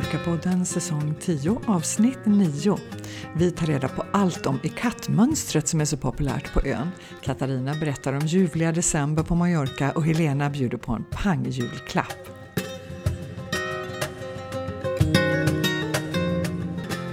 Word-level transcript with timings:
Mallorca-podden 0.00 0.64
säsong 0.64 1.14
10 1.20 1.60
avsnitt 1.66 2.18
9. 2.26 2.76
Vi 3.36 3.50
tar 3.50 3.66
reda 3.66 3.88
på 3.88 4.04
allt 4.12 4.46
om 4.46 4.58
kattmönstret 4.76 5.68
som 5.68 5.80
är 5.80 5.84
så 5.84 5.96
populärt 5.96 6.52
på 6.52 6.60
ön. 6.66 6.90
Katarina 7.22 7.74
berättar 7.74 8.12
om 8.12 8.26
ljuvliga 8.26 8.72
december 8.72 9.22
på 9.22 9.34
Mallorca 9.34 9.92
och 9.92 10.04
Helena 10.04 10.50
bjuder 10.50 10.78
på 10.78 10.92
en 10.92 11.04
pangjulklapp. 11.10 12.28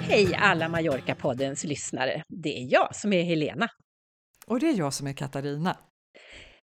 Hej 0.01 0.35
alla 0.35 0.67
Mallorca-poddens 0.67 1.65
lyssnare! 1.65 2.23
Det 2.27 2.63
är 2.63 2.73
jag 2.73 2.95
som 2.95 3.13
är 3.13 3.23
Helena. 3.23 3.67
Och 4.45 4.59
det 4.59 4.69
är 4.69 4.77
jag 4.77 4.93
som 4.93 5.07
är 5.07 5.13
Katarina. 5.13 5.77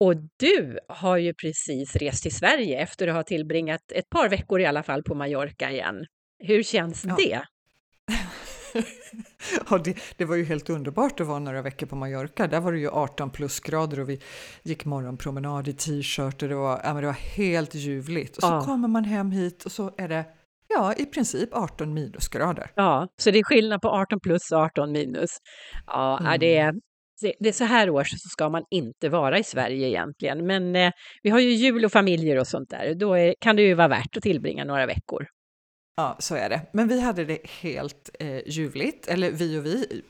Och 0.01 0.15
du 0.37 0.79
har 0.89 1.17
ju 1.17 1.35
precis 1.35 1.97
rest 1.97 2.23
till 2.23 2.35
Sverige 2.35 2.81
efter 2.81 3.09
att 3.09 3.15
ha 3.15 3.23
tillbringat 3.23 3.93
ett 3.93 4.11
par 4.11 4.29
veckor 4.29 4.61
i 4.61 4.67
alla 4.67 4.83
fall 4.83 5.03
på 5.03 5.15
Mallorca 5.15 5.71
igen. 5.71 6.07
Hur 6.39 6.63
känns 6.63 7.05
ja. 7.05 7.17
det? 7.17 7.43
ja, 9.71 9.79
det, 9.79 9.97
det, 10.17 10.25
var 10.25 10.37
ju 10.37 10.45
helt 10.45 10.71
underbart 10.71 11.21
att 11.21 11.27
vara 11.27 11.39
några 11.39 11.63
veckor 11.63 11.87
på 11.87 11.97
Mallorca. 11.97 12.47
Där 12.47 12.61
var 12.61 12.73
det 12.73 12.79
ju 12.79 12.89
18 12.89 13.31
plusgrader 13.31 14.01
och 14.01 14.09
vi 14.09 14.21
gick 14.63 14.85
morgonpromenad 14.85 15.69
i 15.69 15.73
t-shirt 15.73 16.43
och 16.43 16.49
det 16.49 16.55
var, 16.55 16.81
ja, 16.85 16.95
men 16.95 17.03
det 17.03 17.07
var 17.07 17.37
helt 17.37 17.75
ljuvligt. 17.75 18.37
Och 18.37 18.43
så 18.43 18.49
ja. 18.49 18.65
kommer 18.65 18.89
man 18.89 19.05
hem 19.05 19.31
hit 19.31 19.65
och 19.65 19.73
så 19.73 19.95
är 19.97 20.09
det 20.09 20.25
Ja, 20.71 20.95
i 20.97 21.07
princip 21.07 21.55
18 21.55 21.95
minusgrader. 21.95 22.71
Ja, 22.75 23.09
så 23.17 23.31
det 23.31 23.39
är 23.39 23.45
skillnad 23.45 23.81
på 23.81 23.89
18 23.89 24.21
plus 24.21 24.53
och 24.53 24.59
18 24.59 24.93
minus. 24.93 25.31
Ja, 25.87 26.19
mm. 26.21 26.41
det, 26.41 26.57
är, 26.57 26.75
det 27.21 27.49
är 27.49 27.53
så 27.53 27.65
här 27.65 27.91
års 27.91 28.11
så 28.11 28.29
ska 28.29 28.49
man 28.49 28.65
inte 28.71 29.09
vara 29.09 29.39
i 29.39 29.45
Sverige 29.45 29.89
egentligen. 29.89 30.47
Men 30.47 30.77
eh, 30.77 30.93
vi 31.23 31.31
har 31.31 31.39
ju 31.39 31.51
jul 31.51 31.85
och 31.85 31.93
familjer 31.93 32.39
och 32.39 32.47
sånt 32.47 32.71
där. 32.71 32.95
Då 32.95 33.15
är, 33.15 33.35
kan 33.41 33.57
det 33.57 33.63
ju 33.63 33.75
vara 33.75 33.89
värt 33.89 34.17
att 34.17 34.23
tillbringa 34.23 34.65
några 34.65 34.87
veckor. 34.87 35.27
Ja, 35.97 36.17
så 36.19 36.35
är 36.35 36.49
det. 36.49 36.61
Men 36.73 36.89
vi 36.89 37.01
hade 37.01 37.25
det 37.25 37.39
helt 37.61 38.11
eh, 38.19 38.49
ljuvligt, 38.49 39.09
eller 39.09 39.31
vi 39.31 39.59
och 39.59 39.67
vi. 39.67 40.03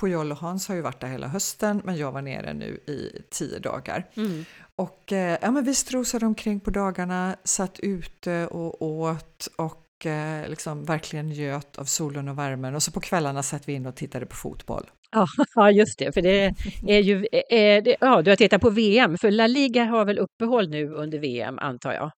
Pujol 0.00 0.32
och 0.32 0.38
Hans 0.38 0.68
har 0.68 0.74
ju 0.74 0.80
varit 0.80 1.00
där 1.00 1.08
hela 1.08 1.28
hösten, 1.28 1.82
men 1.84 1.96
jag 1.96 2.12
var 2.12 2.22
nere 2.22 2.52
nu 2.52 2.80
i 2.86 3.22
tio 3.30 3.58
dagar. 3.58 4.10
Mm. 4.16 4.44
Och 4.76 5.12
eh, 5.12 5.38
ja, 5.42 5.50
men 5.50 5.64
vi 5.64 5.74
strosade 5.74 6.26
omkring 6.26 6.60
på 6.60 6.70
dagarna, 6.70 7.36
satt 7.44 7.80
ute 7.80 8.46
och 8.46 8.82
åt 8.82 9.48
och 9.56 10.06
eh, 10.06 10.48
liksom 10.48 10.84
verkligen 10.84 11.28
njöt 11.28 11.78
av 11.78 11.84
solen 11.84 12.28
och 12.28 12.38
värmen 12.38 12.74
och 12.74 12.82
så 12.82 12.90
på 12.90 13.00
kvällarna 13.00 13.42
satt 13.42 13.68
vi 13.68 13.72
in 13.72 13.86
och 13.86 13.96
tittade 13.96 14.26
på 14.26 14.36
fotboll. 14.36 14.90
Ja, 15.54 15.70
just 15.70 15.98
det, 15.98 16.12
för 16.12 16.22
det 16.22 16.54
är 16.88 17.00
ju, 17.00 17.26
är 17.48 17.80
det, 17.80 17.96
ja, 18.00 18.22
du 18.22 18.30
har 18.30 18.36
tittat 18.36 18.60
på 18.60 18.70
VM, 18.70 19.18
för 19.18 19.30
La 19.30 19.46
Liga 19.46 19.84
har 19.84 20.04
väl 20.04 20.18
uppehåll 20.18 20.68
nu 20.68 20.88
under 20.88 21.18
VM 21.18 21.58
antar 21.58 21.92
jag? 21.92 22.10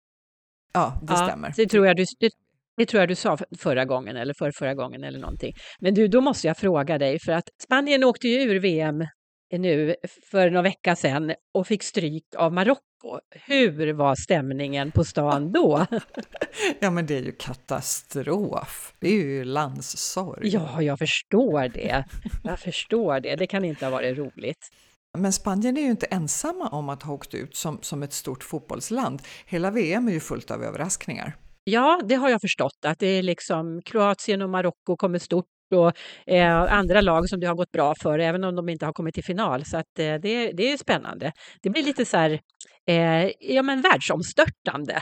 Ja, 0.73 0.99
det 1.01 1.13
ja, 1.13 1.27
stämmer. 1.27 1.53
Det 1.55 1.65
tror, 1.65 1.87
jag 1.87 1.95
du, 1.95 2.05
det, 2.19 2.29
det 2.77 2.85
tror 2.85 2.99
jag 2.99 3.09
du 3.09 3.15
sa 3.15 3.37
förra 3.59 3.85
gången 3.85 4.17
eller 4.17 4.33
för 4.33 4.51
förra 4.51 4.73
gången 4.73 5.03
eller 5.03 5.19
någonting. 5.19 5.53
Men 5.79 5.93
du, 5.93 6.07
då 6.07 6.21
måste 6.21 6.47
jag 6.47 6.57
fråga 6.57 6.97
dig, 6.97 7.19
för 7.25 7.31
att 7.31 7.49
Spanien 7.63 8.03
åkte 8.03 8.27
ju 8.27 8.41
ur 8.41 8.59
VM 8.59 9.05
nu 9.51 9.95
för 10.31 10.49
några 10.49 10.61
vecka 10.61 10.95
sedan 10.95 11.33
och 11.53 11.67
fick 11.67 11.83
stryk 11.83 12.23
av 12.37 12.53
Marocko. 12.53 12.81
Hur 13.29 13.93
var 13.93 14.15
stämningen 14.15 14.91
på 14.91 15.03
stan 15.03 15.51
då? 15.51 15.85
ja, 16.79 16.91
men 16.91 17.05
det 17.05 17.17
är 17.17 17.21
ju 17.21 17.31
katastrof. 17.31 18.93
Det 18.99 19.07
är 19.07 19.13
ju 19.13 19.43
landssorg. 19.43 20.49
Ja, 20.49 20.81
jag 20.81 20.99
förstår 20.99 21.69
det. 21.69 22.05
Jag 22.43 22.59
förstår 22.59 23.19
det. 23.19 23.35
Det 23.35 23.47
kan 23.47 23.65
inte 23.65 23.85
ha 23.85 23.91
varit 23.91 24.17
roligt. 24.17 24.69
Men 25.17 25.33
Spanien 25.33 25.77
är 25.77 25.81
ju 25.81 25.89
inte 25.89 26.05
ensamma 26.05 26.67
om 26.67 26.89
att 26.89 27.03
ha 27.03 27.13
åkt 27.13 27.33
ut 27.33 27.55
som, 27.55 27.79
som 27.81 28.03
ett 28.03 28.13
stort 28.13 28.43
fotbollsland. 28.43 29.21
Hela 29.45 29.71
VM 29.71 30.07
är 30.07 30.11
ju 30.11 30.19
fullt 30.19 30.51
av 30.51 30.63
överraskningar. 30.63 31.35
Ja, 31.63 32.01
det 32.05 32.15
har 32.15 32.29
jag 32.29 32.41
förstått 32.41 32.85
att 32.85 32.99
det 32.99 33.07
är 33.07 33.23
liksom 33.23 33.81
Kroatien 33.81 34.41
och 34.41 34.49
Marocko 34.49 34.97
kommer 34.97 35.19
stort 35.19 35.45
och 35.71 35.91
eh, 36.33 36.73
andra 36.73 37.01
lag 37.01 37.29
som 37.29 37.39
det 37.39 37.47
har 37.47 37.55
gått 37.55 37.71
bra 37.71 37.95
för, 38.01 38.19
även 38.19 38.43
om 38.43 38.55
de 38.55 38.69
inte 38.69 38.85
har 38.85 38.93
kommit 38.93 39.15
till 39.15 39.23
final. 39.23 39.65
Så 39.65 39.77
att, 39.77 39.99
eh, 39.99 40.15
det, 40.15 40.51
det 40.51 40.71
är 40.71 40.77
spännande. 40.77 41.31
Det 41.61 41.69
blir 41.69 41.83
lite 41.83 42.05
så 42.05 42.17
här, 42.17 42.39
eh, 42.87 43.31
ja 43.39 43.61
men 43.61 43.81
världsomstörtande. 43.81 45.01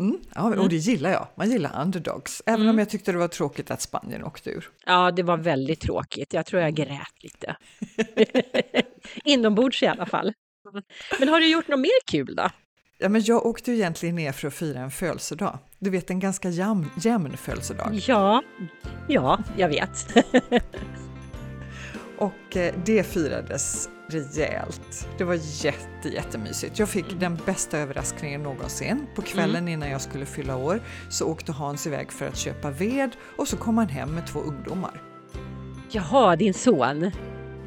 Mm, 0.00 0.18
ja, 0.34 0.42
och 0.42 0.52
mm. 0.54 0.68
det 0.68 0.76
gillar 0.76 1.10
jag. 1.10 1.28
Man 1.36 1.50
gillar 1.50 1.82
underdogs, 1.82 2.42
även 2.46 2.60
mm. 2.60 2.70
om 2.70 2.78
jag 2.78 2.90
tyckte 2.90 3.12
det 3.12 3.18
var 3.18 3.28
tråkigt 3.28 3.70
att 3.70 3.80
Spanien 3.80 4.24
åkte 4.24 4.50
ur. 4.50 4.68
Ja, 4.86 5.10
det 5.10 5.22
var 5.22 5.36
väldigt 5.36 5.80
tråkigt. 5.80 6.32
Jag 6.32 6.46
tror 6.46 6.62
jag 6.62 6.74
grät 6.74 7.22
lite. 7.22 7.56
Inombords 9.24 9.82
i 9.82 9.86
alla 9.86 10.06
fall. 10.06 10.32
Men 11.18 11.28
har 11.28 11.40
du 11.40 11.50
gjort 11.50 11.68
något 11.68 11.80
mer 11.80 12.10
kul 12.10 12.34
då? 12.36 12.50
Ja, 12.98 13.08
men 13.08 13.22
jag 13.24 13.46
åkte 13.46 13.70
ju 13.70 13.76
egentligen 13.76 14.14
ner 14.14 14.32
för 14.32 14.48
att 14.48 14.54
fira 14.54 14.80
en 14.80 14.90
födelsedag. 14.90 15.58
Du 15.78 15.90
vet, 15.90 16.10
en 16.10 16.20
ganska 16.20 16.48
jämn, 16.48 16.86
jämn 17.00 17.36
födelsedag. 17.36 18.00
Ja, 18.06 18.42
ja, 19.08 19.38
jag 19.56 19.68
vet. 19.68 20.06
och 22.18 22.56
eh, 22.56 22.74
det 22.84 23.02
firades 23.02 23.88
rejält. 24.08 25.08
Det 25.18 25.24
var 25.24 25.34
jätte, 25.64 26.08
jättemysigt. 26.08 26.78
Jag 26.78 26.88
fick 26.88 27.20
den 27.20 27.38
bästa 27.46 27.78
överraskningen 27.78 28.42
någonsin. 28.42 29.06
På 29.14 29.22
kvällen 29.22 29.56
mm. 29.56 29.68
innan 29.68 29.90
jag 29.90 30.00
skulle 30.00 30.26
fylla 30.26 30.56
år 30.56 30.80
så 31.10 31.26
åkte 31.26 31.52
Hans 31.52 31.86
iväg 31.86 32.12
för 32.12 32.26
att 32.26 32.36
köpa 32.36 32.70
ved 32.70 33.10
och 33.36 33.48
så 33.48 33.56
kom 33.56 33.78
han 33.78 33.88
hem 33.88 34.14
med 34.14 34.26
två 34.26 34.40
ungdomar. 34.40 35.02
Jaha, 35.90 36.36
din 36.36 36.54
son? 36.54 37.10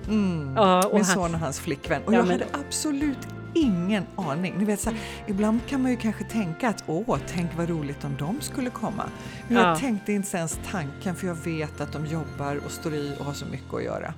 Mm, 0.08 0.54
ja, 0.56 0.88
och 0.88 0.94
min 0.94 1.04
han... 1.04 1.16
son 1.16 1.34
och 1.34 1.40
hans 1.40 1.60
flickvän. 1.60 2.04
Och 2.04 2.14
ja, 2.14 2.18
jag 2.18 2.28
men... 2.28 2.40
hade 2.40 2.66
absolut 2.68 3.39
ingen 3.54 4.04
aning. 4.16 4.54
Ni 4.58 4.66
vet, 4.66 4.80
så 4.80 4.90
här, 4.90 5.00
ibland 5.28 5.60
kan 5.68 5.82
man 5.82 5.92
ju 5.92 5.98
kanske 5.98 6.24
tänka 6.24 6.70
att 6.70 6.84
åh, 6.88 7.18
tänk 7.28 7.58
vad 7.58 7.70
roligt 7.70 8.04
om 8.04 8.16
de 8.20 8.42
skulle 8.42 8.70
komma. 8.70 9.04
Men 9.48 9.58
ja. 9.58 9.70
jag 9.70 9.80
tänkte 9.80 10.12
inte 10.12 10.38
ens 10.38 10.60
tanken 10.72 11.16
för 11.16 11.28
jag 11.28 11.36
vet 11.36 11.82
att 11.82 11.94
de 11.94 12.06
jobbar 12.06 12.60
och 12.66 12.72
står 12.72 12.94
i 12.94 13.16
och 13.20 13.26
har 13.26 13.34
så 13.34 13.46
mycket 13.46 13.74
att 13.74 13.84
göra. 13.84 14.14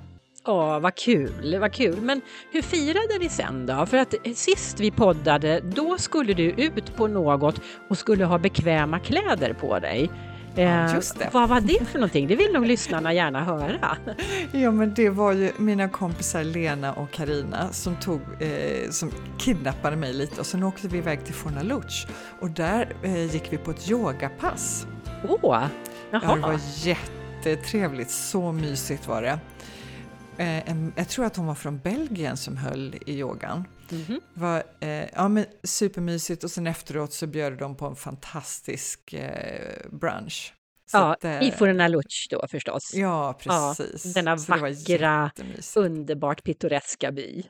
Åh, 0.46 0.80
vad 0.80 0.94
kul, 0.94 1.58
vad 1.60 1.72
kul. 1.72 2.00
Men 2.00 2.20
hur 2.52 2.62
firade 2.62 3.18
ni 3.20 3.28
sen 3.28 3.66
då? 3.66 3.86
För 3.86 3.96
att 3.96 4.14
sist 4.34 4.80
vi 4.80 4.90
poddade, 4.90 5.60
då 5.60 5.98
skulle 5.98 6.34
du 6.34 6.50
ut 6.50 6.96
på 6.96 7.06
något 7.06 7.60
och 7.88 7.98
skulle 7.98 8.24
ha 8.24 8.38
bekväma 8.38 8.98
kläder 8.98 9.52
på 9.52 9.78
dig. 9.78 10.10
Eh, 10.56 10.94
just 10.94 11.18
det. 11.18 11.30
Vad 11.32 11.48
var 11.48 11.60
det 11.60 11.84
för 11.84 11.98
någonting? 11.98 12.26
Det 12.26 12.36
vill 12.36 12.52
nog 12.52 12.66
lyssnarna 12.66 13.12
gärna 13.12 13.44
höra. 13.44 13.96
Ja, 14.52 14.70
men 14.70 14.94
det 14.94 15.10
var 15.10 15.32
ju 15.32 15.52
mina 15.56 15.88
kompisar 15.88 16.44
Lena 16.44 16.92
och 16.92 17.10
Karina 17.10 17.72
som, 17.72 17.96
tog, 17.96 18.20
eh, 18.40 18.90
som 18.90 19.12
kidnappade 19.38 19.96
mig 19.96 20.12
lite 20.12 20.40
och 20.40 20.46
sen 20.46 20.62
åkte 20.62 20.88
vi 20.88 20.98
iväg 20.98 21.24
till 21.24 21.34
Fornaluch 21.34 22.06
och 22.40 22.50
där 22.50 22.92
eh, 23.02 23.32
gick 23.32 23.52
vi 23.52 23.58
på 23.58 23.70
ett 23.70 23.90
yogapass. 23.90 24.86
Åh, 25.28 25.38
oh, 25.42 25.64
Ja, 26.10 26.20
det 26.34 26.40
var 26.40 26.60
jättetrevligt, 26.76 28.10
så 28.10 28.52
mysigt 28.52 29.08
var 29.08 29.22
det. 29.22 29.38
Eh, 30.38 30.70
en, 30.70 30.92
jag 30.96 31.08
tror 31.08 31.24
att 31.24 31.36
hon 31.36 31.46
var 31.46 31.54
från 31.54 31.78
Belgien 31.78 32.36
som 32.36 32.56
höll 32.56 32.94
i 33.06 33.18
yogan. 33.18 33.64
Mm 33.90 34.04
-hmm. 34.04 34.20
var, 34.34 34.62
eh, 34.80 35.08
ja, 35.14 35.28
men 35.28 35.44
supermysigt 35.62 36.44
och 36.44 36.50
sen 36.50 36.66
efteråt 36.66 37.12
så 37.12 37.26
bjöd 37.26 37.58
de 37.58 37.76
på 37.76 37.86
en 37.86 37.96
fantastisk 37.96 39.12
eh, 39.12 39.90
brunch. 39.90 40.54
Så 40.90 40.96
ja, 40.96 41.12
att, 41.12 41.24
eh, 41.24 41.42
i 41.42 41.50
Fornaluch 41.50 42.26
då 42.30 42.46
förstås. 42.50 42.94
Ja, 42.94 43.38
precis. 43.40 44.04
Ja, 44.04 44.12
denna 44.22 44.38
så 44.38 44.52
vackra, 44.52 45.30
underbart 45.76 46.44
pittoreska 46.44 47.12
by. 47.12 47.44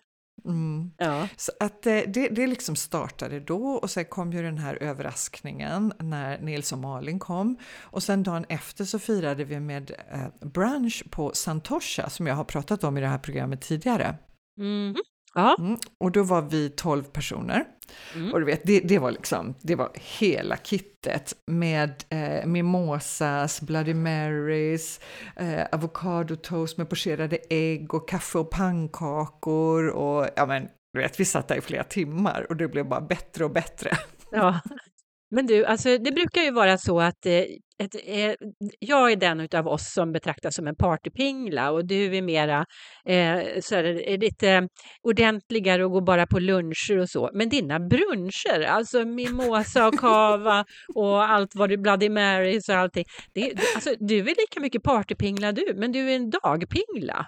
Mm. 0.45 0.91
Ja. 0.97 1.29
Så 1.37 1.53
att 1.61 1.83
det, 1.83 2.05
det, 2.07 2.29
det 2.29 2.47
liksom 2.47 2.77
startade 2.77 3.41
då 3.41 3.67
och 3.67 3.91
sen 3.91 4.05
kom 4.05 4.33
ju 4.33 4.43
den 4.43 4.59
här 4.59 4.83
överraskningen 4.83 5.93
när 5.99 6.41
Nils 6.41 6.73
och 6.73 6.79
Malin 6.79 7.19
kom. 7.19 7.59
Och 7.81 8.03
sen 8.03 8.23
dagen 8.23 8.45
efter 8.49 8.85
så 8.85 8.99
firade 8.99 9.45
vi 9.45 9.61
med 9.61 9.91
eh, 10.13 10.49
brunch 10.49 11.05
på 11.11 11.31
Santosha 11.35 12.11
som 12.11 12.27
jag 12.27 12.35
har 12.35 12.45
pratat 12.45 12.85
om 12.85 12.99
i 12.99 13.01
det 13.01 13.09
här 13.09 13.19
programmet 13.19 13.61
tidigare. 13.61 14.17
Mm. 14.59 14.95
Mm, 15.37 15.79
och 15.99 16.13
då 16.13 16.23
var 16.23 16.43
vi 16.43 16.71
12 16.71 17.03
personer. 17.03 17.65
Mm. 18.15 18.33
Och 18.33 18.41
du 18.41 18.47
vet, 18.47 18.61
det, 18.65 18.81
det, 18.81 18.99
var 18.99 19.11
liksom, 19.11 19.55
det 19.61 19.75
var 19.75 19.91
hela 19.95 20.57
kittet 20.57 21.35
med 21.47 22.05
eh, 22.09 22.47
mimosas, 22.47 23.61
Bloody 23.61 23.95
Marys, 23.95 25.01
eh, 25.37 25.67
avokadotoast 25.73 26.79
med 26.79 26.89
pocherade 26.89 27.39
ägg 27.51 27.95
och 27.95 28.09
kaffe 28.09 28.39
och 28.39 28.51
pannkakor 28.51 29.89
och 29.89 30.29
ja 30.37 30.47
men 30.47 30.69
du 30.93 31.01
vet, 31.01 31.21
vi 31.21 31.25
satt 31.25 31.49
där 31.49 31.57
i 31.57 31.61
flera 31.61 31.85
timmar 31.85 32.47
och 32.49 32.57
det 32.57 32.69
blev 32.69 32.89
bara 32.89 33.01
bättre 33.01 33.45
och 33.45 33.51
bättre. 33.51 33.99
Ja, 34.31 34.61
men 35.33 35.47
du, 35.47 35.65
alltså 35.65 35.99
det 35.99 36.13
brukar 36.13 36.43
ju 36.43 36.51
vara 36.51 36.79
så 36.79 37.01
att 37.01 37.27
eh, 37.27 37.45
ett, 37.79 37.95
eh, 38.05 38.35
jag 38.79 39.13
är 39.13 39.17
den 39.17 39.49
av 39.55 39.69
oss 39.69 39.93
som 39.93 40.13
betraktas 40.13 40.55
som 40.55 40.67
en 40.67 40.77
partypingla 40.77 41.71
och 41.71 41.87
du 41.87 42.17
är 42.17 42.23
mera 42.23 42.67
eh, 43.05 43.61
så 43.61 43.75
här, 43.75 44.19
lite 44.19 44.69
ordentligare 45.03 45.85
och 45.85 45.91
går 45.91 46.01
bara 46.01 46.27
på 46.27 46.39
luncher 46.39 46.99
och 46.99 47.11
så. 47.11 47.31
Men 47.35 47.49
dina 47.49 47.81
bruncher, 47.81 48.63
alltså 48.69 49.05
mimosa 49.05 49.89
och 49.89 49.99
kava 49.99 50.65
och 50.95 51.31
allt 51.31 51.55
vad 51.55 51.69
du, 51.69 51.77
Bloody 51.77 52.09
Marys 52.09 52.69
och 52.69 52.75
allting. 52.75 53.05
Det, 53.35 53.53
alltså, 53.75 53.95
du 53.99 54.19
är 54.19 54.25
lika 54.25 54.61
mycket 54.61 54.83
partypingla 54.83 55.53
du, 55.53 55.75
men 55.77 55.93
du 55.93 56.11
är 56.11 56.17
en 56.17 56.31
dagpingla. 56.31 57.27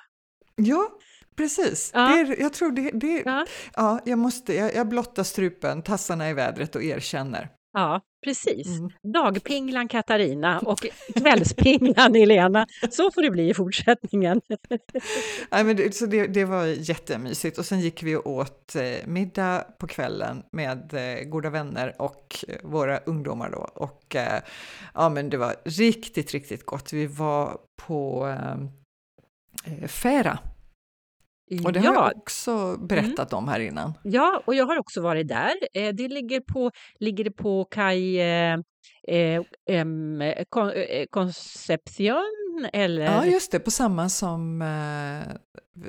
Ja, 0.57 0.89
Precis, 1.37 1.91
ja. 1.95 2.01
det 2.01 2.21
är, 2.21 2.41
jag 2.41 2.53
tror 2.53 2.73
det, 2.73 2.91
det 2.91 3.23
ja. 3.27 3.47
ja. 3.75 4.01
jag 4.05 4.19
måste, 4.19 4.55
jag, 4.55 4.75
jag 4.75 4.89
blottar 4.89 5.23
strupen, 5.23 5.83
tassarna 5.83 6.31
i 6.31 6.35
vädret 6.35 6.77
och 6.77 6.83
erkänner. 6.83 7.49
Ja, 7.75 8.01
precis. 8.25 8.67
Mm. 8.67 8.91
Dagpinglan 9.03 9.89
Katarina 9.89 10.59
och 10.59 10.79
kvällspinglan 11.17 12.15
Helena. 12.15 12.67
Så 12.91 13.11
får 13.11 13.23
det 13.23 13.31
bli 13.31 13.51
i 13.51 13.55
fortsättningen. 13.55 14.41
Nej, 15.51 15.65
men 15.65 15.77
det, 15.77 15.95
så 15.95 16.07
det, 16.07 16.27
det 16.27 16.45
var 16.45 16.65
jättemysigt 16.65 17.59
och 17.59 17.67
sen 17.67 17.81
gick 17.81 18.03
vi 18.03 18.17
och 18.17 18.27
åt 18.27 18.77
eh, 18.77 19.07
middag 19.07 19.65
på 19.79 19.87
kvällen 19.87 20.43
med 20.53 20.95
eh, 20.95 21.25
goda 21.25 21.51
vänner 21.51 21.95
och 21.99 22.45
eh, 22.49 22.57
våra 22.63 22.99
ungdomar 22.99 23.51
då. 23.51 23.69
Och 23.75 24.17
ja, 24.95 25.09
men 25.09 25.31
det 25.31 25.37
var 25.37 25.55
riktigt, 25.65 26.33
riktigt 26.33 26.67
gott. 26.67 26.93
Vi 26.93 27.07
var 27.07 27.59
på 27.87 28.29
eh, 28.29 29.89
Fära 29.89 30.39
och 31.65 31.73
det 31.73 31.81
har 31.81 31.95
jag 31.95 32.17
också 32.17 32.51
mm. 32.51 32.87
berättat 32.87 33.33
mm. 33.33 33.45
om 33.45 33.49
här 33.49 33.61
innan. 33.61 33.93
Ja, 34.03 34.43
och 34.47 34.55
jag 34.55 34.67
har 34.67 34.79
också 34.79 35.01
varit 35.01 35.29
där. 35.29 35.55
Eh, 35.75 35.95
det 35.95 36.09
ligger 36.09 36.41
på, 36.41 36.71
ligger 37.01 37.31
på 37.31 37.65
Kaj 37.65 38.21
eh, 38.21 38.59
eh, 39.09 39.43
Concepcion 41.11 42.69
eller? 42.73 43.05
Ja, 43.05 43.27
just 43.27 43.53
det, 43.53 43.61
på 43.61 43.71
samma 43.71 44.09
som 44.09 44.63
eh, 44.63 45.35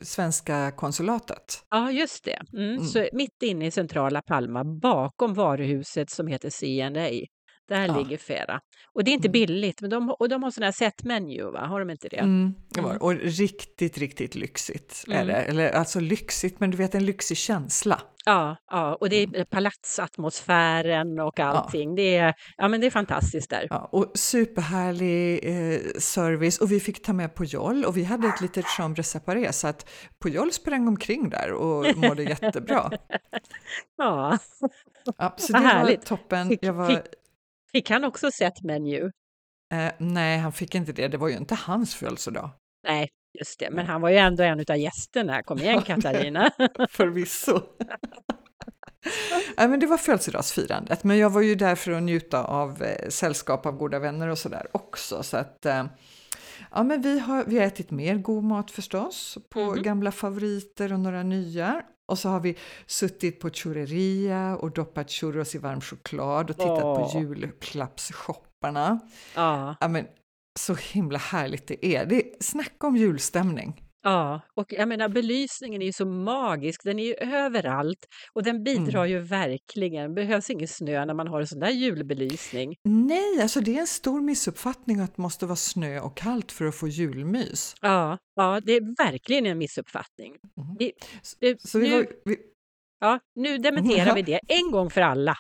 svenska 0.02 0.72
konsulatet. 0.72 1.66
Ja, 1.70 1.92
just 1.92 2.26
det. 2.26 2.40
Mm. 2.54 2.70
Mm. 2.70 2.86
Så 2.86 3.08
mitt 3.14 3.44
inne 3.44 3.66
i 3.66 3.72
centrala 3.72 4.22
Palma, 4.22 4.64
bakom 4.64 5.34
varuhuset 5.34 6.10
som 6.10 6.28
heter 6.28 6.50
CNA. 6.50 7.26
Där 7.68 7.88
ja. 7.88 7.98
ligger 7.98 8.18
Fera. 8.18 8.62
Och 8.94 9.04
det 9.04 9.12
är 9.12 9.14
inte 9.14 9.28
mm. 9.28 9.32
billigt, 9.32 9.82
men 9.82 9.90
de, 9.90 10.10
och 10.10 10.30
de 10.30 10.44
har 10.44 10.52
sådana 10.52 10.68
här 10.68 10.72
set-menu, 10.72 11.52
va? 11.52 11.66
Har 11.66 11.80
de 11.80 11.90
inte 11.90 12.10
det? 12.10 12.18
Mm, 12.18 12.54
det 12.70 12.82
var, 12.82 13.04
och 13.04 13.14
riktigt, 13.14 13.98
riktigt 13.98 14.36
lyxigt 14.36 15.04
är 15.08 15.14
mm. 15.14 15.28
det. 15.28 15.34
Eller 15.34 15.72
alltså 15.72 16.00
lyxigt, 16.00 16.60
men 16.60 16.72
du 16.72 16.78
vet 16.78 16.96
en 16.96 17.06
lyxig 17.06 17.38
känsla. 17.38 18.02
Ja, 18.26 18.58
ja, 18.72 18.96
och 18.96 19.10
det 19.10 19.16
är 19.16 19.28
mm. 19.28 19.46
palatsatmosfären 19.46 21.20
och 21.20 21.40
allting. 21.40 21.90
Ja. 21.90 21.96
Det, 21.96 22.16
är, 22.16 22.34
ja, 22.58 22.68
men 22.68 22.82
det 22.82 22.88
är 22.88 22.92
fantastiskt 22.92 23.50
där. 23.50 23.68
Ja, 23.70 23.90
och 23.92 24.12
superhärlig 24.16 25.40
eh, 25.44 25.80
service 26.00 26.58
och 26.58 26.72
vi 26.72 26.80
fick 26.80 27.02
ta 27.02 27.14
med 27.14 27.36
Pujol 27.36 27.86
och 27.86 27.98
vi 27.98 28.04
hade 28.04 28.28
ett 28.28 28.42
litet 28.42 28.66
chambre 28.78 29.04
séparé 29.04 29.54
så 29.54 29.68
att 29.68 29.90
Pujol 30.20 30.52
sprang 30.52 30.88
omkring 30.88 31.30
där 31.30 31.52
och 31.52 31.98
mådde 31.98 32.24
jättebra. 32.24 32.92
Ja, 33.98 34.38
ja 35.18 35.36
så 35.38 35.54
det 35.54 35.60
var 35.60 35.96
toppen. 36.06 36.58
Jag 36.62 36.74
var... 36.74 37.04
fick, 37.76 37.90
han 37.90 38.04
också 38.04 38.32
sett 38.32 38.64
menu? 38.64 39.12
Eh, 39.74 39.92
nej, 39.98 40.38
han 40.38 40.52
fick 40.52 40.76
inte 40.76 40.94
det. 40.94 41.08
Det 41.08 41.18
var 41.18 41.28
ju 41.28 41.38
inte 41.38 41.56
hans 41.56 41.96
födelsedag. 41.96 42.50
Nej, 42.88 43.10
just 43.40 43.60
det. 43.60 43.70
Men 43.72 43.86
han 43.86 44.02
var 44.02 44.10
ju 44.10 44.18
ändå 44.18 44.44
en 44.44 44.60
av 44.60 44.78
gästerna. 44.78 45.44
Kom 45.44 45.58
igen 45.58 45.82
Katarina! 45.82 46.52
Förvisso. 46.90 47.62
Nej, 49.58 49.68
men 49.68 49.80
det 49.80 49.86
var 49.86 49.98
födelsedagsfirandet, 49.98 51.04
men 51.04 51.18
jag 51.18 51.30
var 51.30 51.42
ju 51.42 51.56
där 51.56 51.76
för 51.76 51.92
att 51.92 52.04
njuta 52.04 52.44
av 52.44 52.84
eh, 52.84 53.10
sällskap 53.10 53.66
av 53.66 53.78
goda 53.78 54.00
vänner 54.00 54.28
och 54.28 54.38
sådär 54.38 54.68
också. 54.72 55.24
Så 55.24 55.38
att, 55.38 55.66
eh, 55.66 55.86
ja, 56.72 56.84
men 56.84 57.02
vi 57.02 57.20
har, 57.20 57.44
vi 57.48 57.58
har 57.58 57.66
ätit 57.66 57.92
mer 57.92 58.16
god 58.16 58.44
mat 58.44 58.72
förstås, 58.72 59.38
på 59.50 59.60
mm. 59.60 59.84
gamla 59.84 60.12
favoriter 60.12 60.94
och 60.94 61.00
några 61.00 61.24
nya. 61.24 61.82
Och 62.08 62.20
så 62.20 62.30
har 62.30 62.40
vi 62.40 62.58
suttit 62.86 63.40
på 63.40 63.50
churreria 63.50 64.58
och 64.58 64.72
doppat 64.72 65.12
churros 65.12 65.56
i 65.56 65.58
varm 65.58 65.82
choklad 65.82 66.50
och 66.50 66.58
tittat 66.58 66.84
oh. 66.84 67.12
på 67.12 67.20
julklappsshopparna. 67.20 69.00
Ah. 69.36 69.76
Ja, 69.80 69.88
men, 69.88 70.08
så 70.60 70.76
himla 70.76 71.20
härligt 71.20 71.68
det 71.68 71.86
är. 71.86 72.06
Det 72.06 72.16
är 72.16 72.24
snacka 72.40 72.88
om 72.88 72.98
julstämning. 72.98 73.85
Ja, 74.08 74.42
och 74.54 74.74
jag 74.74 74.88
menar 74.88 75.10
belysningen 75.10 75.82
är 75.82 75.86
ju 75.86 75.94
så 75.94 76.06
magisk, 76.06 76.84
den 76.84 77.00
är 77.00 77.04
ju 77.04 77.14
överallt 77.14 78.06
och 78.34 78.44
den 78.44 78.64
bidrar 78.64 79.06
mm. 79.06 79.10
ju 79.10 79.20
verkligen. 79.20 80.16
Behövs 80.16 80.50
ingen 80.50 80.68
snö 80.68 81.06
när 81.06 81.14
man 81.14 81.28
har 81.28 81.42
en 81.42 81.48
sån 81.48 81.60
där 81.60 81.70
julbelysning. 81.70 82.76
Nej, 82.84 83.42
alltså 83.42 83.62
det 83.62 83.76
är 83.76 83.80
en 83.80 83.88
stor 83.88 84.22
missuppfattning 84.22 85.00
att 85.00 85.16
det 85.16 85.22
måste 85.22 85.46
vara 85.46 85.56
snö 85.56 86.00
och 86.00 86.18
kallt 86.18 86.52
för 86.52 86.66
att 86.66 86.76
få 86.76 86.88
julmys. 86.88 87.76
Ja, 87.82 88.18
ja 88.36 88.62
det 88.64 88.72
är 88.72 89.06
verkligen 89.06 89.46
en 89.46 89.58
missuppfattning. 89.58 90.36
Mm. 90.58 90.76
Det, 90.80 90.92
det, 91.40 91.62
så 91.62 91.80
vi 91.80 91.90
nu, 91.90 91.96
var, 91.96 92.08
vi... 92.26 92.38
Ja, 93.00 93.20
nu 93.36 93.58
dementerar 93.58 94.16
vi 94.16 94.22
det 94.22 94.40
en 94.48 94.72
gång 94.72 94.90
för 94.90 95.02
alla. 95.02 95.36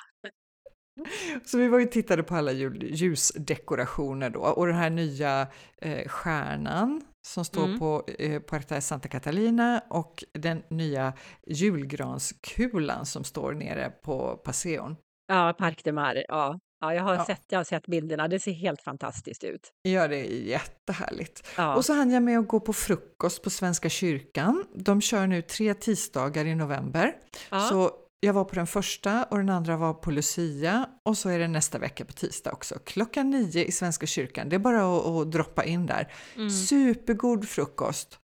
Så 1.45 1.57
vi 1.57 1.67
var 1.67 1.79
ju 1.79 1.85
tittade 1.85 2.23
på 2.23 2.35
alla 2.35 2.51
ljusdekorationer 2.51 4.29
då 4.29 4.39
och 4.39 4.67
den 4.67 4.75
här 4.75 4.89
nya 4.89 5.47
eh, 5.81 6.07
stjärnan 6.07 7.01
som 7.25 7.45
står 7.45 7.66
mm. 7.66 7.80
på 7.80 8.04
eh, 8.19 8.42
Puerta 8.42 8.81
Santa 8.81 9.07
Catalina 9.07 9.83
och 9.89 10.24
den 10.33 10.63
nya 10.69 11.13
julgranskulan 11.48 13.06
som 13.06 13.24
står 13.24 13.54
nere 13.54 13.89
på 13.89 14.42
Passeon. 14.44 14.95
Ja, 15.27 15.56
Parc 15.57 15.83
de 15.83 15.92
Mar, 15.92 16.25
ja. 16.27 16.60
Ja, 16.81 16.94
jag 16.94 17.04
har, 17.04 17.16
ja. 17.16 17.25
Sett, 17.25 17.42
jag 17.50 17.60
har 17.60 17.63
sett 17.63 17.88
bilderna, 17.88 18.27
det 18.27 18.39
ser 18.39 18.51
helt 18.51 18.81
fantastiskt 18.81 19.44
ut. 19.44 19.72
Ja, 19.81 20.07
det 20.07 20.18
är 20.18 20.48
jättehärligt. 20.48 21.48
Ja. 21.57 21.75
Och 21.75 21.86
så 21.86 21.94
hann 21.94 22.12
jag 22.12 22.24
med 22.24 22.39
att 22.39 22.48
gå 22.48 22.60
på 22.60 22.74
frukost 22.74 23.44
på 23.44 23.50
Svenska 23.50 23.89
kyrkan. 23.89 24.66
De 24.74 25.01
kör 25.01 25.27
nu 25.27 25.42
tre 25.42 25.74
tisdagar 25.74 26.45
i 26.45 26.56
november. 26.56 27.16
Ja. 27.51 27.60
Så 27.60 27.92
jag 28.25 28.33
var 28.33 28.44
på 28.44 28.56
den 28.56 28.68
första 28.68 29.24
och 29.24 29.38
den 29.38 29.50
andra 29.50 29.77
var 29.77 29.94
på 29.94 30.12
Lucia 30.12 30.89
och 31.04 31.18
så 31.18 31.30
är 31.30 31.39
det 31.39 31.48
nästa 31.48 31.77
vecka 31.77 32.06
på 32.06 32.13
tisdag 32.13 32.51
också. 32.51 32.80
Klockan 32.86 33.30
nio 33.30 33.66
i 33.66 33.72
Svenska 33.72 34.06
kyrkan. 34.06 34.50
Det 34.50 34.56
är 34.56 34.60
bara 34.60 34.98
att, 34.98 35.06
att 35.06 35.31
droppa 35.31 35.63
in 35.63 35.86
där. 35.86 36.13
Mm. 36.36 36.50
Supergod 36.50 37.50
frukost. 37.50 38.19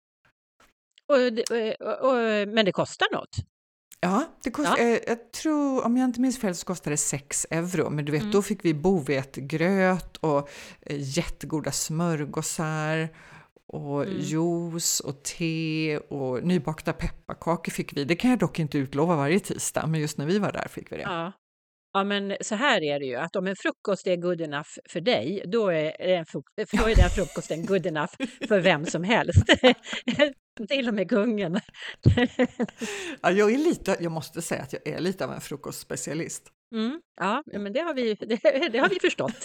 Och, 1.07 1.16
och, 1.16 2.10
och, 2.10 2.48
men 2.48 2.66
det 2.66 2.72
kostar 2.72 3.07
något? 3.12 3.36
Ja, 4.01 4.25
det 4.44 4.51
kost, 4.51 4.69
ja. 4.78 4.84
Eh, 4.84 5.00
jag 5.07 5.31
tror, 5.31 5.86
om 5.86 5.98
jag 5.98 6.06
inte 6.06 6.22
minns 6.22 6.40
fel 6.40 6.56
så 6.56 6.66
kostade 6.66 6.94
det 6.94 6.98
6 6.98 7.48
euro, 7.50 7.90
men 7.90 8.06
du 8.06 8.12
vet, 8.12 8.22
mm. 8.22 8.31
då 8.31 8.42
fick 8.42 8.66
vi 8.66 8.74
bovetegröt 8.74 10.18
och 10.18 10.50
eh, 10.81 10.98
jättegoda 11.00 11.72
smörgåsar 11.72 13.10
och 13.69 14.04
mm. 14.04 14.19
juice 14.19 15.00
och 15.00 15.24
te 15.24 15.98
och 15.98 16.44
nybakta 16.44 16.94
pepparkakor 16.94 17.71
fick 17.71 17.98
vi. 17.98 18.04
Det 18.04 18.16
kan 18.16 18.30
jag 18.30 18.39
dock 18.39 18.60
inte 18.60 18.77
utlova 18.77 19.16
varje 19.16 19.39
tisdag, 19.39 19.88
men 19.88 20.01
just 20.01 20.18
när 20.18 20.25
vi 20.25 20.39
var 20.39 20.51
där 20.51 20.68
fick 20.68 20.92
vi 20.92 20.98
det. 20.98 21.04
Ja. 21.04 21.31
Ja, 21.94 22.04
men 22.04 22.38
så 22.42 22.56
här 22.56 22.83
är 22.83 23.00
det 23.00 23.06
ju, 23.06 23.16
att 23.16 23.36
om 23.36 23.48
en 23.48 23.56
frukost 23.56 24.07
är 24.07 24.16
good 24.16 24.42
enough 24.42 24.69
för 24.89 25.01
dig, 25.01 25.44
då 25.45 25.68
är, 25.68 26.01
en 26.01 26.25
då 26.71 26.88
är 26.88 26.95
den 26.95 27.10
frukosten 27.10 27.66
good 27.66 27.86
enough 27.86 28.13
för 28.48 28.60
vem 28.60 28.86
som 28.86 29.04
helst. 29.04 29.45
Till 30.69 30.88
och 30.88 30.94
med 30.94 31.10
kungen. 31.10 31.60
ja, 33.22 33.31
jag, 33.31 33.54
är 33.54 33.57
lite, 33.57 33.98
jag 34.00 34.12
måste 34.12 34.42
säga 34.42 34.62
att 34.62 34.74
jag 34.74 34.88
är 34.88 35.00
lite 35.00 35.25
av 35.25 35.31
en 35.31 35.42
frukostspecialist. 35.42 36.51
Mm, 36.75 37.01
ja, 37.20 37.44
men 37.46 37.74
det 37.74 37.79
har 37.79 37.94
vi, 37.94 38.13
det, 38.20 38.70
det 38.72 38.79
har 38.79 38.89
vi 38.89 39.00
förstått. 39.00 39.41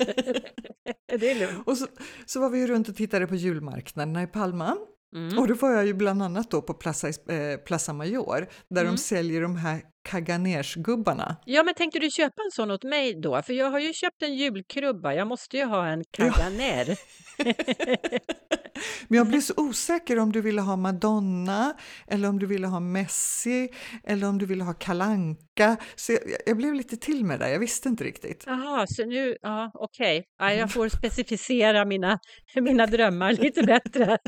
det 1.18 1.30
är 1.30 1.38
lugnt. 1.38 1.68
Och 1.68 1.78
så, 1.78 1.86
så 2.26 2.40
var 2.40 2.50
vi 2.50 2.66
runt 2.66 2.88
och 2.88 2.96
tittade 2.96 3.26
på 3.26 3.34
julmarknaderna 3.34 4.22
i 4.22 4.26
Palma. 4.26 4.76
Mm. 5.16 5.38
Och 5.38 5.48
då 5.48 5.54
var 5.54 5.70
jag 5.70 5.86
ju 5.86 5.94
bland 5.94 6.22
annat 6.22 6.50
då 6.50 6.62
på 6.62 6.74
Plaza, 6.74 7.08
eh, 7.08 7.56
Plaza 7.66 7.92
Major 7.92 8.48
där 8.68 8.82
mm. 8.82 8.94
de 8.94 8.98
säljer 8.98 9.40
de 9.40 9.56
här 9.56 9.82
Kaganersgubbarna. 10.04 11.36
Ja, 11.44 11.62
men 11.62 11.74
tänkte 11.74 11.98
du 11.98 12.10
köpa 12.10 12.42
en 12.42 12.50
sån 12.50 12.70
åt 12.70 12.84
mig 12.84 13.20
då? 13.20 13.42
För 13.42 13.52
jag 13.52 13.70
har 13.70 13.78
ju 13.78 13.92
köpt 13.92 14.22
en 14.22 14.34
julkrubba, 14.34 15.14
jag 15.14 15.26
måste 15.26 15.56
ju 15.56 15.64
ha 15.64 15.86
en 15.86 16.04
Kaganer. 16.10 16.88
Ja. 16.88 16.96
men 19.08 19.16
jag 19.18 19.26
blir 19.26 19.40
så 19.40 19.54
osäker 19.56 20.18
om 20.18 20.32
du 20.32 20.40
ville 20.40 20.60
ha 20.60 20.76
Madonna 20.76 21.74
eller 22.06 22.28
om 22.28 22.38
du 22.38 22.46
ville 22.46 22.66
ha 22.66 22.80
Messi 22.80 23.68
eller 24.04 24.28
om 24.28 24.38
du 24.38 24.46
ville 24.46 24.64
ha 24.64 24.74
Kalanka. 24.74 25.76
Så 25.96 26.12
jag, 26.12 26.20
jag 26.46 26.56
blev 26.56 26.74
lite 26.74 26.96
till 26.96 27.24
med 27.24 27.40
det, 27.40 27.50
jag 27.50 27.58
visste 27.58 27.88
inte 27.88 28.04
riktigt. 28.04 28.44
Jaha, 28.46 28.86
så 28.86 29.04
nu, 29.04 29.36
ja 29.42 29.70
okej, 29.74 30.18
okay. 30.18 30.24
ja, 30.38 30.54
jag 30.54 30.72
får 30.72 30.88
specificera 30.88 31.84
mina, 31.84 32.18
mina 32.54 32.86
drömmar 32.86 33.32
lite 33.32 33.62
bättre. 33.62 34.18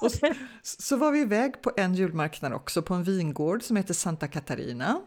så, 0.00 0.34
så 0.62 0.96
var 0.96 1.12
vi 1.12 1.20
iväg 1.20 1.62
på 1.62 1.72
en 1.76 1.94
julmarknad 1.94 2.52
också, 2.52 2.82
på 2.82 2.94
en 2.94 3.04
vingård 3.04 3.62
som 3.62 3.76
heter 3.76 3.94
Santa 4.02 4.28
Catarina. 4.28 5.00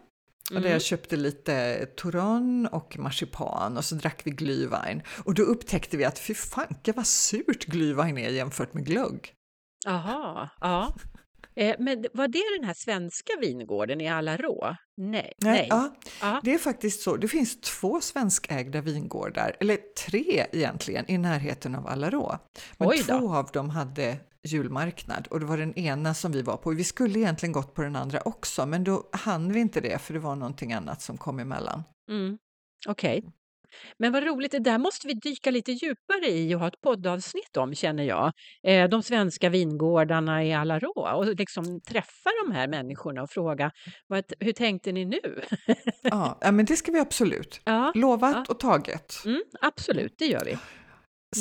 Mm. 0.52 0.64
där 0.64 0.70
jag 0.70 0.82
köpte 0.82 1.16
lite 1.16 1.86
Toron 1.86 2.68
och 2.72 3.00
marsipan 3.00 3.78
och 3.78 3.86
så 3.86 3.96
drack 3.96 4.22
vi 4.24 4.32
glühwein. 4.32 5.02
Och 5.26 5.34
då 5.34 5.44
upptäckte 5.44 5.98
vi 5.98 6.06
att 6.06 6.20
fy 6.20 6.34
fanke 6.34 6.92
vad 6.92 7.08
surt 7.08 7.68
glühwein 7.68 8.20
är 8.20 8.30
jämfört 8.30 8.74
med 8.74 8.86
glögg. 8.86 9.34
Jaha, 9.86 10.50
ja. 10.62 10.96
Eh, 11.56 11.76
men 11.80 12.06
var 12.14 12.28
det 12.28 12.44
den 12.60 12.68
här 12.68 12.74
svenska 12.74 13.34
vingården 13.42 14.02
i 14.02 14.10
Alarå? 14.10 14.76
Nej. 14.98 15.34
nej. 15.38 15.68
Ja, 15.70 15.96
ja, 16.22 16.42
det 16.44 16.54
är 16.54 16.58
faktiskt 16.58 17.02
så. 17.02 17.18
Det 17.18 17.28
finns 17.28 17.62
två 17.62 18.02
svenskägda 18.02 18.82
vingårdar, 18.82 19.56
eller 19.60 19.78
tre 20.08 20.46
egentligen, 20.52 21.12
i 21.12 21.18
närheten 21.18 21.76
av 21.76 21.88
Alarå. 21.88 22.40
Men 22.78 22.98
två 22.98 23.36
av 23.36 23.50
dem 23.54 23.70
hade 23.70 24.18
julmarknad 24.46 25.28
och 25.28 25.40
det 25.40 25.46
var 25.46 25.58
den 25.58 25.80
ena 25.80 26.14
som 26.14 26.32
vi 26.32 26.42
var 26.42 26.58
på. 26.58 26.72
Vi 26.72 26.84
skulle 26.84 27.20
egentligen 27.20 27.54
gått 27.54 27.74
på 27.74 27.82
den 27.82 27.96
andra 27.96 28.22
också, 28.26 28.66
men 28.66 28.84
då 28.84 29.10
hann 29.12 29.54
vi 29.54 29.60
inte 29.60 29.82
det 29.82 30.02
för 30.02 30.14
det 30.14 30.20
var 30.20 30.36
någonting 30.36 30.74
annat 30.74 31.02
som 31.02 31.18
kom 31.18 31.40
emellan. 31.40 31.84
Mm. 32.12 32.38
Okej. 32.88 33.18
Okay. 33.20 33.32
Men 33.98 34.12
vad 34.12 34.24
roligt, 34.24 34.52
det 34.52 34.60
där 34.60 34.78
måste 34.78 35.08
vi 35.08 35.14
dyka 35.14 35.52
lite 35.52 35.72
djupare 35.72 36.28
i 36.28 36.56
och 36.56 36.60
ha 36.60 36.68
ett 36.68 36.82
poddavsnitt 36.82 37.58
om 37.58 37.76
känner 37.76 38.04
jag. 38.04 38.32
Eh, 38.64 38.90
de 38.90 39.04
svenska 39.04 39.50
vingårdarna 39.50 40.44
i 40.44 40.54
Alarå 40.54 41.16
och 41.16 41.36
liksom 41.36 41.82
träffa 41.82 42.30
de 42.46 42.54
här 42.54 42.68
människorna 42.68 43.24
och 43.24 43.30
fråga 43.30 43.72
vad, 44.08 44.24
hur 44.40 44.54
tänkte 44.54 44.92
ni 44.92 45.06
nu? 45.06 45.42
Ja, 46.02 46.38
ja, 46.42 46.52
men 46.52 46.66
det 46.66 46.76
ska 46.76 46.92
vi 46.92 47.00
absolut. 47.00 47.62
Ja, 47.66 47.92
Lovat 47.96 48.36
ja. 48.36 48.46
och 48.50 48.60
taget. 48.60 49.16
mm, 49.26 49.44
absolut, 49.62 50.16
det 50.18 50.26
gör 50.26 50.46
vi. 50.46 50.58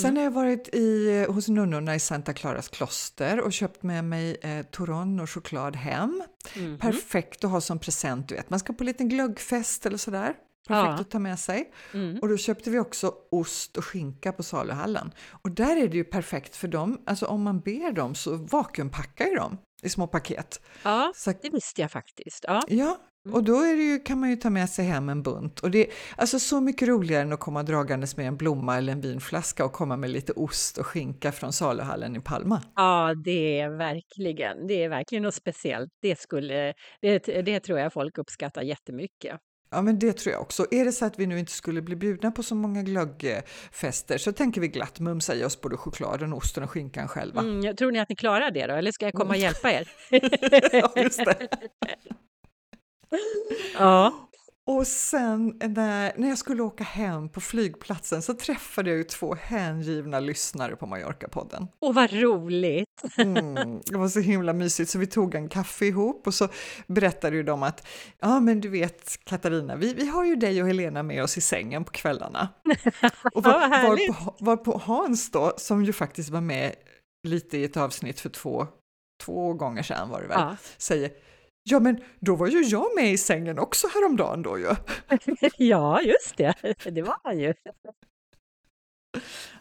Sen 0.02 0.16
har 0.16 0.24
jag 0.24 0.30
varit 0.30 0.68
i, 0.74 1.26
hos 1.28 1.48
nunnorna 1.48 1.94
i 1.94 2.00
Santa 2.00 2.32
Claras 2.32 2.68
kloster 2.68 3.40
och 3.40 3.52
köpt 3.52 3.82
med 3.82 4.04
mig 4.04 4.36
eh, 4.42 4.62
Toron 4.66 5.20
och 5.20 5.30
choklad 5.30 5.76
hem. 5.76 6.22
Mhm. 6.56 6.78
Perfekt 6.78 7.44
att 7.44 7.50
ha 7.50 7.60
som 7.60 7.78
present, 7.78 8.28
du 8.28 8.34
vet. 8.34 8.50
Man 8.50 8.58
ska 8.58 8.72
på 8.72 8.82
en 8.82 8.86
liten 8.86 9.08
glöggfest 9.08 9.86
eller 9.86 9.96
sådär. 9.98 10.34
Perfekt 10.68 10.88
Ja. 10.98 11.00
att 11.00 11.10
ta 11.10 11.18
med 11.18 11.38
sig. 11.38 11.72
Mm. 11.94 12.18
Och 12.22 12.28
då 12.28 12.36
köpte 12.36 12.70
vi 12.70 12.78
också 12.78 13.14
ost 13.30 13.76
och 13.76 13.84
skinka 13.84 14.32
på 14.32 14.42
saluhallen. 14.42 15.12
Och 15.30 15.50
där 15.50 15.76
är 15.76 15.88
det 15.88 15.96
ju 15.96 16.04
perfekt 16.04 16.56
för 16.56 16.68
dem, 16.68 17.00
alltså 17.06 17.26
om 17.26 17.42
man 17.42 17.60
ber 17.60 17.92
dem 17.92 18.14
så 18.14 18.36
vakuumpackar 18.36 19.24
ju 19.26 19.34
de 19.34 19.58
i 19.84 19.88
små 19.88 20.06
paket. 20.06 20.60
Ja, 20.82 21.12
Så, 21.16 21.32
det 21.42 21.50
visste 21.50 21.80
jag 21.80 21.90
faktiskt. 21.90 22.44
Ja. 22.48 22.62
ja, 22.68 22.96
Mm. 23.26 23.34
och 23.34 23.44
då 23.44 23.54
är 23.56 23.76
det 23.76 23.82
ju, 23.82 23.98
kan 23.98 24.20
man 24.20 24.30
ju 24.30 24.36
ta 24.36 24.50
med 24.50 24.70
sig 24.70 24.84
hem 24.84 25.08
en 25.08 25.22
bunt. 25.22 25.60
Och 25.60 25.70
det 25.70 25.78
är 25.86 25.92
alltså 26.16 26.38
så 26.38 26.60
mycket 26.60 26.88
roligare 26.88 27.22
än 27.22 27.32
att 27.32 27.40
komma 27.40 27.62
dragandes 27.62 28.16
med 28.16 28.26
en 28.28 28.36
blomma 28.36 28.76
eller 28.76 28.92
en 28.92 29.00
vinflaska 29.00 29.64
och 29.64 29.72
komma 29.72 29.96
med 29.96 30.10
lite 30.10 30.32
ost 30.32 30.78
och 30.78 30.86
skinka 30.86 31.32
från 31.32 31.52
saluhallen 31.52 32.16
i 32.16 32.20
Palma. 32.20 32.62
Ja, 32.74 33.14
det 33.24 33.60
är 33.60 33.70
verkligen, 33.70 34.66
det 34.66 34.84
är 34.84 34.88
verkligen 34.88 35.22
något 35.22 35.34
speciellt. 35.34 35.90
Det, 36.02 36.18
skulle, 36.20 36.74
det, 37.00 37.18
det 37.42 37.60
tror 37.60 37.78
jag 37.78 37.92
folk 37.92 38.18
uppskattar 38.18 38.62
jättemycket. 38.62 39.40
Ja, 39.74 39.82
men 39.82 39.98
det 39.98 40.12
tror 40.12 40.32
jag 40.32 40.42
också. 40.42 40.66
Är 40.70 40.84
det 40.84 40.92
så 40.92 41.04
att 41.04 41.18
vi 41.18 41.26
nu 41.26 41.38
inte 41.38 41.52
skulle 41.52 41.82
bli 41.82 41.96
bjudna 41.96 42.30
på 42.30 42.42
så 42.42 42.54
många 42.54 42.82
glöggfester 42.82 44.18
så 44.18 44.32
tänker 44.32 44.60
vi 44.60 44.68
glatt 44.68 45.00
mumsa 45.00 45.34
i 45.34 45.44
oss 45.44 45.60
både 45.60 45.76
chokladen, 45.76 46.32
osten 46.32 46.64
och 46.64 46.70
skinkan 46.70 47.08
själva. 47.08 47.40
Mm, 47.40 47.76
tror 47.76 47.90
ni 47.92 48.00
att 48.00 48.08
ni 48.08 48.16
klarar 48.16 48.50
det 48.50 48.66
då, 48.66 48.74
eller 48.74 48.92
ska 48.92 49.04
jag 49.04 49.14
komma 49.14 49.30
och 49.30 49.36
hjälpa 49.36 49.72
er? 49.72 49.88
ja, 50.72 50.92
just 50.96 51.24
det. 51.24 51.48
Ja, 53.78 54.28
Och 54.66 54.86
sen 54.86 55.58
när, 55.60 56.12
när 56.18 56.28
jag 56.28 56.38
skulle 56.38 56.62
åka 56.62 56.84
hem 56.84 57.28
på 57.28 57.40
flygplatsen 57.40 58.22
så 58.22 58.34
träffade 58.34 58.90
jag 58.90 58.96
ju 58.96 59.04
två 59.04 59.34
hängivna 59.34 60.20
lyssnare 60.20 60.76
på 60.76 60.86
Mallorca-podden. 60.86 61.66
och 61.78 61.94
vad 61.94 62.12
roligt! 62.12 62.88
Mm, 63.18 63.80
det 63.86 63.96
var 63.98 64.08
så 64.08 64.20
himla 64.20 64.52
mysigt 64.52 64.90
så 64.90 64.98
vi 64.98 65.06
tog 65.06 65.34
en 65.34 65.48
kaffe 65.48 65.86
ihop 65.86 66.26
och 66.26 66.34
så 66.34 66.48
berättade 66.86 67.36
ju 67.36 67.42
de 67.42 67.62
att 67.62 67.86
ja 68.18 68.40
men 68.40 68.60
du 68.60 68.68
vet 68.68 69.24
Katarina, 69.24 69.76
vi, 69.76 69.94
vi 69.94 70.06
har 70.06 70.24
ju 70.24 70.36
dig 70.36 70.62
och 70.62 70.68
Helena 70.68 71.02
med 71.02 71.22
oss 71.22 71.38
i 71.38 71.40
sängen 71.40 71.84
på 71.84 71.92
kvällarna. 71.92 72.48
Och 73.34 73.44
härligt. 73.44 74.08
var, 74.08 74.34
var 74.38 74.56
på 74.56 74.78
Hans 74.84 75.30
då, 75.30 75.52
som 75.56 75.84
ju 75.84 75.92
faktiskt 75.92 76.30
var 76.30 76.40
med 76.40 76.74
lite 77.28 77.58
i 77.58 77.64
ett 77.64 77.76
avsnitt 77.76 78.20
för 78.20 78.28
två, 78.30 78.66
två 79.24 79.52
gånger 79.54 79.82
sedan 79.82 80.08
var 80.08 80.22
det 80.22 80.28
väl, 80.28 80.40
Ja. 80.40 80.56
säger 80.78 81.10
Ja 81.70 81.80
men 81.80 82.00
då 82.20 82.36
var 82.36 82.46
ju 82.46 82.62
jag 82.62 82.86
med 82.96 83.12
i 83.12 83.16
sängen 83.18 83.58
också 83.58 83.86
häromdagen 83.94 84.42
då 84.42 84.58
ju. 84.58 84.68
ja, 85.56 86.00
just 86.02 86.36
det, 86.36 86.54
det 86.90 87.02
var 87.02 87.16
han 87.24 87.38
ju. 87.38 87.54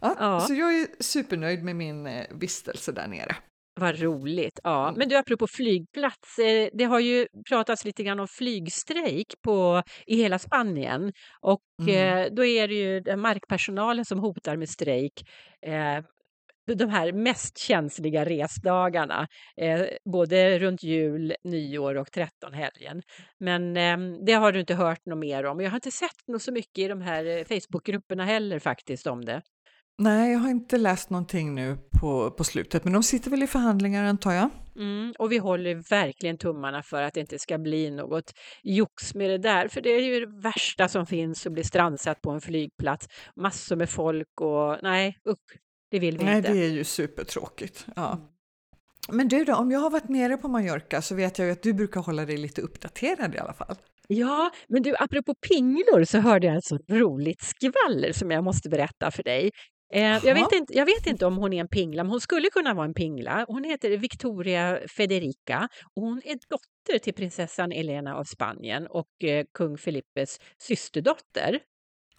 Ja, 0.01 0.15
Ja. 0.19 0.39
Så 0.39 0.53
jag 0.53 0.79
är 0.79 0.87
supernöjd 0.99 1.63
med 1.63 1.75
min 1.75 2.07
eh, 2.07 2.25
vistelse 2.31 2.91
där 2.91 3.07
nere. 3.07 3.35
Vad 3.79 3.99
roligt. 3.99 4.59
Ja. 4.63 4.93
Men 4.97 5.09
du, 5.09 5.17
apropå 5.17 5.47
flygplats, 5.47 6.39
eh, 6.39 6.69
det 6.73 6.83
har 6.83 6.99
ju 6.99 7.27
pratats 7.49 7.85
lite 7.85 8.03
grann 8.03 8.19
om 8.19 8.27
flygstrejk 8.27 9.33
på, 9.41 9.83
i 10.05 10.15
hela 10.15 10.39
Spanien. 10.39 11.13
Och 11.41 11.61
Mm. 11.81 12.17
eh, 12.17 12.33
då 12.35 12.45
är 12.45 12.67
det 12.67 12.73
ju 12.73 13.15
markpersonalen 13.15 14.05
som 14.05 14.19
hotar 14.19 14.55
med 14.57 14.69
strejk. 14.69 15.13
De 16.67 16.89
här 16.89 17.11
mest 17.11 17.57
känsliga 17.57 18.25
resdagarna, 18.25 19.27
eh, 19.57 19.81
både 20.05 20.59
runt 20.59 20.83
jul, 20.83 21.35
nyår 21.43 21.95
och 21.95 22.11
trettonhelgen. 22.11 23.01
Men 23.39 23.77
eh, 23.77 24.23
det 24.25 24.33
har 24.33 24.51
du 24.51 24.59
inte 24.59 24.75
hört 24.75 25.05
något 25.05 25.17
mer 25.17 25.45
om. 25.45 25.61
Jag 25.61 25.69
har 25.69 25.77
inte 25.77 25.91
sett 25.91 26.27
något 26.27 26.41
så 26.41 26.51
mycket 26.51 26.77
i 26.77 26.87
de 26.87 27.01
här 27.01 27.25
eh, 27.25 27.43
Facebookgrupperna 27.43 28.25
heller 28.25 28.59
faktiskt 28.59 29.07
om 29.07 29.25
det. 29.25 29.41
Nej, 29.97 30.31
jag 30.31 30.39
har 30.39 30.49
inte 30.49 30.77
läst 30.77 31.09
någonting 31.09 31.55
nu 31.55 31.77
på, 31.99 32.31
på 32.31 32.43
slutet, 32.43 32.83
men 32.83 32.93
de 32.93 33.03
sitter 33.03 33.31
väl 33.31 33.43
i 33.43 33.47
förhandlingar 33.47 34.05
antar 34.05 34.31
jag. 34.31 34.49
Mm, 34.75 35.13
och 35.19 35.31
vi 35.31 35.37
håller 35.37 35.75
verkligen 35.89 36.37
tummarna 36.37 36.83
för 36.83 37.01
att 37.01 37.13
det 37.13 37.19
inte 37.19 37.39
ska 37.39 37.57
bli 37.57 37.91
något 37.91 38.33
jox 38.63 39.15
med 39.15 39.29
det 39.29 39.37
där, 39.37 39.67
för 39.67 39.81
det 39.81 39.89
är 39.89 40.01
ju 40.01 40.25
det 40.25 40.41
värsta 40.41 40.87
som 40.87 41.05
finns 41.05 41.45
att 41.45 41.53
bli 41.53 41.63
strandsatt 41.63 42.21
på 42.21 42.31
en 42.31 42.41
flygplats. 42.41 43.07
Massor 43.35 43.75
med 43.75 43.89
folk 43.89 44.41
och 44.41 44.77
nej, 44.81 45.17
usch, 45.29 45.57
det 45.93 45.99
vill 45.99 46.17
vi 46.17 46.23
Nej, 46.23 46.37
inte. 46.37 46.53
det 46.53 46.65
är 46.65 46.69
ju 46.69 46.83
supertråkigt. 46.83 47.85
Ja. 47.95 48.13
Mm. 48.13 48.25
Men 49.17 49.27
du 49.27 49.43
då, 49.43 49.55
om 49.55 49.71
jag 49.71 49.79
har 49.79 49.89
varit 49.89 50.09
nere 50.09 50.37
på 50.37 50.47
Mallorca 50.47 51.01
så 51.01 51.15
vet 51.15 51.39
jag 51.39 51.45
ju 51.45 51.51
att 51.51 51.63
du 51.63 51.73
brukar 51.73 52.01
hålla 52.01 52.25
dig 52.25 52.37
lite 52.37 52.61
uppdaterad 52.61 53.35
i 53.35 53.37
alla 53.37 53.53
fall. 53.53 53.75
Ja, 54.07 54.51
men 54.67 54.83
du, 54.83 54.95
apropå 54.99 55.35
pinglor 55.47 56.03
så 56.03 56.17
hörde 56.19 56.47
jag 56.47 56.57
ett 56.57 56.65
så 56.65 56.77
roligt 56.89 57.41
skvaller 57.41 58.11
som 58.11 58.31
jag 58.31 58.43
måste 58.43 58.69
berätta 58.69 59.11
för 59.11 59.23
dig. 59.23 59.51
Eh, 59.93 60.01
jag, 60.01 60.35
vet 60.35 60.51
inte, 60.51 60.77
jag 60.77 60.85
vet 60.85 61.07
inte 61.07 61.25
om 61.25 61.37
hon 61.37 61.53
är 61.53 61.59
en 61.61 61.67
pingla, 61.67 62.03
men 62.03 62.09
hon 62.11 62.21
skulle 62.21 62.49
kunna 62.49 62.73
vara 62.73 62.85
en 62.85 62.93
pingla. 62.93 63.45
Hon 63.47 63.63
heter 63.63 63.97
Victoria 63.97 64.79
Federica 64.87 65.69
och 65.95 66.01
hon 66.01 66.21
är 66.25 66.37
dotter 66.49 66.99
till 67.03 67.13
prinsessan 67.13 67.71
Elena 67.71 68.15
av 68.15 68.23
Spanien 68.23 68.87
och 68.87 69.23
eh, 69.23 69.45
kung 69.53 69.77
Filippes 69.77 70.39
systerdotter. 70.57 71.59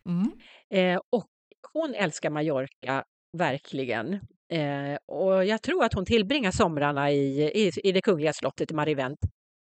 Mm. 0.06 0.30
Eh, 0.70 1.00
och 1.12 1.26
hon 1.72 1.94
älskar 1.94 2.30
Mallorca, 2.30 3.04
verkligen. 3.38 4.12
Eh, 4.52 4.96
och 5.06 5.44
jag 5.44 5.62
tror 5.62 5.84
att 5.84 5.94
hon 5.94 6.04
tillbringar 6.06 6.50
somrarna 6.50 7.10
i, 7.12 7.42
i, 7.42 7.70
i 7.88 7.92
det 7.92 8.00
kungliga 8.00 8.32
slottet 8.32 8.70
i 8.70 8.74
Marivent. 8.74 9.18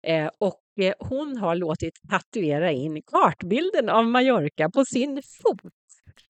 Eh, 0.07 0.29
och 0.39 0.61
eh, 0.81 0.93
hon 0.99 1.37
har 1.37 1.55
låtit 1.55 1.93
tatuera 2.09 2.71
in 2.71 3.01
kartbilden 3.11 3.89
av 3.89 4.05
Mallorca 4.05 4.69
på 4.69 4.85
sin 4.85 5.21
fot 5.43 5.61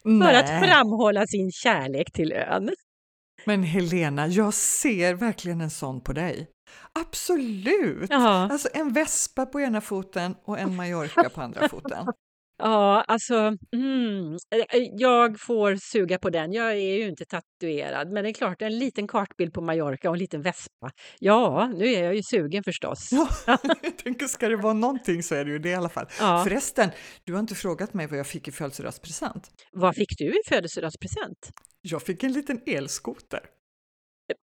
för 0.04 0.34
att 0.34 0.46
Nej. 0.46 0.70
framhålla 0.70 1.28
sin 1.28 1.52
kärlek 1.52 2.12
till 2.12 2.32
ön. 2.32 2.70
Men 3.46 3.64
Helena, 3.64 4.28
jag 4.28 4.54
ser 4.54 5.14
verkligen 5.14 5.62
en 5.62 5.70
sån 5.70 6.02
på 6.02 6.14
dig. 6.14 6.48
Absolut! 6.94 8.10
Ja, 8.10 8.50
Alltså 8.52 8.70
en 8.74 8.94
vespa 8.94 9.46
på 9.46 9.62
ena 9.62 9.82
foten 9.82 10.36
och 10.46 10.60
en 10.60 10.76
Mallorca 10.76 11.30
på 11.30 11.42
andra 11.42 11.70
foten. 11.70 12.08
Ja 12.58 13.02
alltså, 13.08 13.36
mm, 13.74 14.34
eh, 14.34 14.84
jag 14.94 15.40
får 15.40 15.76
suga 15.76 16.20
på 16.20 16.30
den. 16.30 16.54
Jag 16.54 16.72
är 16.72 16.98
ju 16.98 17.08
inte 17.08 17.26
tatuerad, 17.26 18.12
men 18.12 18.24
det 18.24 18.30
är 18.30 18.34
klart, 18.34 18.62
en 18.62 18.80
liten 18.80 19.08
kartbild 19.08 19.54
på 19.54 19.62
Mallorca 19.62 20.10
och 20.10 20.16
en 20.16 20.20
liten 20.20 20.42
vespa. 20.42 20.92
Ja, 21.20 21.72
nu 21.76 21.86
är 21.86 22.04
jag 22.04 22.16
ju 22.16 22.24
sugen 22.24 22.64
förstås. 22.64 23.10
Ja, 23.12 23.30
jag 23.82 23.98
tänker, 23.98 24.26
ska 24.28 24.50
det 24.50 24.56
vara 24.56 24.74
någonting 24.74 25.24
så 25.24 25.36
är 25.36 25.46
det 25.46 25.52
ju 25.52 25.60
det 25.60 25.70
i 25.70 25.76
alla 25.76 25.90
fall. 25.90 26.06
Ja. 26.20 26.44
Förresten, 26.44 26.90
du 27.24 27.34
har 27.34 27.40
inte 27.40 27.56
frågat 27.56 27.94
mig 27.94 28.08
vad 28.08 28.20
jag 28.20 28.28
fick 28.28 28.48
i 28.48 28.52
födelsedagspresent. 28.52 29.50
Vad 29.72 29.96
fick 29.96 30.18
du 30.18 30.26
i 30.26 30.42
födelsedagspresent? 30.48 31.50
Jag 31.82 32.02
fick 32.02 32.24
en 32.24 32.34
liten 32.34 32.62
elskoter. 32.66 33.40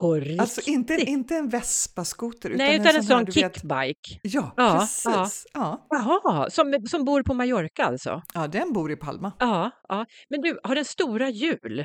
På 0.01 0.15
riktigt? 0.15 0.41
Alltså 0.41 0.61
inte, 0.71 0.95
inte 0.95 1.37
en 1.37 1.49
Vespa-skoter 1.49 2.51
utan 2.51 2.67
Nej, 2.67 2.77
utan 2.81 2.97
en 2.97 3.05
sån 3.05 3.17
här, 3.17 3.25
du 3.25 3.33
vet- 3.33 3.55
kickbike. 3.55 4.21
Ja, 4.23 4.55
Ja, 4.57 4.79
precis. 4.79 5.47
Ja. 5.55 5.87
Jaha, 5.91 6.51
som, 6.51 6.75
som 6.91 7.05
bor 7.05 7.23
på 7.23 7.35
Mallorca 7.35 7.85
alltså? 7.85 8.23
ja, 8.35 8.47
den 8.47 8.73
bor 8.73 8.93
i 8.93 8.97
Palma. 8.97 9.33
Ja, 9.39 9.71
ja. 9.89 10.07
Men 10.31 10.41
du, 10.41 10.59
har 10.63 10.75
den 10.75 10.85
stora 10.85 11.29
hjul? 11.31 11.85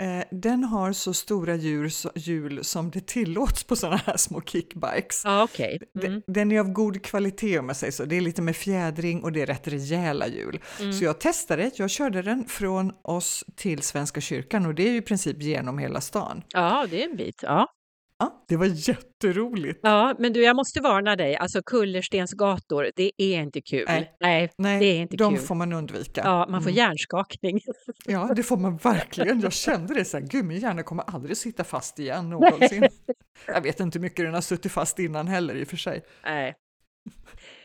Eh, 0.00 0.24
den 0.30 0.64
har 0.64 0.92
så 0.92 1.14
stora 1.14 1.56
så, 1.90 2.10
hjul 2.14 2.64
som 2.64 2.90
det 2.90 3.06
tillåts 3.06 3.64
på 3.64 3.76
sådana 3.76 3.96
här 4.06 4.16
små 4.16 4.40
kickbikes. 4.42 5.22
Okej. 5.26 5.78
De- 5.94 6.06
Mm. 6.06 6.22
Den 6.26 6.52
är 6.52 6.60
av 6.60 6.68
god 6.72 7.02
kvalitet 7.02 7.58
om 7.58 7.68
jag 7.68 7.76
säger 7.76 7.90
så. 7.92 8.04
Det 8.04 8.16
är 8.16 8.20
lite 8.20 8.42
med 8.42 8.56
fjädring 8.56 9.22
och 9.24 9.32
det 9.32 9.42
är 9.42 9.46
rätt 9.46 9.68
rejäla 9.68 10.26
hjul. 10.28 10.60
Mm. 10.80 10.92
Så 10.92 11.04
jag 11.04 11.18
testade, 11.20 11.70
jag 11.74 11.90
körde 11.90 12.22
den 12.22 12.44
från 12.48 12.92
oss 13.02 13.44
till 13.56 13.82
Svenska 13.82 14.20
kyrkan 14.20 14.66
och 14.66 14.74
det 14.74 14.82
är 14.88 14.90
ju 14.90 14.96
i 14.96 15.02
princip 15.02 15.42
genom 15.42 15.78
hela 15.78 16.00
stan. 16.00 16.42
Ja, 16.48 16.86
det 16.90 17.04
är 17.04 17.10
en 17.10 17.16
bit. 17.16 17.40
Ja. 17.42 17.66
Ja, 18.20 18.44
det 18.48 18.56
var 18.56 18.66
jätteroligt. 18.66 19.80
ja, 19.82 20.14
men 20.18 20.32
du, 20.32 20.42
jag 20.42 20.56
måste 20.56 20.80
varna 20.80 21.16
dig. 21.16 21.36
Alltså 21.36 21.62
kullerstensgator, 21.62 22.90
det 22.96 23.10
är 23.16 23.40
inte 23.42 23.60
kul. 23.60 23.84
Nej. 23.88 24.16
Nej, 24.20 24.50
Nej, 24.58 24.80
det 24.80 24.86
är 24.86 25.00
inte 25.00 25.16
de 25.16 25.34
kul. 25.36 25.44
får 25.44 25.54
man 25.54 25.72
undvika. 25.72 26.20
Ja, 26.24 26.46
man 26.48 26.62
får 26.62 26.70
Mm. 26.70 26.76
hjärnskakning. 26.78 27.60
Ja, 28.06 28.32
det 28.36 28.42
får 28.42 28.56
man 28.56 28.76
verkligen. 28.76 29.40
Jag 29.40 29.52
kände 29.52 29.94
det 29.94 30.04
så 30.04 30.18
här, 30.18 30.26
gud 30.26 30.44
min 30.44 30.58
hjärna 30.58 30.82
kommer 30.82 31.04
aldrig 31.06 31.36
sitta 31.36 31.64
fast 31.64 31.98
igen 31.98 32.30
någonsin. 32.30 32.88
Jag 33.46 33.60
vet 33.60 33.80
inte 33.80 33.98
hur 33.98 34.02
mycket 34.02 34.24
den 34.24 34.34
har 34.34 34.40
suttit 34.40 34.72
fast 34.72 34.98
innan 34.98 35.26
heller 35.28 35.54
i 35.54 35.64
och 35.64 35.68
för 35.68 35.76
sig. 35.76 36.02
Nej. 36.24 36.54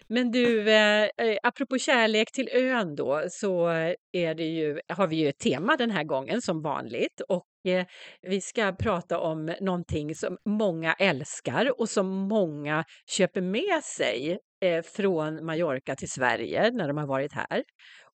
Men 0.07 0.31
du, 0.31 0.71
eh, 0.71 1.03
eh, 1.03 1.37
apropå 1.43 1.77
kärlek 1.77 2.31
till 2.31 2.49
ön 2.51 2.95
då, 2.95 3.23
så 3.29 3.67
är 4.11 4.35
det 4.35 4.45
ju, 4.45 4.79
har 4.87 5.07
vi 5.07 5.15
ju 5.15 5.29
ett 5.29 5.39
tema 5.39 5.75
den 5.77 5.91
här 5.91 6.03
gången 6.03 6.41
som 6.41 6.61
vanligt 6.61 7.21
och 7.29 7.47
eh, 7.67 7.85
vi 8.21 8.41
ska 8.41 8.71
prata 8.71 9.19
om 9.19 9.55
någonting 9.61 10.15
som 10.15 10.37
många 10.45 10.93
älskar 10.93 11.79
och 11.79 11.89
som 11.89 12.07
många 12.07 12.83
köper 13.09 13.41
med 13.41 13.83
sig 13.83 14.39
eh, 14.65 14.81
från 14.83 15.45
Mallorca 15.45 15.95
till 15.95 16.11
Sverige 16.11 16.71
när 16.71 16.87
de 16.87 16.97
har 16.97 17.07
varit 17.07 17.33
här. 17.33 17.63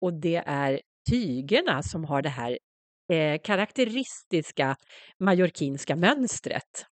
Och 0.01 0.13
det 0.13 0.43
är 0.45 0.81
tygerna 1.09 1.83
som 1.83 2.05
har 2.05 2.21
det 2.21 2.29
här 2.29 2.57
eh, 3.13 3.39
karaktäristiska 3.43 4.75
mallorquinska 5.19 5.95
mönstret. 5.95 6.85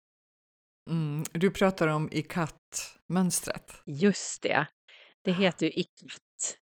Mm, 0.90 1.24
du 1.32 1.50
pratar 1.50 1.88
om 1.88 2.08
ikat-mönstret. 2.12 3.82
Just 3.86 4.42
det, 4.42 4.66
det 5.24 5.32
heter 5.32 5.66
ju 5.66 5.72
ikat. 5.72 6.58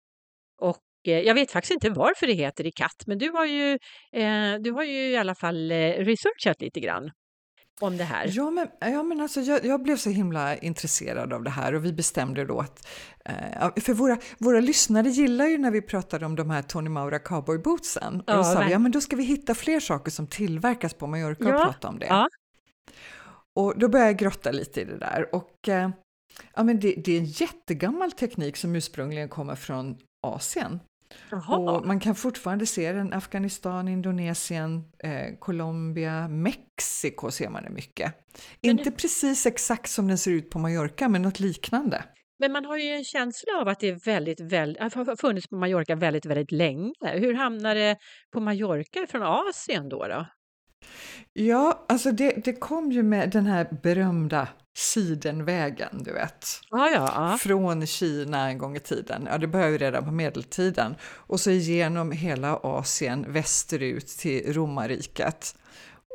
Och 0.60 0.82
eh, 1.06 1.18
jag 1.18 1.34
vet 1.34 1.50
faktiskt 1.50 1.72
inte 1.72 1.90
varför 1.90 2.26
det 2.26 2.32
heter 2.32 2.66
ikat, 2.66 3.02
men 3.06 3.18
du 3.18 3.30
har 3.30 3.46
ju, 3.46 3.72
eh, 4.12 4.54
du 4.60 4.72
har 4.72 4.84
ju 4.84 5.10
i 5.10 5.16
alla 5.16 5.34
fall 5.34 5.70
eh, 5.70 5.76
researchat 5.76 6.60
lite 6.60 6.80
grann 6.80 7.10
om 7.80 7.96
det 7.96 8.04
här. 8.04 8.30
Ja, 8.32 8.50
men, 8.50 8.68
ja, 8.80 9.02
men 9.02 9.20
alltså, 9.20 9.40
jag, 9.40 9.64
jag, 9.64 9.82
blev 9.82 9.96
så 9.96 10.10
himla 10.10 10.56
intresserad 10.56 11.32
av 11.32 11.42
det 11.42 11.50
här 11.50 11.74
och 11.74 11.84
vi 11.84 11.92
bestämde 11.92 12.44
då 12.44 12.60
att... 12.60 12.88
Eh, 13.24 13.82
för 13.82 13.94
våra, 13.94 14.18
våra 14.38 14.60
lyssnare 14.60 15.08
gillar 15.08 15.46
ju 15.46 15.58
när 15.58 15.70
vi 15.70 15.82
pratar 15.82 16.24
om 16.24 16.36
de 16.36 16.50
här 16.50 16.62
Tony 16.62 16.90
Maura 16.90 17.18
cowboybootsen. 17.18 18.20
Och 18.20 18.24
ja, 18.26 18.36
då 18.36 18.44
sa 18.44 18.64
vi, 18.64 18.72
ja 18.72 18.78
men 18.78 18.92
då 18.92 19.00
ska 19.00 19.16
vi 19.16 19.24
hitta 19.24 19.54
fler 19.54 19.80
saker 19.80 20.10
som 20.10 20.26
tillverkas 20.26 20.94
på 20.94 21.06
Mallorca 21.06 21.44
ja, 21.44 21.54
och 21.54 21.62
prata 21.62 21.88
om 21.88 21.98
det. 21.98 22.06
Ja. 22.06 22.28
Och 23.54 23.78
då 23.78 23.88
började 23.88 24.10
jag 24.10 24.18
grotta 24.18 24.50
lite 24.50 24.80
i 24.80 24.84
det 24.84 24.98
där 24.98 25.34
och 25.34 25.68
eh, 25.68 25.90
ja, 26.54 26.62
men 26.62 26.80
det, 26.80 26.94
det 27.04 27.12
är 27.12 27.18
en 27.18 27.24
jättegammal 27.24 28.12
teknik 28.12 28.56
som 28.56 28.76
ursprungligen 28.76 29.28
kommer 29.28 29.54
från 29.54 29.98
Asien. 30.22 30.80
Och 31.48 31.86
man 31.86 32.00
kan 32.00 32.14
fortfarande 32.14 32.66
se 32.66 32.92
den 32.92 33.12
Afghanistan, 33.12 33.88
Indonesien, 33.88 34.84
eh, 34.98 35.38
Colombia, 35.38 36.28
Mexiko 36.28 37.30
ser 37.30 37.48
man 37.48 37.62
det 37.62 37.70
mycket. 37.70 38.14
Men 38.60 38.70
Inte 38.70 38.84
det... 38.84 38.90
precis 38.90 39.46
exakt 39.46 39.90
som 39.90 40.08
den 40.08 40.18
ser 40.18 40.30
ut 40.30 40.50
på 40.50 40.58
Mallorca, 40.58 41.08
men 41.08 41.22
något 41.22 41.40
liknande. 41.40 42.04
Men 42.38 42.52
man 42.52 42.64
har 42.64 42.76
ju 42.76 42.88
en 42.88 43.04
känsla 43.04 43.52
av 43.60 43.68
att 43.68 43.80
det 43.80 43.88
är 43.88 44.04
väldigt, 44.04 44.40
väldigt, 44.40 44.94
har 44.94 45.16
funnits 45.16 45.48
på 45.48 45.56
Mallorca 45.56 45.94
väldigt, 45.94 46.26
väldigt 46.26 46.52
länge. 46.52 46.92
Hur 47.00 47.34
hamnar 47.34 47.74
det 47.74 47.96
på 48.32 48.40
Mallorca 48.40 49.06
från 49.08 49.22
Asien 49.22 49.88
då? 49.88 50.06
då? 50.06 50.26
Ja, 51.32 51.84
alltså 51.88 52.12
det, 52.12 52.44
det 52.44 52.52
kom 52.52 52.92
ju 52.92 53.02
med 53.02 53.30
den 53.30 53.46
här 53.46 53.78
berömda 53.82 54.48
Sidenvägen, 54.76 56.02
du 56.02 56.12
vet. 56.12 56.46
Ah, 56.70 56.88
ja, 56.88 57.12
ah. 57.16 57.38
Från 57.38 57.86
Kina 57.86 58.48
en 58.48 58.58
gång 58.58 58.76
i 58.76 58.80
tiden. 58.80 59.28
Ja, 59.30 59.38
det 59.38 59.46
började 59.46 59.72
ju 59.72 59.78
redan 59.78 60.04
på 60.04 60.10
medeltiden. 60.10 60.94
Och 61.02 61.40
så 61.40 61.50
genom 61.50 62.12
hela 62.12 62.56
Asien 62.56 63.32
västerut 63.32 64.06
till 64.06 64.52
romarriket. 64.52 65.56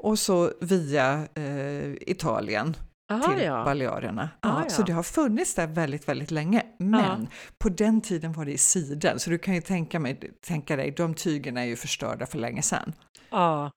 Och 0.03 0.19
så 0.19 0.51
via 0.61 1.27
eh, 1.35 1.93
Italien 2.01 2.75
Aha, 3.11 3.33
till 3.33 3.45
ja. 3.45 3.63
Balearerna. 3.63 4.29
Ja, 4.41 4.61
ja. 4.63 4.69
Så 4.69 4.81
det 4.81 4.93
har 4.93 5.03
funnits 5.03 5.55
där 5.55 5.67
väldigt, 5.67 6.07
väldigt 6.07 6.31
länge. 6.31 6.63
Men 6.79 7.27
på 7.57 7.69
den 7.69 8.01
tiden 8.01 8.33
var 8.33 8.45
det 8.45 8.51
i 8.51 8.57
siden, 8.57 9.19
så 9.19 9.29
du 9.29 9.37
kan 9.37 9.55
ju 9.55 9.61
tänka, 9.61 9.99
mig, 9.99 10.19
tänka 10.47 10.75
dig, 10.75 10.91
de 10.91 11.13
tygerna 11.13 11.61
är 11.61 11.65
ju 11.65 11.75
förstörda 11.75 12.25
för 12.25 12.37
länge 12.37 12.61
sedan. 12.61 12.93
Ja, 13.29 13.71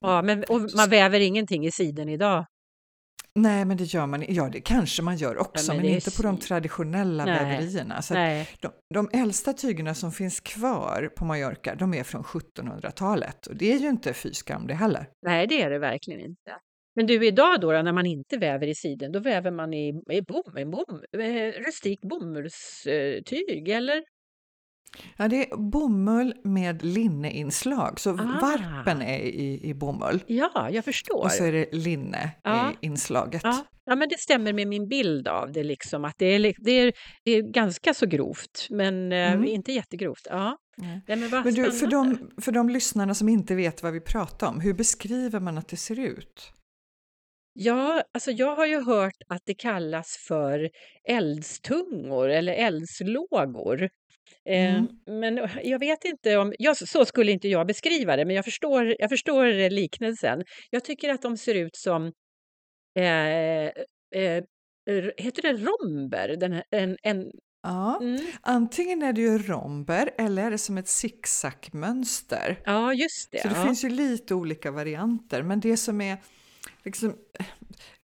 ja 0.00 0.22
men 0.22 0.44
man 0.76 0.90
väver 0.90 1.20
ingenting 1.20 1.66
i 1.66 1.72
siden 1.72 2.08
idag. 2.08 2.46
Nej, 3.34 3.64
men 3.64 3.76
det 3.76 3.84
gör 3.84 4.06
man 4.06 4.24
Ja, 4.28 4.48
det 4.52 4.60
kanske 4.60 5.02
man 5.02 5.16
gör 5.16 5.38
också, 5.38 5.72
men, 5.72 5.82
men 5.82 5.94
inte 5.94 6.16
på 6.16 6.22
de 6.22 6.38
traditionella 6.38 7.24
Nej. 7.24 7.44
väverierna. 7.44 8.02
Så 8.02 8.14
de, 8.60 8.70
de 8.94 9.10
äldsta 9.12 9.52
tygerna 9.52 9.94
som 9.94 10.12
finns 10.12 10.40
kvar 10.40 11.10
på 11.16 11.24
Mallorca, 11.24 11.74
de 11.74 11.94
är 11.94 12.04
från 12.04 12.22
1700-talet 12.22 13.46
och 13.46 13.56
det 13.56 13.72
är 13.72 13.78
ju 13.78 13.88
inte 13.88 14.12
fy 14.12 14.34
skam 14.34 14.66
det 14.66 14.74
heller. 14.74 15.06
Nej, 15.22 15.46
det 15.46 15.62
är 15.62 15.70
det 15.70 15.78
verkligen 15.78 16.20
inte. 16.20 16.50
Men 16.94 17.06
du, 17.06 17.26
idag 17.26 17.60
då, 17.60 17.72
då, 17.72 17.82
när 17.82 17.92
man 17.92 18.06
inte 18.06 18.36
väver 18.36 18.66
i 18.66 18.74
siden, 18.74 19.12
då 19.12 19.20
väver 19.20 19.50
man 19.50 19.74
i, 19.74 19.88
i 20.10 20.22
bom, 20.22 20.58
i 20.58 20.64
bom, 20.64 21.02
eh, 21.18 21.64
rustikt 21.66 22.02
bomullstyg, 22.02 23.68
eller? 23.68 24.02
Ja, 25.16 25.28
det 25.28 25.50
är 25.50 25.56
bomull 25.56 26.34
med 26.44 26.84
linneinslag, 26.84 28.00
så 28.00 28.10
ah. 28.10 28.38
varpen 28.40 29.02
är 29.02 29.18
i, 29.18 29.60
i 29.62 29.74
bomull. 29.74 30.22
Ja, 30.26 30.70
jag 30.70 30.84
förstår. 30.84 31.24
Och 31.24 31.32
så 31.32 31.44
är 31.44 31.52
det 31.52 31.72
linne 31.72 32.30
ja. 32.42 32.72
i 32.72 32.86
inslaget. 32.86 33.40
Ja. 33.44 33.66
ja, 33.84 33.96
men 33.96 34.08
det 34.08 34.18
stämmer 34.18 34.52
med 34.52 34.68
min 34.68 34.88
bild 34.88 35.28
av 35.28 35.52
det, 35.52 35.62
liksom, 35.62 36.04
att 36.04 36.14
det 36.18 36.26
är, 36.26 36.54
det 36.64 36.70
är, 36.70 36.92
det 37.24 37.30
är 37.30 37.42
ganska 37.42 37.94
så 37.94 38.06
grovt, 38.06 38.66
men 38.70 39.12
eh, 39.12 39.32
mm. 39.32 39.44
inte 39.44 39.72
jättegrovt. 39.72 40.26
Ja. 40.30 40.56
Nej. 40.76 41.00
Nej, 41.08 41.16
men, 41.16 41.30
men 41.30 41.54
du, 41.54 41.72
för, 41.72 41.86
de, 41.86 42.30
för 42.42 42.52
de 42.52 42.68
lyssnarna 42.68 43.14
som 43.14 43.28
inte 43.28 43.54
vet 43.54 43.82
vad 43.82 43.92
vi 43.92 44.00
pratar 44.00 44.46
om, 44.46 44.60
hur 44.60 44.74
beskriver 44.74 45.40
man 45.40 45.58
att 45.58 45.68
det 45.68 45.76
ser 45.76 45.98
ut? 45.98 46.52
Ja, 47.52 48.02
alltså 48.14 48.30
jag 48.30 48.56
har 48.56 48.66
ju 48.66 48.84
hört 48.84 49.22
att 49.28 49.42
det 49.44 49.54
kallas 49.54 50.16
för 50.28 50.70
eldstungor 51.08 52.28
eller 52.28 52.52
eldslågor. 52.52 53.88
Eh, 54.48 54.74
mm. 54.74 54.88
Men 55.06 55.48
jag 55.62 55.78
vet 55.78 56.04
inte 56.04 56.36
om, 56.36 56.52
ja, 56.58 56.74
så 56.74 57.04
skulle 57.04 57.32
inte 57.32 57.48
jag 57.48 57.66
beskriva 57.66 58.16
det, 58.16 58.24
men 58.24 58.36
jag 58.36 58.44
förstår, 58.44 58.96
jag 58.98 59.10
förstår 59.10 59.70
liknelsen. 59.70 60.42
Jag 60.70 60.84
tycker 60.84 61.10
att 61.10 61.22
de 61.22 61.36
ser 61.36 61.54
ut 61.54 61.76
som, 61.76 62.12
eh, 62.98 63.66
eh, 64.14 64.44
heter 65.16 65.42
det 65.42 65.52
romber? 65.52 66.36
Den, 66.36 66.62
en, 66.70 66.96
en, 67.02 67.30
Ja, 67.62 67.98
mm. 68.00 68.20
antingen 68.40 69.02
är 69.02 69.12
det 69.12 69.20
ju 69.20 69.38
romber 69.38 70.10
eller 70.18 70.46
är 70.46 70.50
det 70.50 70.58
som 70.58 70.78
ett 70.78 70.88
zigzagmönster. 70.88 72.60
Ja, 72.64 72.94
just 72.94 73.32
det. 73.32 73.42
Så 73.42 73.48
det 73.48 73.54
ja. 73.56 73.64
finns 73.64 73.84
ju 73.84 73.88
lite 73.88 74.34
olika 74.34 74.70
varianter, 74.70 75.42
men 75.42 75.60
det 75.60 75.76
som 75.76 76.00
är 76.00 76.16
liksom, 76.84 77.16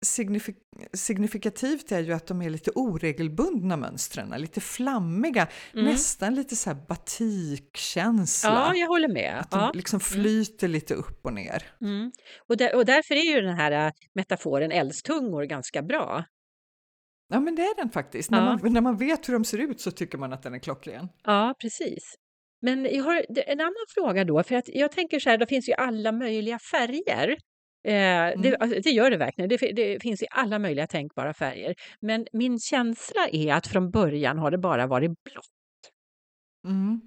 signifik 0.03 0.57
signifikativt 0.93 1.91
är 1.91 1.99
ju 1.99 2.13
att 2.13 2.27
de 2.27 2.41
är 2.41 2.49
lite 2.49 2.71
oregelbundna 2.75 3.77
mönstren, 3.77 4.41
lite 4.41 4.61
flammiga, 4.61 5.47
mm. 5.73 5.85
nästan 5.85 6.35
lite 6.35 6.55
så 6.55 6.69
här 6.69 6.77
batikkänsla. 6.87 8.49
Ja, 8.49 8.75
jag 8.75 8.87
håller 8.87 9.07
med. 9.07 9.39
Att 9.39 9.51
de 9.51 9.59
ja. 9.59 9.71
liksom 9.73 9.97
mm. 9.97 10.23
flyter 10.23 10.67
mm. 10.67 10.73
lite 10.73 10.93
upp 10.93 11.25
och 11.25 11.33
ner. 11.33 11.63
Mm. 11.81 12.11
Och, 12.47 12.57
där, 12.57 12.75
och 12.75 12.85
därför 12.85 13.15
är 13.15 13.35
ju 13.35 13.41
den 13.41 13.55
här 13.55 13.87
äh, 13.87 13.91
metaforen 14.15 14.71
eldstungor 14.71 15.43
ganska 15.43 15.81
bra. 15.81 16.23
Ja, 17.29 17.39
men 17.39 17.55
det 17.55 17.61
är 17.61 17.75
den 17.75 17.89
faktiskt. 17.89 18.31
Ja. 18.31 18.37
När, 18.37 18.57
man, 18.63 18.73
när 18.73 18.81
man 18.81 18.97
vet 18.97 19.29
hur 19.29 19.33
de 19.33 19.45
ser 19.45 19.57
ut 19.57 19.81
så 19.81 19.91
tycker 19.91 20.17
man 20.17 20.33
att 20.33 20.43
den 20.43 20.53
är 20.53 20.59
klockren. 20.59 21.09
Ja, 21.23 21.55
precis. 21.61 22.15
Men 22.61 22.85
jag 22.91 23.03
har 23.03 23.25
en 23.47 23.59
annan 23.59 23.85
fråga 23.93 24.25
då, 24.25 24.43
för 24.43 24.55
att 24.55 24.67
jag 24.67 24.91
tänker 24.91 25.19
så 25.19 25.29
här, 25.29 25.37
det 25.37 25.47
finns 25.47 25.69
ju 25.69 25.73
alla 25.73 26.11
möjliga 26.11 26.59
färger 26.59 27.37
mm. 27.83 28.41
det, 28.41 28.57
alltså, 28.57 28.79
det, 28.83 28.89
gör 28.89 29.11
det 29.11 29.17
verkligen. 29.17 29.49
Det, 29.49 29.57
det, 29.57 29.99
finns 29.99 30.21
i 30.21 30.25
alla 30.31 30.59
möjliga 30.59 30.87
tänkbara 30.87 31.33
färger. 31.33 31.75
Men 31.99 32.27
min 32.33 32.59
känsla 32.59 33.27
är 33.31 33.53
att 33.53 33.67
från 33.67 33.91
början 33.91 34.39
har 34.39 34.51
det 34.51 34.57
bara 34.57 34.87
varit 34.87 35.11
blått. 35.23 35.45
Mm. 36.67 37.01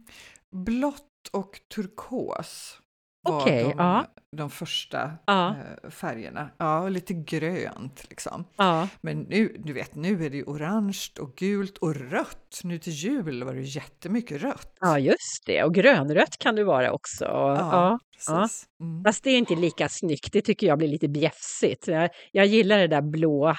Blått 0.51 1.29
och 1.33 1.61
turkos 1.75 2.81
var 3.29 3.43
okay, 3.43 3.63
de, 3.63 3.75
ja. 3.79 4.07
de 4.37 4.51
första 4.51 5.11
ja. 5.27 5.49
Eh, 5.49 5.91
färgerna. 5.91 6.51
Ja, 6.59 6.81
och 6.81 6.91
lite 6.91 7.15
grönt 7.15 8.07
liksom. 8.11 8.45
Ja. 8.57 8.89
Men 9.01 9.19
nu, 9.19 9.57
du 9.59 9.73
vet, 9.73 9.95
nu 9.95 10.25
är 10.25 10.31
det 10.31 10.37
ju 10.37 10.45
orange 10.45 11.09
och 11.21 11.35
gult 11.37 11.79
och 11.79 11.95
rött. 11.95 12.61
Nu 12.65 12.79
till 12.79 12.93
jul 12.93 13.45
var 13.45 13.55
det 13.55 13.61
jättemycket 13.61 14.43
rött. 14.43 14.77
Ja, 14.81 14.99
just 14.99 15.47
det. 15.47 15.65
Och 15.65 15.75
grönrött 15.75 16.39
kan 16.39 16.55
det 16.55 16.65
vara 16.65 16.93
också. 16.93 17.25
Ja, 17.25 17.99
ja. 18.27 18.49
Mm. 18.81 19.05
Fast 19.05 19.25
det 19.25 19.31
är 19.31 19.39
inte 19.39 19.55
lika 19.55 19.89
snyggt. 19.89 20.33
Det 20.33 20.43
tycker 20.43 20.67
jag 20.67 20.79
blir 20.79 20.89
lite 20.89 21.09
bjäfsigt. 21.09 21.89
Jag, 21.89 22.11
jag 22.33 22.47
gillar 22.47 22.79
det 22.79 22.87
där 22.87 23.03
blåa. 23.03 23.57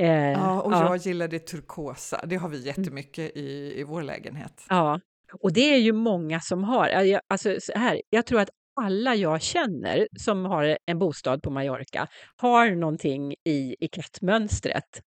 Eh, 0.00 0.10
ja, 0.10 0.60
och 0.60 0.72
jag 0.72 0.96
gillar 0.96 1.28
det 1.28 1.38
turkosa. 1.38 2.20
Det 2.26 2.36
har 2.36 2.48
vi 2.48 2.62
jättemycket 2.62 3.36
i, 3.36 3.80
i 3.80 3.84
vår 3.84 4.02
lägenhet. 4.02 4.64
Ja, 4.68 5.00
och 5.40 5.52
det 5.52 5.74
är 5.74 5.78
ju 5.78 5.92
många 5.92 6.40
som 6.40 6.64
har. 6.64 7.18
Alltså, 7.28 7.56
här, 7.74 8.02
jag 8.10 8.26
tror 8.26 8.40
att 8.40 8.50
alla 8.74 9.14
jag 9.14 9.42
känner 9.42 10.08
som 10.18 10.44
har 10.44 10.78
en 10.86 10.98
bostad 10.98 11.42
på 11.42 11.50
Mallorca 11.50 12.08
har 12.36 12.70
någonting 12.70 13.32
i, 13.32 13.76
i 13.80 13.88
kattmönstret. 13.88 15.02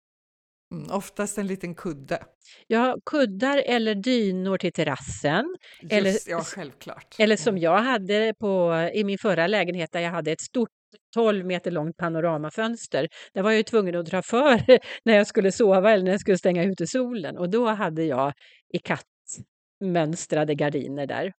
Mm, 0.72 0.90
oftast 0.90 1.38
en 1.38 1.46
liten 1.46 1.74
kudde. 1.74 2.22
Ja, 2.66 2.96
kuddar 3.06 3.62
eller 3.66 3.94
dynor 3.94 4.58
till 4.58 4.72
terrassen. 4.72 5.56
Just, 5.82 5.92
eller, 5.92 6.14
ja, 6.26 6.40
självklart. 6.40 7.14
Eller 7.18 7.36
som 7.36 7.50
mm. 7.50 7.62
jag 7.62 7.78
hade 7.78 8.34
på, 8.40 8.74
i 8.94 9.04
min 9.04 9.18
förra 9.18 9.46
lägenhet 9.46 9.92
där 9.92 10.00
jag 10.00 10.10
hade 10.10 10.32
ett 10.32 10.40
stort 10.40 10.70
12 11.14 11.46
meter 11.46 11.70
långt 11.70 11.96
panoramafönster. 11.96 13.08
Där 13.34 13.42
var 13.42 13.50
jag 13.50 13.56
ju 13.56 13.62
tvungen 13.62 13.96
att 13.96 14.06
dra 14.06 14.22
för 14.22 14.62
när 15.04 15.16
jag 15.16 15.26
skulle 15.26 15.52
sova 15.52 15.92
eller 15.92 16.04
när 16.04 16.10
jag 16.10 16.20
skulle 16.20 16.38
stänga 16.38 16.64
ute 16.64 16.86
solen. 16.86 17.38
Och 17.38 17.50
då 17.50 17.68
hade 17.68 18.04
jag 18.04 18.32
i 18.72 18.78
kattmönstrade 18.78 20.54
gardiner 20.54 21.06
där. 21.06 21.32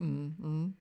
Mm, 0.00 0.36
mm. 0.38 0.74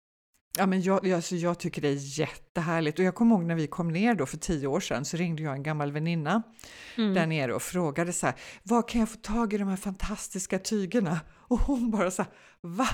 Ja, 0.58 0.66
men 0.66 0.82
jag, 0.82 1.12
alltså 1.12 1.36
jag 1.36 1.60
tycker 1.60 1.82
det 1.82 1.88
är 1.88 2.20
jättehärligt 2.20 3.00
och 3.00 3.06
jag 3.06 3.16
kommer 3.16 3.36
ihåg 3.36 3.46
när 3.46 3.56
vi 3.56 3.68
kom 3.68 3.88
ner 3.88 4.16
då 4.16 4.26
för 4.26 4.38
tio 4.38 4.68
år 4.68 4.80
sedan 4.80 5.06
så 5.06 5.18
ringde 5.18 5.44
jag 5.44 5.54
en 5.54 5.64
gammal 5.64 5.92
väninna 5.92 6.44
mm. 6.98 7.14
där 7.14 7.28
nere 7.28 7.54
och 7.54 7.62
frågade 7.62 8.14
så 8.14 8.26
här, 8.26 8.36
var 8.64 8.88
kan 8.88 9.00
jag 9.00 9.10
få 9.10 9.18
tag 9.18 9.54
i 9.54 9.58
de 9.58 9.68
här 9.68 9.78
fantastiska 9.78 10.60
tygerna? 10.60 11.20
Och 11.48 11.60
hon 11.60 11.92
bara 11.92 12.12
så 12.12 12.22
här, 12.22 12.32
va? 12.62 12.88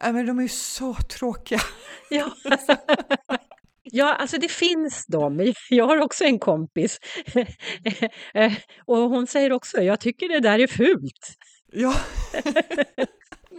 Ja, 0.00 0.12
men 0.12 0.26
de 0.26 0.38
är 0.38 0.42
ju 0.42 0.48
så 0.48 0.94
tråkiga. 0.94 1.60
Ja. 2.10 2.32
Ja, 3.82 4.14
alltså 4.14 4.38
det 4.38 4.50
finns 4.50 5.06
de. 5.06 5.52
Jag 5.70 5.86
har 5.86 6.00
också 6.00 6.24
en 6.24 6.38
kompis 6.38 6.98
och 8.86 8.96
hon 8.96 9.26
säger 9.26 9.52
också, 9.52 9.82
jag 9.82 10.00
tycker 10.00 10.28
det 10.28 10.40
där 10.40 10.58
är 10.58 10.66
fult. 10.66 11.36
Ja. 11.72 11.94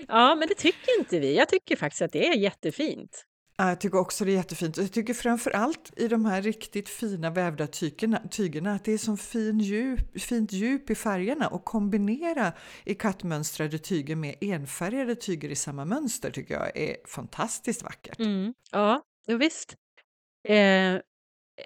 Ja, 0.08 0.36
men 0.36 0.47
det 0.47 0.56
tycker 0.56 1.00
inte 1.00 1.19
vi. 1.19 1.38
Jag 1.38 1.50
tycker 1.50 1.76
faktiskt 1.76 2.02
att 2.02 2.12
det 2.12 2.28
är 2.28 2.36
jättefint. 2.36 3.26
Ja, 3.62 3.69
jag 3.69 3.80
tycker 3.80 3.97
också 3.97 4.26
det 4.26 4.32
är 4.32 4.36
jättefint. 4.36 4.78
Jag 4.78 4.91
tycker 4.91 5.13
framför 5.13 5.52
allt 5.52 5.93
i 5.95 6.08
de 6.08 6.26
här 6.26 6.41
riktigt 6.41 6.89
fina 6.89 7.30
vävda 7.30 7.67
tygerna, 7.67 8.21
tygerna 8.32 8.74
att 8.74 8.86
det 8.86 8.91
är 8.91 8.97
så 8.97 9.17
fin 9.17 9.60
djup, 9.60 10.21
fint 10.21 10.52
djup 10.52 10.89
i 10.89 10.95
färgerna 10.95 11.47
och 11.47 11.65
kombinera 11.65 12.54
i 12.86 12.95
kattmönstrade 12.95 13.78
tyger 13.78 14.15
med 14.15 14.36
enfärgade 14.41 15.15
tyger 15.15 15.50
i 15.50 15.56
samma 15.56 15.86
mönster 15.86 16.32
tycker 16.32 16.54
jag 16.54 16.78
är 16.78 16.95
fantastiskt 17.08 17.84
vackert. 17.84 18.19
Mm. 18.19 18.54
Ja, 18.71 19.02
visst. 19.28 19.76
Eh, 20.47 20.93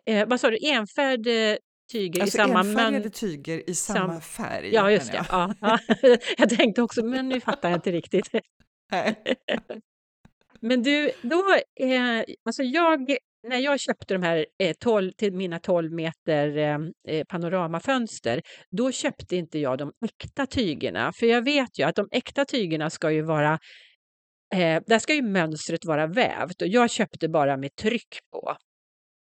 eh, 0.06 0.28
vad 0.28 0.40
sa 0.40 0.50
du, 0.50 0.58
enfärg 0.58 1.52
eh, 1.52 1.58
tyger 1.92 2.22
alltså 2.22 2.38
i 2.38 2.42
samma 2.42 2.60
enfärgade 2.60 3.00
mön... 3.00 3.12
tyger 3.12 3.70
i 3.70 3.76
samma 3.76 4.14
sam... 4.14 4.22
färg. 4.22 4.74
Ja, 4.74 4.92
just 4.92 5.14
jag. 5.14 5.24
det. 5.24 5.28
Ja, 5.30 5.54
ja. 5.62 6.18
jag 6.38 6.50
tänkte 6.50 6.82
också, 6.82 7.06
men 7.06 7.30
nu 7.30 7.40
fattar 7.40 7.70
jag 7.70 7.78
inte 7.78 7.92
riktigt. 7.92 8.30
men 10.68 10.84
du, 10.84 11.12
då, 11.22 11.44
eh, 11.80 12.24
alltså 12.46 12.64
jag, 12.64 13.18
när 13.48 13.58
jag 13.58 13.80
köpte 13.80 14.14
de 14.14 14.24
här 14.24 14.46
eh, 14.64 14.74
12, 14.80 15.12
till 15.12 15.34
mina 15.34 15.60
12 15.60 15.92
meter 15.92 16.58
eh, 16.58 16.78
eh, 17.08 17.24
panoramafönster, 17.30 18.42
då 18.72 18.92
köpte 18.92 19.36
inte 19.36 19.60
jag 19.60 19.78
de 19.78 19.92
äkta 20.06 20.46
tygerna, 20.46 21.12
för 21.20 21.26
jag 21.26 21.44
vet 21.44 21.80
ju 21.80 21.84
att 21.84 21.96
de 21.96 22.08
äkta 22.12 22.46
tygerna 22.46 22.90
ska 22.90 23.12
ju 23.12 23.22
vara 23.22 23.60
Eh, 24.54 24.82
där 24.88 25.00
ska 25.00 25.14
ju 25.14 25.22
mönstret 25.22 25.86
vara 25.86 26.08
vävt 26.08 26.62
och 26.62 26.68
jag 26.68 26.92
köpte 26.92 27.30
bara 27.30 27.58
med 27.58 27.76
tryck 27.76 28.18
på. 28.32 28.56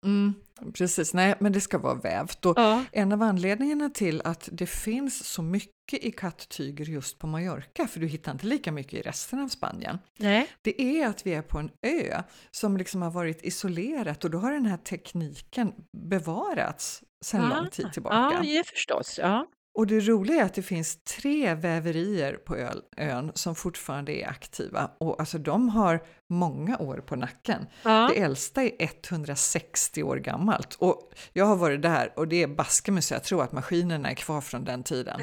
Mm, 0.04 0.34
precis, 0.74 1.14
nej 1.14 1.34
men 1.40 1.52
det 1.52 1.60
ska 1.60 1.78
vara 1.78 1.94
vävt. 1.94 2.46
Och 2.46 2.58
Ja. 2.58 2.84
En 2.92 3.12
av 3.12 3.22
anledningarna 3.22 3.90
till 3.90 4.22
att 4.24 4.48
det 4.52 4.66
finns 4.66 5.24
så 5.24 5.42
mycket 5.42 6.04
i 6.04 6.12
katttyger 6.12 6.84
just 6.84 7.18
på 7.18 7.26
Mallorca, 7.26 7.86
för 7.86 8.00
du 8.00 8.06
hittar 8.06 8.32
inte 8.32 8.46
lika 8.46 8.72
mycket 8.72 8.94
i 8.94 9.02
resten 9.02 9.38
av 9.40 9.48
Spanien, 9.48 9.98
Nej. 10.18 10.48
det 10.62 10.82
är 10.82 11.06
att 11.06 11.26
vi 11.26 11.34
är 11.34 11.42
på 11.42 11.58
en 11.58 11.70
ö 11.82 12.22
som 12.50 12.76
liksom 12.76 13.02
har 13.02 13.10
varit 13.10 13.44
isolerat 13.44 14.24
och 14.24 14.30
då 14.30 14.38
har 14.38 14.52
den 14.52 14.66
här 14.66 14.76
tekniken 14.76 15.72
bevarats 15.98 17.02
sedan 17.24 17.48
lång 17.48 17.70
tid 17.70 17.92
tillbaka. 17.92 18.16
Ja, 18.16 18.40
det 18.42 18.66
förstås. 18.66 19.18
Ja. 19.22 19.46
Och 19.76 19.86
det 19.86 20.00
roliga 20.00 20.40
är 20.40 20.44
att 20.44 20.54
det 20.54 20.62
finns 20.62 21.04
tre 21.04 21.54
väverier 21.54 22.32
på 22.34 22.56
ön 22.96 23.32
som 23.34 23.54
fortfarande 23.54 24.12
är 24.12 24.28
aktiva 24.28 24.90
och 25.00 25.20
alltså 25.20 25.38
de 25.38 25.68
har 25.68 26.02
många 26.30 26.78
år 26.78 26.98
på 27.06 27.16
nacken. 27.16 27.66
Ja. 27.82 28.10
Det 28.14 28.20
äldsta 28.20 28.62
är 28.62 28.72
160 28.78 30.02
år 30.02 30.16
gammalt 30.16 30.74
och 30.74 31.12
jag 31.32 31.44
har 31.44 31.56
varit 31.56 31.82
där 31.82 32.12
och 32.16 32.28
det 32.28 32.42
är 32.42 32.46
baske 32.46 32.92
mig 32.92 33.02
så 33.02 33.14
jag 33.14 33.24
tror 33.24 33.42
att 33.42 33.52
maskinerna 33.52 34.10
är 34.10 34.14
kvar 34.14 34.40
från 34.40 34.64
den 34.64 34.82
tiden. 34.82 35.20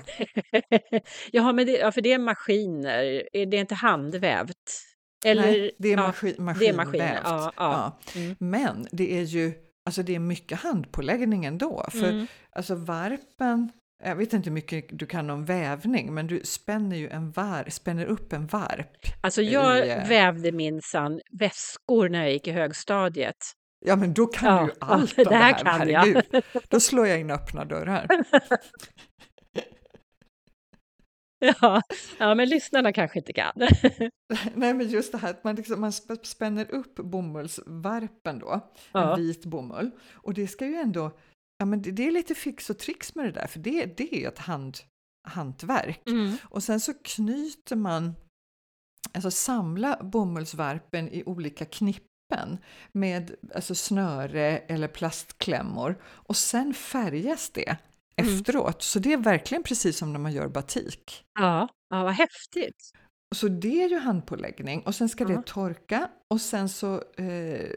Jaha, 1.31 1.53
men 1.53 1.65
det, 1.65 1.71
ja, 1.71 1.91
för 1.91 2.01
det 2.01 2.13
är 2.13 2.19
maskiner, 2.19 3.03
det 3.33 3.57
är 3.57 3.61
inte 3.61 3.75
handvävt? 3.75 4.83
Eller, 5.25 5.41
Nej, 5.43 5.71
det 5.77 5.87
är 5.87 5.97
ja, 5.97 6.07
maskin, 6.07 6.53
det 6.59 6.67
är 6.67 6.73
maskiner. 6.73 7.21
Ja, 7.23 7.51
ja. 7.57 7.99
Mm. 8.15 8.35
Men 8.39 8.87
det 8.91 9.17
är 9.19 9.23
ju 9.23 9.53
alltså 9.85 10.03
det 10.03 10.15
är 10.15 10.19
mycket 10.19 10.59
handpåläggning 10.59 11.45
ändå. 11.45 11.85
För 11.91 12.09
Mm. 12.09 12.27
alltså 12.51 12.75
varpen, 12.75 13.71
jag 14.05 14.15
vet 14.15 14.33
inte 14.33 14.49
hur 14.49 14.53
mycket 14.53 14.85
du 14.99 15.05
kan 15.05 15.29
om 15.29 15.45
vävning, 15.45 16.13
men 16.13 16.27
du 16.27 16.41
spänner 16.43 16.95
ju 16.97 17.09
en 17.09 17.31
var, 17.31 17.69
spänner 17.69 18.05
upp 18.05 18.33
en 18.33 18.47
varp. 18.47 18.89
Alltså 19.21 19.41
jag 19.41 19.87
i, 19.87 19.89
eh, 19.91 20.07
vävde 20.07 20.51
minsann 20.51 21.21
väskor 21.39 22.09
när 22.09 22.21
jag 22.23 22.31
gick 22.31 22.47
i 22.47 22.51
högstadiet. 22.51 23.37
Ja, 23.85 23.95
men 23.95 24.13
då 24.13 24.25
kan 24.27 24.55
Ja, 24.55 24.59
du 24.61 24.65
ju 24.67 24.71
allt 24.79 25.15
det 25.15 25.23
det 25.23 25.35
här 25.35 25.53
kan 25.53 25.89
jag. 25.89 26.21
Då 26.69 26.79
slår 26.79 27.07
jag 27.07 27.19
in 27.19 27.31
öppna 27.31 27.65
dörrar. 27.65 28.07
Ja, 31.61 31.81
ja, 32.17 32.35
men 32.35 32.49
lyssnarna 32.49 32.93
kanske 32.93 33.19
inte 33.19 33.33
kan. 33.33 33.51
Nej, 34.55 34.73
men 34.73 34.89
just 34.89 35.11
det 35.11 35.17
här 35.17 35.29
att 35.29 35.43
man, 35.43 35.55
liksom, 35.55 35.81
man 35.81 35.89
sp- 35.89 36.23
spänner 36.23 36.71
upp 36.71 36.95
bomullsvarpen 36.95 38.39
då, 38.39 38.71
Ja. 38.91 39.11
en 39.17 39.23
vit 39.23 39.45
bomull. 39.45 39.91
Och 40.13 40.33
det 40.33 40.47
ska 40.47 40.65
ju 40.65 40.75
ändå, 40.75 41.11
ja 41.57 41.65
men 41.65 41.81
det, 41.81 41.91
det 41.91 42.07
är 42.07 42.11
lite 42.11 42.35
fix 42.35 42.69
och 42.69 42.77
tricks 42.79 43.15
med 43.15 43.25
det 43.25 43.31
där, 43.31 43.47
för 43.47 43.59
det, 43.59 43.97
det 43.97 44.15
är 44.23 44.27
ett 44.27 44.39
hand, 44.39 44.77
hantverk. 45.27 46.01
Mm. 46.07 46.37
Och 46.43 46.63
sen 46.63 46.79
så 46.79 46.93
knyter 47.03 47.75
man, 47.75 48.15
alltså 49.13 49.31
samla 49.31 50.03
bomullsvarpen 50.03 51.09
i 51.09 51.23
olika 51.25 51.65
knippen 51.65 52.57
med 52.91 53.35
alltså 53.55 53.75
snöre 53.75 54.57
eller 54.57 54.87
plastklämmor 54.87 56.01
och 56.05 56.37
sen 56.37 56.73
färgas 56.73 57.49
det 57.49 57.77
Mm. 58.15 58.33
efteråt. 58.37 58.81
Så 58.83 58.99
det 58.99 59.13
är 59.13 59.17
verkligen 59.17 59.63
precis 59.63 59.97
som 59.97 60.13
när 60.13 60.19
man 60.19 60.31
gör 60.33 60.47
batik. 60.47 61.23
Ja, 61.39 61.67
ja, 61.89 62.03
vad 62.03 62.13
häftigt. 62.13 62.91
Så 63.35 63.47
det 63.47 63.83
är 63.83 63.89
ju 63.89 63.99
handpåläggning 63.99 64.81
och 64.81 64.95
sen 64.95 65.09
ska 65.09 65.23
Ja. 65.23 65.29
det 65.29 65.43
torka 65.45 66.09
och 66.29 66.41
sen 66.41 66.69
så 66.69 66.95
eh, 67.17 67.69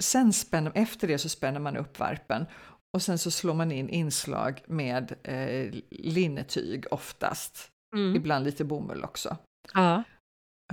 sen 0.00 0.32
spänner, 0.32 0.72
efter 0.74 1.08
det 1.08 1.18
så 1.18 1.28
spänner 1.28 1.60
man 1.60 1.76
upp 1.76 1.98
varpen 1.98 2.46
och 2.94 3.02
sen 3.02 3.18
så 3.18 3.30
slår 3.30 3.54
man 3.54 3.72
in 3.72 3.88
inslag 3.88 4.62
med 4.66 5.14
eh, 5.22 5.74
linnetyg 5.90 6.84
oftast, 6.90 7.70
Mm. 7.96 8.16
ibland 8.16 8.44
lite 8.44 8.64
bomull 8.64 9.04
också. 9.04 9.36
Ja. 9.74 10.02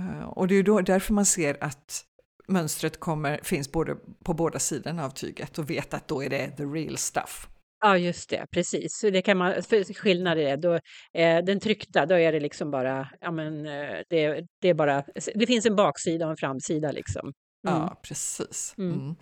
Eh, 0.00 0.22
och 0.28 0.48
det 0.48 0.54
är 0.54 0.56
ju 0.56 0.62
då 0.62 0.80
därför 0.80 1.14
man 1.14 1.26
ser 1.26 1.64
att 1.64 2.04
mönstret 2.48 3.00
kommer, 3.00 3.40
finns 3.42 3.72
både 3.72 3.96
på 4.24 4.34
båda 4.34 4.58
sidorna 4.58 5.04
av 5.04 5.10
tyget 5.10 5.58
och 5.58 5.70
vet 5.70 5.94
att 5.94 6.08
då 6.08 6.22
är 6.22 6.30
det 6.30 6.50
the 6.56 6.62
real 6.62 6.96
stuff. 6.96 7.48
Ja, 7.84 7.98
just 7.98 8.30
det, 8.30 8.46
precis. 8.50 9.00
Det 9.00 9.22
kan 9.22 9.36
man, 9.36 9.54
skillnad 9.96 10.38
är 10.38 10.56
det, 10.56 10.56
då, 10.56 10.74
eh, 11.20 11.44
den 11.44 11.60
tryckta, 11.60 12.06
då 12.06 12.14
är 12.14 12.32
det 12.32 12.40
liksom 12.40 12.70
bara, 12.70 13.08
ja 13.20 13.30
men 13.30 13.66
eh, 13.66 13.98
det, 14.08 14.46
det 14.60 14.68
är 14.68 14.74
bara, 14.74 15.04
det 15.34 15.46
finns 15.46 15.66
en 15.66 15.76
baksida 15.76 16.24
och 16.24 16.30
en 16.30 16.36
framsida 16.36 16.92
liksom. 16.92 17.32
Mm. 17.68 17.80
Ja, 17.80 18.00
precis. 18.02 18.74
Mm. 18.78 19.14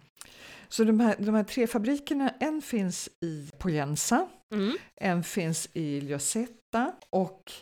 Mm. 0.70 0.76
Så 0.76 0.84
de 0.84 1.00
här, 1.00 1.16
de 1.18 1.34
här 1.34 1.44
tre 1.44 1.66
fabrikerna, 1.66 2.30
en 2.40 2.62
finns 2.62 3.08
i 3.24 3.50
Poyensa, 3.58 4.28
Mm. 4.54 4.72
en 4.96 5.22
finns 5.22 5.68
i 5.72 6.00
Lloseta 6.00 6.92
och 7.10 7.52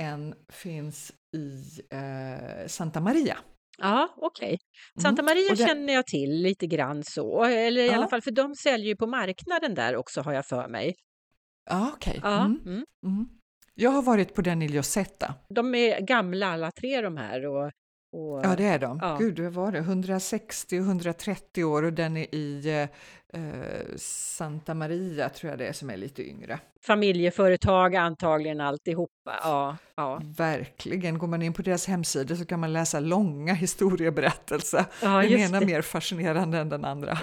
en 0.00 0.34
finns 0.52 1.12
i 1.36 1.62
eh, 1.90 2.66
Santa 2.66 3.00
Maria. 3.00 3.38
Ja, 3.78 4.14
okej. 4.16 4.48
Mm. 4.48 5.02
Santa 5.02 5.22
Maria 5.22 5.50
det- 5.50 5.56
känner 5.66 5.92
jag 5.94 6.06
till 6.06 6.30
lite 6.42 6.66
grann 6.66 7.04
så, 7.04 7.44
eller 7.44 7.80
i 7.82 7.86
Ja. 7.86 7.94
alla 7.96 8.08
fall 8.08 8.22
för 8.22 8.30
de 8.30 8.54
säljer 8.54 8.86
ju 8.86 8.96
på 8.96 9.06
marknaden 9.06 9.74
där 9.74 9.96
också 9.96 10.20
har 10.20 10.32
jag 10.32 10.46
för 10.46 10.68
mig. 10.68 10.94
Ja, 11.70 11.90
okej. 11.94 12.20
Ja, 12.22 12.44
Mm, 12.44 12.60
mm. 12.66 12.84
mm. 13.06 13.28
Jag 13.74 13.90
har 13.90 14.02
varit 14.02 14.34
på 14.34 14.42
den 14.42 14.62
i 14.62 14.68
Lloseta. 14.68 15.34
De 15.54 15.74
är 15.74 16.00
gamla 16.00 16.46
alla 16.46 16.70
tre 16.70 17.00
de 17.00 17.16
här 17.16 17.46
och, 17.46 17.70
och 18.12 18.40
Ja, 18.44 18.56
det 18.56 18.64
är 18.64 18.78
de. 18.78 18.98
Ja. 19.02 19.16
Gud, 19.20 19.38
vad 19.40 19.52
var 19.52 19.72
det? 19.72 19.78
160 19.78 20.78
och 20.80 20.84
130 20.86 21.64
år 21.64 21.82
och 21.82 21.92
den 21.92 22.16
är 22.16 22.34
i 22.34 22.68
eh, 23.32 23.40
Santa 23.96 24.74
Maria, 24.74 25.28
tror 25.28 25.50
jag 25.50 25.58
det 25.58 25.66
är, 25.66 25.72
som 25.72 25.90
är 25.90 25.96
lite 25.96 26.28
yngre. 26.28 26.58
familjeföretag 26.86 27.96
antagligen 27.96 28.60
alltihopa. 28.60 29.34
Ja, 29.42 29.76
ja. 29.96 30.20
Verkligen. 30.36 31.18
Går 31.18 31.26
man 31.26 31.42
in 31.42 31.52
på 31.52 31.62
deras 31.62 31.86
hemsida 31.86 32.36
så 32.36 32.44
kan 32.44 32.60
man 32.60 32.72
läsa 32.72 33.00
långa 33.00 33.54
historieberättelser. 34.02 34.84
ja 35.02 35.22
den 35.22 35.32
ena 35.32 35.60
det. 35.60 35.66
mer 35.66 35.82
fascinerande 35.82 36.58
än 36.58 36.68
den 36.68 36.84
andra. 36.84 37.18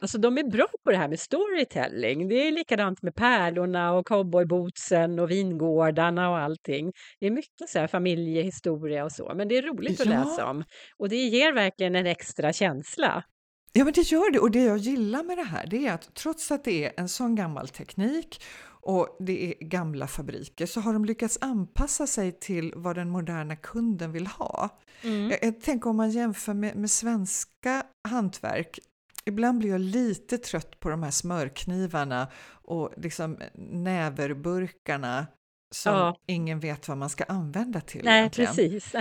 Alltså 0.00 0.18
de 0.18 0.38
är 0.38 0.44
bra 0.44 0.66
på 0.84 0.90
det 0.90 0.96
här 0.96 1.08
med 1.08 1.20
storytelling. 1.20 2.28
Det 2.28 2.34
är 2.48 2.52
likadant 2.52 3.02
med 3.02 3.14
pärlorna 3.14 3.92
och 3.92 4.06
cowboybootsen 4.06 5.18
och 5.18 5.30
vingårdarna 5.30 6.30
och 6.30 6.38
allting. 6.38 6.92
Det 7.20 7.26
är 7.26 7.30
mycket 7.30 7.68
så 7.68 7.78
här 7.78 7.86
familjehistoria 7.86 9.04
och 9.04 9.12
så, 9.12 9.32
men 9.36 9.48
det 9.48 9.56
är 9.58 9.62
roligt 9.62 10.00
att 10.00 10.06
Ja. 10.06 10.24
läsa 10.24 10.46
om. 10.46 10.64
Och 10.98 11.08
det 11.08 11.16
ger 11.16 11.52
verkligen 11.52 11.96
en 11.96 12.06
extra 12.06 12.52
känsla. 12.52 13.24
Ja, 13.72 13.84
men 13.84 13.92
det 13.92 14.00
gör 14.12 14.30
det. 14.32 14.38
Och 14.38 14.50
det 14.50 14.62
jag 14.64 14.78
gillar 14.78 15.22
med 15.24 15.38
det 15.38 15.44
här, 15.44 15.66
det 15.66 15.86
är 15.86 15.92
att 15.92 16.14
trots 16.14 16.50
att 16.50 16.64
det 16.64 16.84
är 16.84 16.92
en 16.96 17.08
sån 17.08 17.34
gammal 17.34 17.68
teknik 17.68 18.42
och 18.80 19.16
det 19.20 19.46
är 19.48 19.64
gamla 19.68 20.06
fabriker 20.06 20.66
så 20.66 20.80
har 20.80 20.92
de 20.92 21.04
lyckats 21.04 21.38
anpassa 21.40 22.06
sig 22.06 22.32
till 22.40 22.72
vad 22.76 22.96
den 22.96 23.10
moderna 23.10 23.56
kunden 23.56 24.12
vill 24.12 24.26
ha. 24.26 24.78
Mm. 25.02 25.30
Jag, 25.30 25.38
jag 25.42 25.60
tänker 25.60 25.90
om 25.90 25.96
man 25.96 26.10
jämför 26.10 26.54
med, 26.54 26.76
med 26.76 26.90
svenska 26.90 27.82
hantverk, 28.08 28.78
ibland 29.26 29.58
blir 29.58 29.70
jag 29.70 29.80
lite 29.80 30.38
trött 30.38 30.80
på 30.80 30.88
de 30.90 31.02
här 31.02 31.10
smörknivarna 31.10 32.28
och 32.48 32.92
liksom 32.96 33.38
näverburkarna 33.54 35.26
som 35.74 35.92
Ja. 35.94 36.16
ingen 36.26 36.60
vet 36.60 36.88
vad 36.88 36.98
man 36.98 37.10
ska 37.10 37.24
använda 37.24 37.80
till 37.80 38.04
Nej, 38.04 38.18
egentligen. 38.18 38.54
precis. 38.54 38.94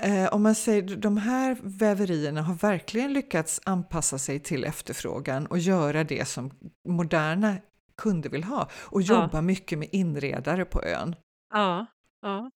Eh, 0.00 0.32
om 0.34 0.42
man 0.42 0.54
säger 0.54 0.96
de 0.96 1.16
här 1.16 1.58
väverierna 1.62 2.42
har 2.42 2.54
verkligen 2.54 3.12
lyckats 3.12 3.60
anpassa 3.64 4.18
sig 4.18 4.40
till 4.40 4.64
efterfrågan 4.64 5.46
och 5.46 5.58
göra 5.58 6.04
det 6.04 6.28
som 6.28 6.50
moderna 6.88 7.56
kunder 7.96 8.30
vill 8.30 8.44
ha 8.44 8.68
och 8.74 9.02
Ja. 9.02 9.22
jobba 9.22 9.40
mycket 9.40 9.78
med 9.78 9.88
inredare 9.92 10.64
på 10.64 10.82
ön. 10.82 11.14
ja, 11.54 11.86
ja. 12.22 12.50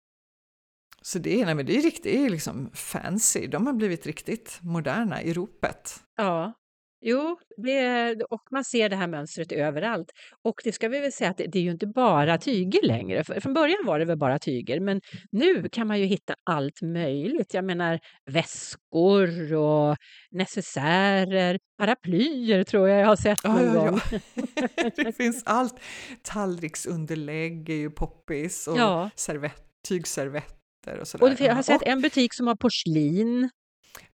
Så 1.04 1.18
det 1.18 1.40
är, 1.42 1.54
nej, 1.54 1.64
det 1.64 1.76
är 1.78 1.82
riktigt 1.82 2.02
det 2.04 2.24
är 2.24 2.30
liksom 2.30 2.70
fancy, 2.74 3.46
de 3.46 3.66
har 3.66 3.72
blivit 3.72 4.06
riktigt 4.06 4.58
moderna 4.62 5.22
i 5.22 5.32
ropet. 5.32 6.00
Ja, 6.16 6.52
Jo, 7.04 7.38
det, 7.56 8.14
och 8.30 8.42
man 8.50 8.64
ser 8.64 8.88
det 8.88 8.96
här 8.96 9.06
mönstret 9.06 9.52
överallt. 9.52 10.10
Och 10.44 10.60
det 10.64 10.72
ska 10.72 10.88
vi 10.88 11.00
väl 11.00 11.12
säga 11.12 11.30
att 11.30 11.36
det, 11.36 11.46
det 11.46 11.58
är 11.58 11.62
ju 11.62 11.70
inte 11.70 11.86
bara 11.86 12.38
tyger 12.38 12.86
längre. 12.86 13.24
För, 13.24 13.40
från 13.40 13.54
början 13.54 13.78
var 13.86 13.98
det 13.98 14.04
väl 14.04 14.18
bara 14.18 14.38
tyger, 14.38 14.80
men 14.80 15.00
nu 15.32 15.68
kan 15.72 15.86
man 15.86 16.00
ju 16.00 16.06
hitta 16.06 16.34
allt 16.44 16.82
möjligt. 16.82 17.54
Jag 17.54 17.64
menar 17.64 18.00
väskor 18.30 19.54
och 19.54 19.96
necessärer, 20.30 21.58
paraplyer 21.78 22.64
tror 22.64 22.88
jag 22.88 23.00
jag 23.00 23.06
har 23.06 23.16
sett 23.16 23.44
någon 23.44 23.56
Ja, 23.64 23.74
ja, 23.74 23.90
gång. 23.90 24.00
ja. 24.34 24.68
Det 25.04 25.12
finns 25.16 25.42
allt. 25.46 25.74
Tallriksunderlägg 26.22 27.68
är 27.70 27.74
ju 27.74 27.90
poppis 27.90 28.66
och 28.68 28.78
Ja. 28.78 29.10
servett, 29.16 29.62
tygservetter 29.88 30.98
och 31.00 31.08
sådär. 31.08 31.32
Och 31.32 31.40
jag 31.40 31.54
har 31.54 31.62
sett 31.62 31.82
en 31.82 32.00
butik 32.00 32.34
som 32.34 32.46
har 32.46 32.56
porslin. 32.56 33.50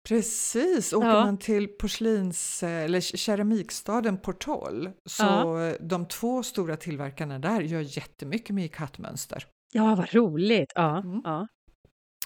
Precis, 0.07 0.93
åker 0.93 1.07
Ja. 1.07 1.13
man 1.25 1.37
till 1.37 1.67
porslins 1.67 2.63
eller 2.63 3.01
keramikstaden 3.01 4.17
Portol 4.17 4.89
så 5.05 5.23
Ja. 5.23 5.73
de 5.79 6.07
två 6.07 6.43
stora 6.43 6.75
tillverkarna 6.75 7.39
där 7.39 7.61
gör 7.61 7.81
jättemycket 7.81 8.55
med 8.55 8.73
kattmönster. 8.75 9.45
Ja, 9.73 9.95
vad 9.95 10.13
roligt! 10.13 10.71
Ja, 10.75 10.97
Mm. 10.97 11.21
ja. 11.23 11.47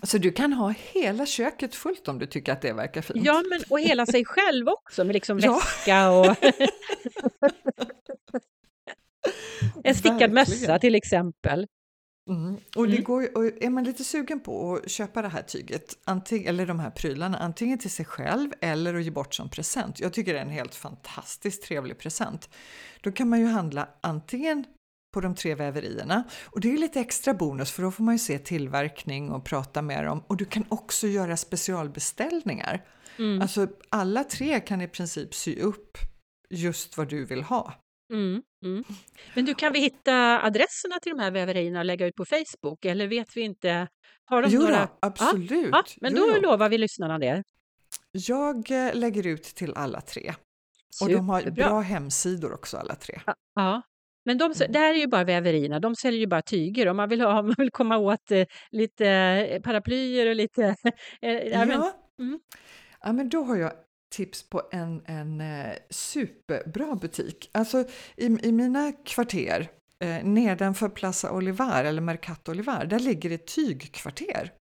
Så 0.04 0.18
du 0.18 0.32
kan 0.32 0.54
ha 0.54 0.74
hela 0.94 1.26
köket 1.26 1.76
fullt 1.76 2.08
om 2.08 2.20
du 2.20 2.26
tycker 2.26 2.54
att 2.54 2.62
det 2.62 2.74
verkar 2.74 3.02
fint. 3.02 3.26
ja 3.26 3.44
men, 3.50 3.60
och 3.70 3.80
hela 3.80 4.06
sig 4.06 4.26
själv 4.26 4.68
också 4.68 5.04
med 5.04 5.14
liksom 5.14 5.38
väska 5.42 6.10
och 6.12 6.26
en 9.84 9.96
stickad 9.96 10.14
Verkligen. 10.14 10.34
mössa 10.34 10.80
till 10.80 10.96
exempel. 10.96 11.68
Mm. 12.30 12.58
Och, 12.76 12.88
det 12.88 12.94
Mm. 12.94 13.04
går, 13.04 13.38
och 13.38 13.46
är 13.64 13.70
man 13.70 13.84
lite 13.84 14.04
sugen 14.04 14.40
på 14.40 14.76
att 14.76 14.92
köpa 14.92 15.22
det 15.22 15.28
här 15.28 15.42
tyget, 15.42 15.98
antingen, 16.04 16.48
eller 16.48 16.66
de 16.66 16.80
här 16.80 16.90
prylarna, 16.90 17.38
antingen 17.38 17.78
till 17.80 17.92
sig 17.92 18.06
själv 18.06 18.52
eller 18.62 18.94
att 18.96 19.04
ge 19.04 19.12
bort 19.12 19.34
som 19.34 19.50
present. 19.50 20.00
Jag 20.00 20.14
tycker 20.14 20.34
det 20.34 20.40
är 20.40 20.44
en 20.46 20.50
helt 20.50 20.76
fantastiskt 20.76 21.64
trevlig 21.64 21.98
present. 21.98 22.50
Då 23.02 23.12
kan 23.12 23.30
man 23.30 23.40
ju 23.40 23.46
handla 23.46 23.90
antingen 24.02 24.66
på 25.14 25.22
de 25.22 25.36
tre 25.36 25.56
väverierna 25.56 26.24
och 26.46 26.60
det 26.62 26.74
är 26.74 26.78
lite 26.78 27.00
extra 27.00 27.34
bonus 27.34 27.72
för 27.72 27.84
då 27.84 27.92
får 27.92 28.04
man 28.04 28.16
ju 28.16 28.20
se 28.20 28.40
tillverkning 28.40 29.32
och 29.32 29.44
prata 29.46 29.82
med 29.82 30.06
dem 30.06 30.24
och 30.28 30.38
du 30.38 30.46
kan 30.46 30.66
också 30.70 31.08
göra 31.08 31.38
specialbeställningar. 31.38 32.86
Mm. 33.18 33.42
Alltså 33.42 33.68
alla 33.90 34.24
tre 34.24 34.60
kan 34.60 34.82
i 34.82 34.88
princip 34.88 35.34
sy 35.36 35.60
upp 35.60 35.98
just 36.50 36.98
vad 36.98 37.08
du 37.10 37.26
vill 37.26 37.44
ha. 37.44 37.74
Mm, 38.14 38.42
mm. 38.66 38.84
Men 39.36 39.46
du, 39.46 39.54
kan 39.54 39.74
vi 39.74 39.80
hitta 39.80 40.42
adresserna 40.44 41.00
till 41.02 41.12
de 41.18 41.20
här 41.20 41.32
väverierna 41.32 41.80
och 41.80 41.86
lägga 41.86 42.06
ut 42.08 42.16
på 42.16 42.26
Facebook? 42.26 42.86
Eller 42.86 43.08
vet 43.08 43.38
vi 43.38 43.42
inte? 43.42 43.88
Har 44.26 44.42
de 44.42 44.50
Jo 44.52 44.62
några? 44.62 44.80
då, 44.86 44.98
absolut. 45.02 45.70
Ja, 45.72 45.84
men 46.02 46.16
Jo, 46.16 46.26
då 46.28 46.34
jo. 46.36 46.42
lovar 46.42 46.70
vi 46.70 46.78
lyssnarna 46.78 47.20
det. 47.20 47.44
Jag 48.12 48.72
eh, 48.72 48.96
lägger 48.96 49.28
ut 49.28 49.44
till 49.44 49.74
alla 49.76 50.02
tre. 50.02 50.34
Och 51.02 51.10
de 51.10 51.30
har 51.30 51.40
Superbra. 51.40 51.68
bra 51.70 51.80
hemsidor 51.80 52.54
också 52.54 52.78
alla 52.78 52.96
tre. 52.96 53.22
Ja. 53.56 53.82
Men 54.26 54.38
de, 54.38 54.44
Mm. 54.46 54.72
det 54.72 54.80
här 54.80 54.94
är 54.94 54.98
ju 54.98 55.08
bara 55.08 55.24
väverierna, 55.24 55.80
de 55.80 55.96
säljer 55.96 56.20
ju 56.20 56.28
bara 56.28 56.42
tyger. 56.42 56.88
Om 56.88 56.98
man 56.98 57.10
vill, 57.10 57.22
ha, 57.22 57.40
om 57.40 57.46
man 57.46 57.56
vill 57.58 57.72
komma 57.72 57.98
åt 57.98 58.32
eh, 58.32 58.46
lite 58.72 59.08
eh, 59.08 59.62
paraplyer 59.62 60.30
och 60.30 60.36
lite... 60.36 60.76
eh, 61.22 61.32
ja, 61.34 61.66
men, 61.66 61.84
mm. 62.20 62.40
ja, 63.02 63.12
men 63.14 63.30
då 63.30 63.44
har 63.44 63.56
jag 63.56 63.72
tips 64.10 64.50
på 64.50 64.62
en, 64.72 65.02
en 65.06 65.42
eh, 65.42 65.74
superbra 65.90 66.96
butik. 66.96 67.50
Alltså 67.54 67.86
i, 68.18 68.26
i 68.26 68.52
mina 68.52 68.92
kvarter 69.06 69.72
eh, 70.04 70.24
nedanför 70.24 70.90
Plaza 70.90 71.32
Olivar 71.32 71.84
eller 71.84 72.02
Mercato 72.02 72.52
Olivar, 72.52 72.86
där 72.86 73.00
ligger 73.00 73.30
det 73.30 73.46
tygkvarter. 73.48 74.54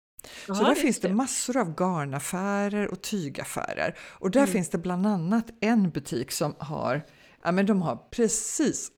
Så 0.46 0.52
Jaha, 0.52 0.68
där 0.68 0.74
finns 0.74 1.00
det 1.00 1.08
det. 1.08 1.14
massor 1.14 1.56
av 1.56 1.74
garnaffärer 1.74 2.88
och 2.88 3.02
tygaffärer. 3.02 3.98
Och 4.00 4.30
där 4.30 4.40
Mm. 4.40 4.52
finns 4.52 4.68
det 4.68 4.78
bland 4.78 5.06
annat 5.06 5.46
en 5.60 5.90
butik 5.90 6.30
som 6.32 6.54
har, 6.58 7.02
ja 7.42 7.52
men 7.52 7.66
de 7.66 7.82
har 7.82 7.96
precis 7.96 8.90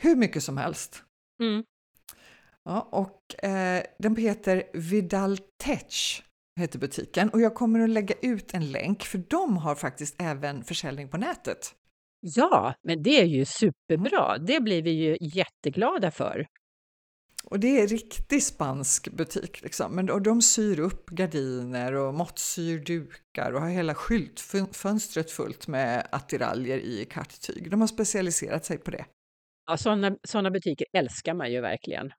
hur 0.00 0.16
mycket 0.16 0.42
som 0.42 0.56
helst. 0.58 1.02
Mm. 1.42 1.64
Ja, 2.64 2.88
och 2.92 3.44
eh, 3.44 3.82
den 3.98 4.16
heter 4.16 4.62
Vidal 4.74 5.38
Tech 5.64 6.22
heter 6.58 6.78
butiken 6.78 7.28
och 7.28 7.40
jag 7.40 7.54
kommer 7.54 7.80
att 7.80 7.90
lägga 7.90 8.14
ut 8.22 8.54
en 8.54 8.72
länk 8.72 9.02
för 9.02 9.22
de 9.28 9.56
har 9.56 9.74
faktiskt 9.74 10.22
även 10.22 10.64
försäljning 10.64 11.08
på 11.08 11.16
nätet. 11.16 11.74
Ja, 12.20 12.74
men 12.82 13.02
det 13.02 13.20
är 13.20 13.24
ju 13.24 13.44
superbra. 13.44 14.38
Det 14.38 14.60
blir 14.60 14.82
vi 14.82 14.90
ju 14.90 15.16
jätteglada 15.20 16.10
för. 16.10 16.46
Och 17.44 17.60
det 17.60 17.80
är 17.80 17.86
riktig 17.86 18.42
spansk 18.42 19.08
butik 19.08 19.62
liksom. 19.62 19.94
Men, 19.94 20.10
och 20.10 20.22
de 20.22 20.42
syr 20.42 20.80
upp 20.80 21.10
gardiner 21.10 21.94
och 21.94 22.14
måttsyr 22.14 22.78
dukar 22.78 23.52
och 23.52 23.60
har 23.60 23.68
hela 23.68 23.94
skyltfönstret 23.94 25.30
fullt 25.30 25.68
med 25.68 26.08
attiraljer 26.12 26.78
i 26.78 27.04
karttyg. 27.04 27.70
De 27.70 27.80
har 27.80 27.88
specialiserat 27.88 28.64
sig 28.64 28.78
på 28.78 28.90
det. 28.90 29.04
Ja, 29.66 29.76
sådana 30.24 30.50
butiker 30.50 30.86
älskar 30.92 31.34
man 31.34 31.52
ju 31.52 31.60
verkligen. 31.60 32.10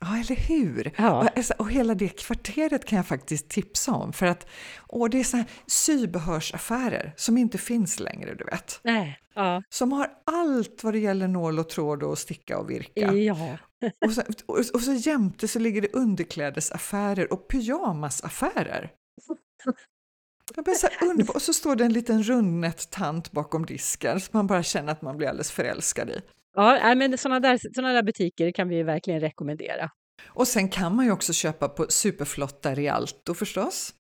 Ja, 0.00 0.16
eller 0.18 0.36
hur? 0.36 0.92
Ja. 0.96 1.22
Och, 1.22 1.36
alltså, 1.36 1.54
och 1.58 1.70
hela 1.70 1.94
det 1.94 2.08
kvarteret 2.08 2.84
kan 2.84 2.96
jag 2.96 3.06
faktiskt 3.06 3.48
tipsa 3.48 3.92
om 3.92 4.12
för 4.12 4.26
att 4.26 4.46
åh, 4.88 5.08
det 5.10 5.20
är 5.20 5.24
så 5.24 5.36
här 5.36 5.46
sybehörsaffärer 5.66 7.14
som 7.16 7.38
inte 7.38 7.58
finns 7.58 8.00
längre, 8.00 8.34
du 8.34 8.44
vet. 8.44 8.80
Nej, 8.84 9.18
ja. 9.34 9.62
Som 9.68 9.92
har 9.92 10.10
allt 10.26 10.84
vad 10.84 10.94
det 10.94 10.98
gäller 10.98 11.28
nål 11.28 11.58
och 11.58 11.68
tråd 11.68 12.02
och 12.02 12.18
sticka 12.18 12.58
och 12.58 12.70
virka. 12.70 13.12
ja. 13.12 13.58
Och, 14.06 14.12
så, 14.12 14.22
och, 14.46 14.58
och 14.74 14.80
så 14.80 14.92
jämte 14.92 15.48
så 15.48 15.58
ligger 15.58 15.82
det 15.82 15.92
underklädesaffärer 15.92 17.32
och 17.32 17.48
pyjamasaffärer. 17.48 18.90
Så. 19.22 19.36
Och 21.34 21.42
så 21.42 21.52
står 21.52 21.76
det 21.76 21.84
en 21.84 21.92
liten 21.92 22.22
rundnätt 22.22 22.90
tant 22.90 23.32
bakom 23.32 23.66
disken 23.66 24.20
som 24.20 24.30
man 24.32 24.46
bara 24.46 24.62
känner 24.62 24.92
att 24.92 25.02
man 25.02 25.16
blir 25.16 25.28
alldeles 25.28 25.50
förälskad 25.50 26.10
i. 26.10 26.20
Ja, 26.54 26.94
men 26.94 27.18
sådana 27.18 27.40
där, 27.40 27.60
såna 27.74 27.92
där 27.92 28.02
butiker 28.02 28.50
kan 28.52 28.68
vi 28.68 28.82
verkligen 28.82 29.20
rekommendera. 29.20 29.90
Och 30.28 30.48
sen 30.48 30.68
kan 30.68 30.96
man 30.96 31.04
ju 31.04 31.12
också 31.12 31.32
köpa 31.32 31.68
på 31.68 31.86
superflotta 31.88 32.74
Rialto 32.74 33.34
förstås. 33.34 33.94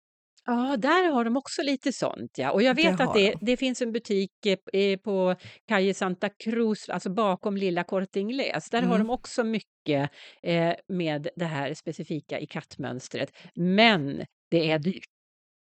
Ja, 0.46 0.78
där 0.78 1.12
har 1.12 1.26
de 1.26 1.38
också 1.38 1.62
lite 1.62 1.94
sånt. 1.94 2.32
Ja. 2.38 2.52
Och 2.52 2.62
jag 2.64 2.76
Det 2.76 2.84
vet 2.84 3.00
att 3.00 3.08
har 3.08 3.14
det, 3.20 3.32
de. 3.32 3.46
det 3.46 3.58
finns 3.58 3.82
en 3.82 3.92
butik 3.92 4.32
eh, 4.46 4.82
eh, 4.82 4.98
på 5.00 5.36
Calle 5.68 5.94
Santa 5.94 6.30
Cruz, 6.44 6.90
alltså 6.90 7.10
bakom 7.10 7.58
lilla 7.58 7.84
Corte 7.84 8.20
Inglés. 8.20 8.70
Där 8.70 8.82
har 8.82 8.96
Mm. 8.96 9.08
de 9.08 9.14
också 9.14 9.44
mycket 9.44 10.10
eh, 10.44 10.74
med 10.88 11.28
det 11.36 11.46
här 11.46 11.74
specifika 11.74 12.40
i 12.40 12.46
kattmönstret. 12.48 13.32
Men 13.56 14.26
det 14.52 14.72
är 14.72 14.80
dyrt. 14.80 15.04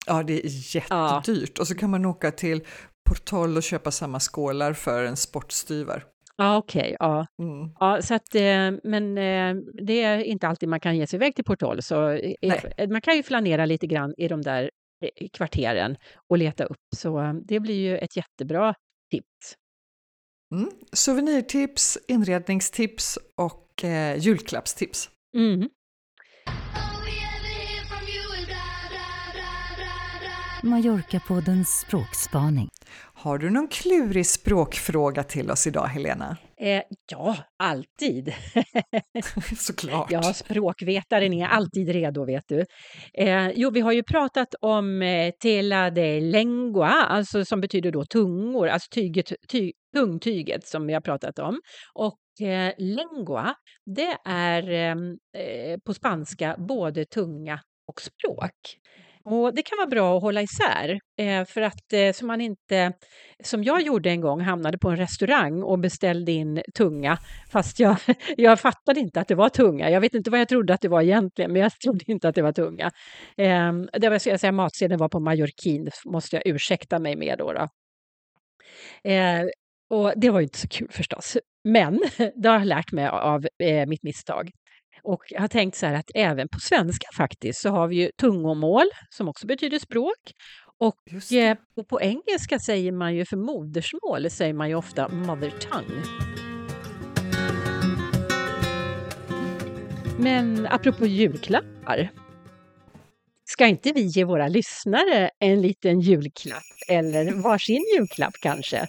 Ja, 0.07 0.23
det 0.23 0.33
är 0.47 0.77
jättedyrt. 0.77 1.59
Och 1.59 1.69
så 1.69 1.75
kan 1.75 1.91
man 1.91 2.05
åka 2.05 2.31
till 2.31 2.65
Portoll 3.09 3.57
och 3.57 3.63
köpa 3.63 3.91
samma 3.91 4.21
skålar 4.21 4.73
för 4.73 5.05
en 5.05 5.17
sportstyver. 5.17 6.05
Ja, 6.37 6.57
okej. 6.57 6.97
ja. 6.99 7.27
Mm. 7.43 7.71
Ja, 7.81 8.03
så 8.03 8.15
att, 8.15 8.35
eh, 8.35 8.71
men 8.85 9.19
eh, 9.19 9.55
det 9.87 10.03
är 10.03 10.19
inte 10.19 10.49
alltid 10.49 10.69
man 10.69 10.81
kan 10.81 10.97
ge 10.97 11.07
sig 11.07 11.17
iväg 11.17 11.35
till 11.35 11.45
Portoll. 11.45 11.83
Så 11.83 12.11
eh, 12.11 12.35
Nej. 12.43 12.89
man 12.89 13.01
kan 13.01 13.17
ju 13.17 13.23
flanera 13.23 13.67
lite 13.67 13.87
grann 13.87 14.15
i 14.17 14.29
de 14.29 14.43
där 14.43 14.71
kvarteren 15.33 15.97
och 16.31 16.39
leta 16.39 16.65
upp. 16.65 16.81
Så 16.97 17.41
det 17.45 17.61
blir 17.61 17.81
ju 17.81 17.99
ett 17.99 18.17
jättebra 18.17 18.75
tips. 19.11 19.57
Mm. 20.55 20.71
Souvenirtips, 20.93 21.99
inredningstips 22.09 23.19
och 23.37 23.85
eh, 23.85 24.17
julklappstips. 24.19 25.11
Mm. 25.37 25.69
Mallorca-poddens 30.63 31.81
språkspaning. 31.87 32.69
Har 33.25 33.39
du 33.39 33.51
någon 33.51 33.69
klurig 33.69 34.27
språkfråga 34.27 35.23
till 35.23 35.51
oss 35.51 35.67
idag, 35.67 35.87
Helena? 35.87 36.37
Eh, 36.61 36.83
ja, 37.11 37.37
alltid. 37.59 38.35
Såklart. 39.59 40.11
Ja, 40.11 40.23
språkvetaren 40.23 41.33
är 41.33 41.47
alltid 41.47 41.89
redo, 41.89 42.25
vet 42.25 42.45
du. 42.49 42.65
Eh, 43.15 43.51
jo, 43.55 43.71
vi 43.71 43.81
har 43.81 43.93
ju 43.93 44.03
pratat 44.03 44.55
om 44.61 45.03
eh, 45.03 45.31
tela 45.41 45.91
de 45.91 46.21
lengua, 46.21 46.91
alltså 46.91 47.45
som 47.45 47.61
betyder 47.61 47.93
då 47.93 48.05
tungor, 48.05 48.69
alltså 48.69 48.89
tyget, 48.91 49.33
ty, 49.49 49.73
tungtyget 49.95 50.67
som 50.67 50.87
vi 50.87 50.93
har 50.93 51.01
pratat 51.01 51.39
om. 51.39 51.61
Och 51.95 52.47
eh, 52.47 52.73
lengua, 52.79 53.55
det 53.87 54.17
är 54.25 54.71
ehm, 54.71 55.19
eh, 55.37 55.79
på 55.87 55.95
spanska 55.95 56.57
både 56.59 57.05
tunga 57.05 57.61
och 57.87 58.01
språk. 58.01 58.79
Och 59.27 59.55
det 59.55 59.63
kan 59.63 59.79
vara 59.79 59.87
bra 59.89 60.17
att 60.17 60.23
hålla 60.23 60.43
isär, 60.43 61.01
eh, 61.19 61.45
för 61.45 61.61
att 61.61 61.93
eh, 61.93 62.13
så 62.13 62.27
man 62.27 62.41
inte, 62.41 62.93
som 63.45 63.65
jag 63.65 63.83
gjorde 63.83 64.11
en 64.11 64.21
gång, 64.21 64.41
hamnade 64.41 64.79
på 64.79 64.91
en 64.91 64.97
restaurang 64.97 65.63
och 65.63 65.79
beställde 65.79 66.33
in 66.33 66.63
tunga, 66.75 67.19
fast 67.53 67.81
jag, 67.81 67.97
jag 68.37 68.61
fattade 68.61 69.01
inte 69.01 69.21
att 69.21 69.29
det 69.29 69.35
var 69.35 69.49
tunga. 69.49 69.91
Jag 69.91 70.01
vet 70.01 70.15
inte 70.15 70.31
vad 70.31 70.41
jag 70.41 70.49
trodde 70.49 70.75
att 70.75 70.81
det 70.81 70.89
var 70.89 71.03
egentligen, 71.03 71.53
men 71.53 71.63
jag 71.63 71.73
trodde 71.85 72.05
inte 72.07 72.29
att 72.29 72.35
det 72.35 72.43
var 72.43 72.53
tunga. 72.53 72.91
Ehm, 73.37 73.89
det 73.93 74.09
var, 74.09 74.21
jag 74.29 74.41
säga, 74.41 74.53
matsedeln 74.53 74.99
var 74.99 75.09
på 75.09 75.21
mallorquin, 75.21 75.91
måste 76.05 76.37
jag 76.37 76.47
ursäkta 76.47 76.99
mig 76.99 77.17
med 77.17 77.39
då. 77.39 77.53
då. 77.53 77.69
Eh, 79.11 79.45
och 79.91 80.13
det 80.17 80.31
var 80.31 80.41
ju 80.41 80.45
inte 80.45 80.59
så 80.59 80.69
kul 80.69 80.89
förstås, 80.91 81.37
men 81.65 82.01
det 82.37 82.49
har 82.49 82.59
jag 82.59 82.67
lärt 82.67 82.93
mig 82.93 83.09
av 83.09 83.47
mitt 83.87 84.03
misstag. 84.03 84.51
Och 85.05 85.23
jag 85.29 85.41
har 85.41 85.49
tänkt 85.49 85.77
så 85.77 85.87
här 85.87 85.95
att 85.95 86.11
även 86.15 86.49
på 86.49 86.61
svenska 86.61 87.07
faktiskt 87.17 87.61
så 87.61 87.71
har 87.71 87.89
vi 87.89 87.97
ju 87.97 88.11
tungomål 88.21 88.87
som 89.11 89.29
också 89.29 89.47
betyder 89.47 89.79
språk 89.79 90.33
Och, 90.79 91.33
eh, 91.33 91.57
och 91.77 91.89
på 91.89 92.01
engelska 92.01 92.59
säger 92.59 92.93
man 92.93 93.15
ju 93.15 93.25
för 93.25 93.37
modersmål 93.37 94.31
säger 94.31 94.55
man 94.55 94.69
ju 94.69 94.75
ofta 94.75 95.09
mother 95.09 95.51
tongue. 95.51 96.03
Men 100.19 100.67
apropå 100.71 101.07
julklappar. 101.07 102.11
Ska 103.55 103.67
inte 103.67 103.93
vi 103.93 104.01
ge 104.01 104.25
våra 104.25 104.49
lyssnare 104.49 105.31
en 105.39 105.63
liten 105.63 106.01
julklapp 106.01 106.63
eller 106.89 107.33
varsin 107.33 107.85
julklapp 107.97 108.35
kanske? 108.41 108.87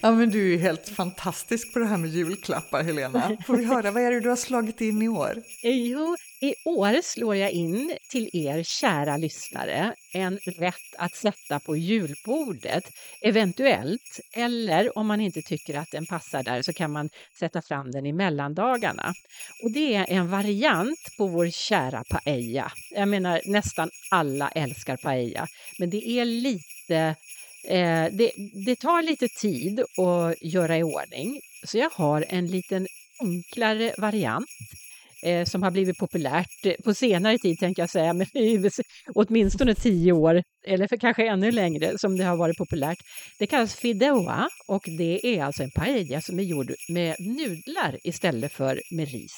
Ja, 0.00 0.10
men 0.10 0.30
du 0.30 0.54
är 0.54 0.58
helt 0.58 0.88
fantastisk 0.88 1.72
på 1.72 1.78
det 1.78 1.84
här 1.86 1.96
med 1.96 2.10
julklappar, 2.10 2.82
Helena. 2.82 3.36
Får 3.46 3.56
vi 3.56 3.64
höra, 3.64 3.90
vad 3.90 4.02
är 4.02 4.10
det 4.10 4.20
du 4.20 4.28
har 4.28 4.36
slagit 4.36 4.80
in 4.80 5.02
i 5.02 5.08
år? 5.08 5.42
Jo, 5.62 6.16
i 6.42 6.54
år 6.64 7.02
slår 7.02 7.36
jag 7.36 7.50
in 7.50 7.96
till 8.10 8.30
er 8.32 8.62
kära 8.62 9.16
lyssnare 9.16 9.94
en 10.12 10.38
rätt 10.38 10.94
att 10.98 11.14
sätta 11.14 11.60
på 11.60 11.76
julbordet, 11.76 12.84
eventuellt, 13.20 14.20
eller 14.32 14.98
om 14.98 15.06
man 15.06 15.20
inte 15.20 15.42
tycker 15.42 15.78
att 15.78 15.90
den 15.90 16.06
passar 16.06 16.42
där 16.42 16.62
så 16.62 16.72
kan 16.72 16.92
man 16.92 17.10
sätta 17.38 17.62
fram 17.62 17.90
den 17.90 18.06
i 18.06 18.12
mellandagarna. 18.12 19.14
Och 19.62 19.72
det 19.72 19.94
är 19.94 20.06
en 20.08 20.30
variant 20.30 21.16
på 21.16 21.26
vår 21.26 21.50
kära 21.50 22.04
paella. 22.10 22.72
Jag 22.90 23.08
menar, 23.08 23.40
nästan 23.44 23.90
alla 24.10 24.48
älskar 24.48 24.96
paella, 24.96 25.46
men 25.78 25.90
det 25.90 26.08
är 26.08 26.24
lite 26.24 27.16
Eh, 27.64 28.06
det, 28.12 28.32
det 28.66 28.76
tar 28.76 29.02
lite 29.02 29.28
tid 29.28 29.80
att 29.80 30.42
göra 30.42 30.78
i 30.78 30.82
ordning, 30.82 31.40
så 31.64 31.78
jag 31.78 31.90
har 31.90 32.24
en 32.28 32.46
liten 32.46 32.86
enklare 33.20 33.94
variant 33.98 34.48
eh, 35.22 35.44
som 35.44 35.62
har 35.62 35.70
blivit 35.70 35.98
populärt 35.98 36.66
eh, 36.66 36.74
på 36.84 36.94
senare 36.94 37.38
tid, 37.38 37.58
tänker 37.58 37.82
jag 37.82 37.90
säga, 37.90 38.12
men 38.12 38.26
åtminstone 39.14 39.74
tio 39.74 40.12
år, 40.12 40.42
eller 40.66 40.88
för 40.88 40.96
kanske 40.96 41.28
ännu 41.28 41.50
längre, 41.50 41.98
som 41.98 42.16
det 42.16 42.24
har 42.24 42.36
varit 42.36 42.58
populärt. 42.58 42.98
Det 43.38 43.46
kallas 43.46 43.74
fideuà 43.74 44.48
och 44.68 44.82
det 44.98 45.26
är 45.26 45.44
alltså 45.44 45.62
en 45.62 45.70
paella 45.70 46.20
som 46.20 46.38
är 46.38 46.42
gjord 46.42 46.72
med 46.88 47.16
nudlar 47.20 47.98
istället 48.04 48.52
för 48.52 48.80
med 48.90 49.08
ris. 49.08 49.34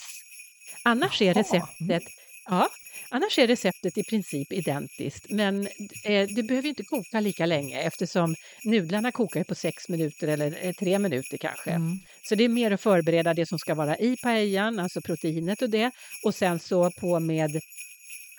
Annars 0.85 1.23
är 1.23 1.35
receptet 1.35 2.03
Ja, 2.47 2.69
annars 3.11 3.39
är 3.39 3.47
receptet 3.47 3.99
i 3.99 4.03
princip 4.03 4.53
identiskt, 4.53 5.31
men 5.31 5.69
eh, 6.05 6.29
det 6.29 6.43
behöver 6.43 6.69
inte 6.69 6.83
koka 6.85 7.21
lika 7.21 7.47
länge 7.47 7.81
eftersom 7.81 8.35
nudlarna 8.65 9.13
kokar 9.13 9.45
på 9.45 9.55
sex 9.55 9.89
minuter 9.89 10.29
eller 10.29 10.67
eh, 10.67 10.73
tre 10.73 10.99
minuter 10.99 11.37
kanske. 11.37 11.71
Mm. 11.71 11.99
Så 12.29 12.35
det 12.35 12.45
är 12.45 12.49
mer 12.49 12.71
att 12.71 12.81
förbereda 12.81 13.35
det 13.35 13.47
som 13.47 13.59
ska 13.59 13.75
vara 13.75 13.97
i 13.97 14.17
paellan, 14.23 14.79
alltså 14.79 15.01
proteinet 15.01 15.63
och 15.63 15.71
det, 15.71 15.91
och 16.25 16.35
sen 16.35 16.59
så 16.59 16.91
på 17.01 17.21
med 17.21 17.51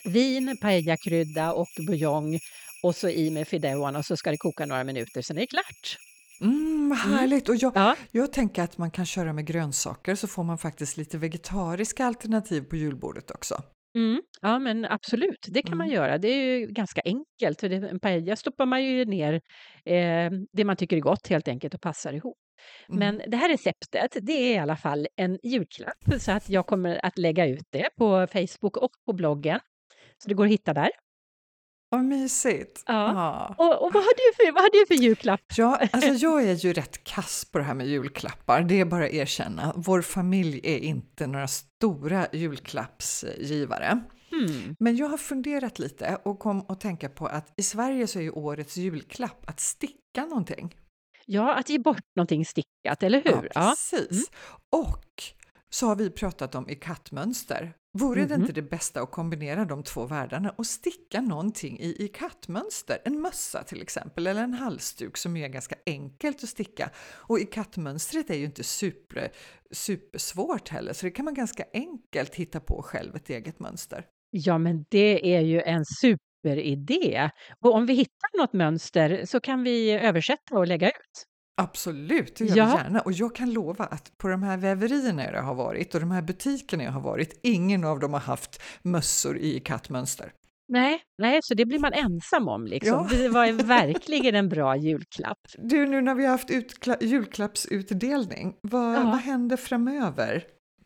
vin, 0.06 0.58
paellakrydda 0.62 1.54
och 1.54 1.68
buljong 1.88 2.40
och 2.84 2.96
så 2.96 3.10
i 3.10 3.32
med 3.32 3.48
fideuan 3.48 3.96
och 3.96 4.06
så 4.06 4.18
ska 4.18 4.32
det 4.32 4.38
koka 4.38 4.66
några 4.66 4.84
minuter, 4.84 5.22
sen 5.22 5.38
är 5.38 5.42
det 5.42 5.48
klart. 5.48 5.98
Mm, 6.42 6.90
vad 6.90 6.98
härligt! 6.98 7.50
Och 7.50 7.56
jag, 7.56 7.72
Ja, 7.76 7.96
jag 8.12 8.34
tänker 8.34 8.64
att 8.64 8.78
man 8.78 8.92
kan 8.92 9.06
köra 9.06 9.34
med 9.34 9.46
grönsaker 9.46 10.16
så 10.16 10.28
får 10.28 10.44
man 10.44 10.58
faktiskt 10.58 10.98
lite 10.98 11.18
vegetariska 11.18 12.06
alternativ 12.06 12.62
på 12.62 12.76
julbordet 12.76 13.32
också. 13.32 13.64
mm, 13.96 14.22
ja 14.42 14.60
men 14.60 14.86
absolut, 14.86 15.48
det 15.48 15.62
kan 15.62 15.78
man 15.78 15.88
Mm. 15.88 15.96
göra. 15.96 16.18
Det 16.18 16.28
är 16.28 16.58
ju 16.60 16.68
ganska 16.68 17.02
enkelt, 17.06 17.60
för 17.60 17.70
det, 17.70 17.76
en 17.76 18.00
paella 18.00 18.36
stoppar 18.36 18.66
man 18.66 18.84
ju 18.84 19.06
ner 19.06 19.34
eh, 19.86 20.32
det 20.54 20.64
man 20.66 20.76
tycker 20.76 20.98
är 20.98 21.02
gott 21.02 21.28
helt 21.28 21.48
enkelt 21.48 21.74
och 21.74 21.82
passar 21.82 22.14
ihop. 22.14 22.38
Mm. 22.90 23.00
Men 23.00 23.32
det 23.32 23.38
här 23.38 23.50
receptet, 23.50 24.18
det 24.22 24.34
är 24.34 24.56
i 24.56 24.58
alla 24.58 24.78
fall 24.78 25.08
en 25.16 25.40
julklapp, 25.44 26.04
så 26.20 26.32
att 26.32 26.50
jag 26.50 26.68
kommer 26.68 27.06
att 27.06 27.18
lägga 27.18 27.46
ut 27.48 27.68
det 27.70 27.90
på 27.98 28.28
Facebook 28.28 28.78
och 28.78 28.92
på 29.06 29.14
bloggen. 29.14 29.60
Så 30.18 30.30
det 30.30 30.36
går 30.36 30.46
att 30.46 30.52
hitta 30.52 30.74
där. 30.74 30.90
Vad 31.90 32.04
mysigt! 32.04 32.84
Ja. 32.86 33.56
Och, 33.58 33.86
och 33.86 33.94
vad, 33.94 34.04
har 34.04 34.14
du 34.14 34.36
för, 34.36 34.52
vad 34.52 34.62
har 34.62 34.70
du 34.70 34.86
för 34.86 35.04
julklapp? 35.04 35.42
Ja, 35.58 35.80
alltså 35.92 36.10
jag 36.26 36.44
är 36.44 36.54
ju 36.54 36.74
rätt 36.74 37.04
kass 37.04 37.46
på 37.52 37.58
det 37.58 37.64
här 37.64 37.74
med 37.74 37.88
julklappar, 37.88 38.62
det 38.62 38.80
är 38.80 38.86
bara 38.86 39.06
att 39.06 39.12
erkänna. 39.12 39.74
Vår 39.76 40.02
familj 40.02 40.62
är 40.64 40.78
inte 40.78 41.28
några 41.28 41.48
stora 41.48 42.28
julklappsgivare. 42.32 44.00
Hmm. 44.32 44.76
Men 44.80 44.96
jag 44.96 45.08
har 45.08 45.18
funderat 45.18 45.80
lite 45.80 46.18
och 46.24 46.40
kom 46.40 46.66
att 46.68 46.82
tänka 46.82 47.10
på 47.10 47.26
att 47.26 47.54
i 47.58 47.64
Sverige 47.64 48.08
så 48.08 48.20
är 48.20 48.24
ju 48.24 48.32
årets 48.32 48.78
julklapp 48.78 49.50
att 49.50 49.60
sticka 49.60 50.26
någonting. 50.26 50.76
Ja, 51.26 51.56
att 51.56 51.70
ge 51.70 51.80
bort 51.80 52.04
någonting 52.16 52.46
stickat, 52.46 53.04
eller 53.04 53.22
hur? 53.24 53.50
Ja, 53.56 53.76
precis. 53.92 54.32
Och 54.70 55.24
så 55.70 55.88
har 55.88 55.96
vi 55.96 56.10
pratat 56.10 56.56
om 56.56 56.70
i 56.70 56.76
kattmönster. 56.76 57.74
Vore 57.98 58.26
det 58.26 58.34
Mhm. 58.34 58.42
inte 58.42 58.54
det 58.54 58.62
bästa 58.62 59.02
att 59.02 59.12
kombinera 59.12 59.66
de 59.66 59.84
två 59.84 60.06
världarna 60.06 60.50
och 60.58 60.66
sticka 60.68 61.22
någonting 61.22 61.80
i, 61.80 62.08
kattmönster? 62.14 62.98
En 63.06 63.22
mössa 63.22 63.64
till 63.64 63.82
exempel, 63.82 64.28
eller 64.28 64.44
en 64.44 64.54
halsduk 64.54 65.18
som 65.18 65.38
är 65.38 65.48
ganska 65.48 65.76
enkelt 65.86 66.44
att 66.44 66.50
sticka. 66.50 66.90
Och 67.14 67.40
i 67.40 67.46
kattmönstret 67.46 68.30
är 68.30 68.36
ju 68.36 68.46
inte 68.46 68.64
super, 68.64 69.32
supersvårt 69.72 70.70
heller, 70.70 70.94
så 70.94 71.06
det 71.06 71.12
kan 71.12 71.26
man 71.26 71.34
ganska 71.34 71.64
enkelt 71.74 72.36
hitta 72.36 72.60
på 72.60 72.82
själv 72.82 73.16
ett 73.16 73.30
eget 73.30 73.60
mönster. 73.60 74.06
Ja, 74.30 74.58
men 74.58 74.86
det 74.90 75.36
är 75.36 75.42
ju 75.42 75.62
en 75.62 75.86
superidé. 76.50 77.30
Och 77.64 77.74
om 77.74 77.86
vi 77.86 77.94
hittar 77.94 78.38
något 78.42 78.54
mönster 78.54 79.22
så 79.26 79.40
kan 79.40 79.64
vi 79.64 79.92
översätta 79.92 80.58
och 80.58 80.68
lägga 80.68 80.88
ut. 80.90 81.26
Absolut, 81.62 82.36
det 82.36 82.46
gör 82.46 82.58
Ja. 82.58 82.66
vi 82.66 82.84
gärna. 82.84 83.00
Och 83.02 83.12
jag 83.12 83.36
kan 83.36 83.54
lova 83.54 83.86
att 83.86 84.18
på 84.18 84.28
de 84.28 84.44
här 84.44 84.58
väverierna 84.58 85.24
jag 85.24 85.44
har 85.44 85.56
varit 85.56 85.94
och 85.96 86.00
de 86.02 86.12
här 86.12 86.22
butikerna 86.22 86.84
jag 86.84 86.92
har 86.92 87.02
varit, 87.02 87.40
ingen 87.44 87.84
av 87.84 88.00
dem 88.00 88.14
har 88.14 88.20
haft 88.20 88.62
mössor 88.84 89.38
i 89.38 89.60
kattmönster. 89.60 90.32
Nej, 90.68 91.00
nej, 91.18 91.40
så 91.44 91.54
det 91.54 91.66
blir 91.66 91.80
man 91.80 91.94
ensam 91.94 92.48
om 92.48 92.66
liksom. 92.68 93.08
Ja. 93.12 93.18
Det 93.18 93.30
var 93.30 93.52
verkligen 93.64 94.36
en 94.36 94.50
bra 94.50 94.76
julklapp. 94.78 95.38
Du, 95.58 95.86
nu 95.86 96.02
när 96.02 96.16
vi 96.16 96.24
har 96.24 96.32
haft 96.32 96.50
utkla- 96.50 97.04
julklappsutdelning, 97.04 98.54
vad, 98.62 98.96
Ja. 98.96 99.04
vad 99.04 99.18
händer 99.20 99.58
framöver 99.58 100.44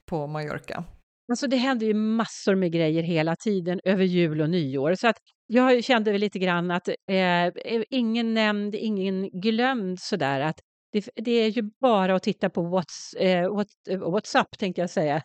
på 0.09 0.27
Mallorca? 0.27 0.83
Alltså 1.31 1.47
det 1.47 1.57
händer 1.57 1.87
ju 1.87 1.93
massor 1.93 2.55
med 2.55 2.71
grejer 2.71 3.03
hela 3.03 3.35
tiden 3.35 3.79
över 3.83 4.03
jul 4.03 4.41
och 4.41 4.49
nyår. 4.49 4.95
Så 4.95 5.07
att 5.07 5.17
jag 5.51 5.83
kände 5.83 6.11
väl 6.11 6.21
lite 6.21 6.39
grann 6.39 6.71
att 6.71 6.87
eh, 6.87 7.45
eh, 7.45 7.83
ingen 7.89 8.33
nämnd, 8.33 8.75
ingen 8.75 9.29
glömd 9.29 9.99
sådär. 9.99 10.39
Att 10.41 10.59
det, 10.91 11.09
det 11.15 11.31
är 11.31 11.49
ju 11.49 11.61
bara 11.81 12.15
att 12.15 12.23
titta 12.23 12.49
på 12.49 12.61
Whats, 12.61 13.13
eh, 13.13 13.55
what, 13.55 13.67
Whatsapp 13.99 14.57
tänkte 14.57 14.81
jag 14.81 14.89
säga. 14.89 15.21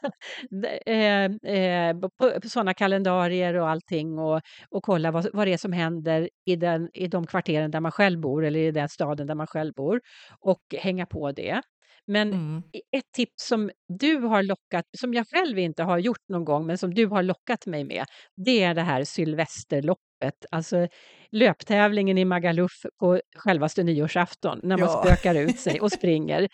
eh, 0.87 1.25
eh, 1.55 1.99
på, 1.99 2.41
på 2.41 2.49
sådana 2.49 2.75
kalendarier 2.75 3.55
och 3.55 3.69
allting 3.69 4.19
och, 4.19 4.41
och 4.71 4.83
kolla 4.83 5.11
vad, 5.11 5.29
vad 5.33 5.47
det 5.47 5.53
är 5.53 5.57
som 5.57 5.73
händer 5.73 6.31
i, 6.47 6.57
den, 6.57 6.91
i 6.95 7.09
de 7.09 7.27
kvarteren 7.27 7.71
där 7.71 7.81
man 7.81 7.93
själv 7.93 8.21
bor 8.21 8.45
eller 8.45 8.61
i 8.61 8.71
den 8.71 8.89
staden 8.89 9.27
där 9.27 9.35
man 9.35 9.47
själv 9.47 9.75
bor 9.75 10.01
och 10.41 10.63
hänga 10.79 11.07
på 11.07 11.33
det. 11.33 11.63
Men 12.07 12.33
Mm. 12.33 12.63
ett 12.97 13.13
tips 13.17 13.47
som 13.49 13.71
du 13.89 14.17
har 14.17 14.43
lockat, 14.43 14.85
som 14.99 15.15
jag 15.15 15.27
själv 15.29 15.59
inte 15.59 15.83
har 15.83 15.99
gjort 15.99 16.29
någon 16.29 16.45
gång, 16.45 16.67
men 16.67 16.79
som 16.79 16.95
du 16.95 17.07
har 17.07 17.23
lockat 17.23 17.67
mig 17.67 17.85
med, 17.85 18.05
det 18.37 18.63
är 18.63 18.75
det 18.75 18.83
här 18.83 19.05
Sylvesterloppet, 19.05 20.47
alltså 20.51 20.89
löptävlingen 21.31 22.19
i 22.19 22.25
Magaluf 22.25 22.73
på 23.01 23.21
självaste 23.37 23.83
nyårsafton, 23.83 24.61
när 24.63 24.77
man 24.77 24.89
Ja. 24.89 25.03
spökar 25.05 25.35
ut 25.35 25.59
sig 25.59 25.81
och 25.81 25.93
springer. 26.01 26.49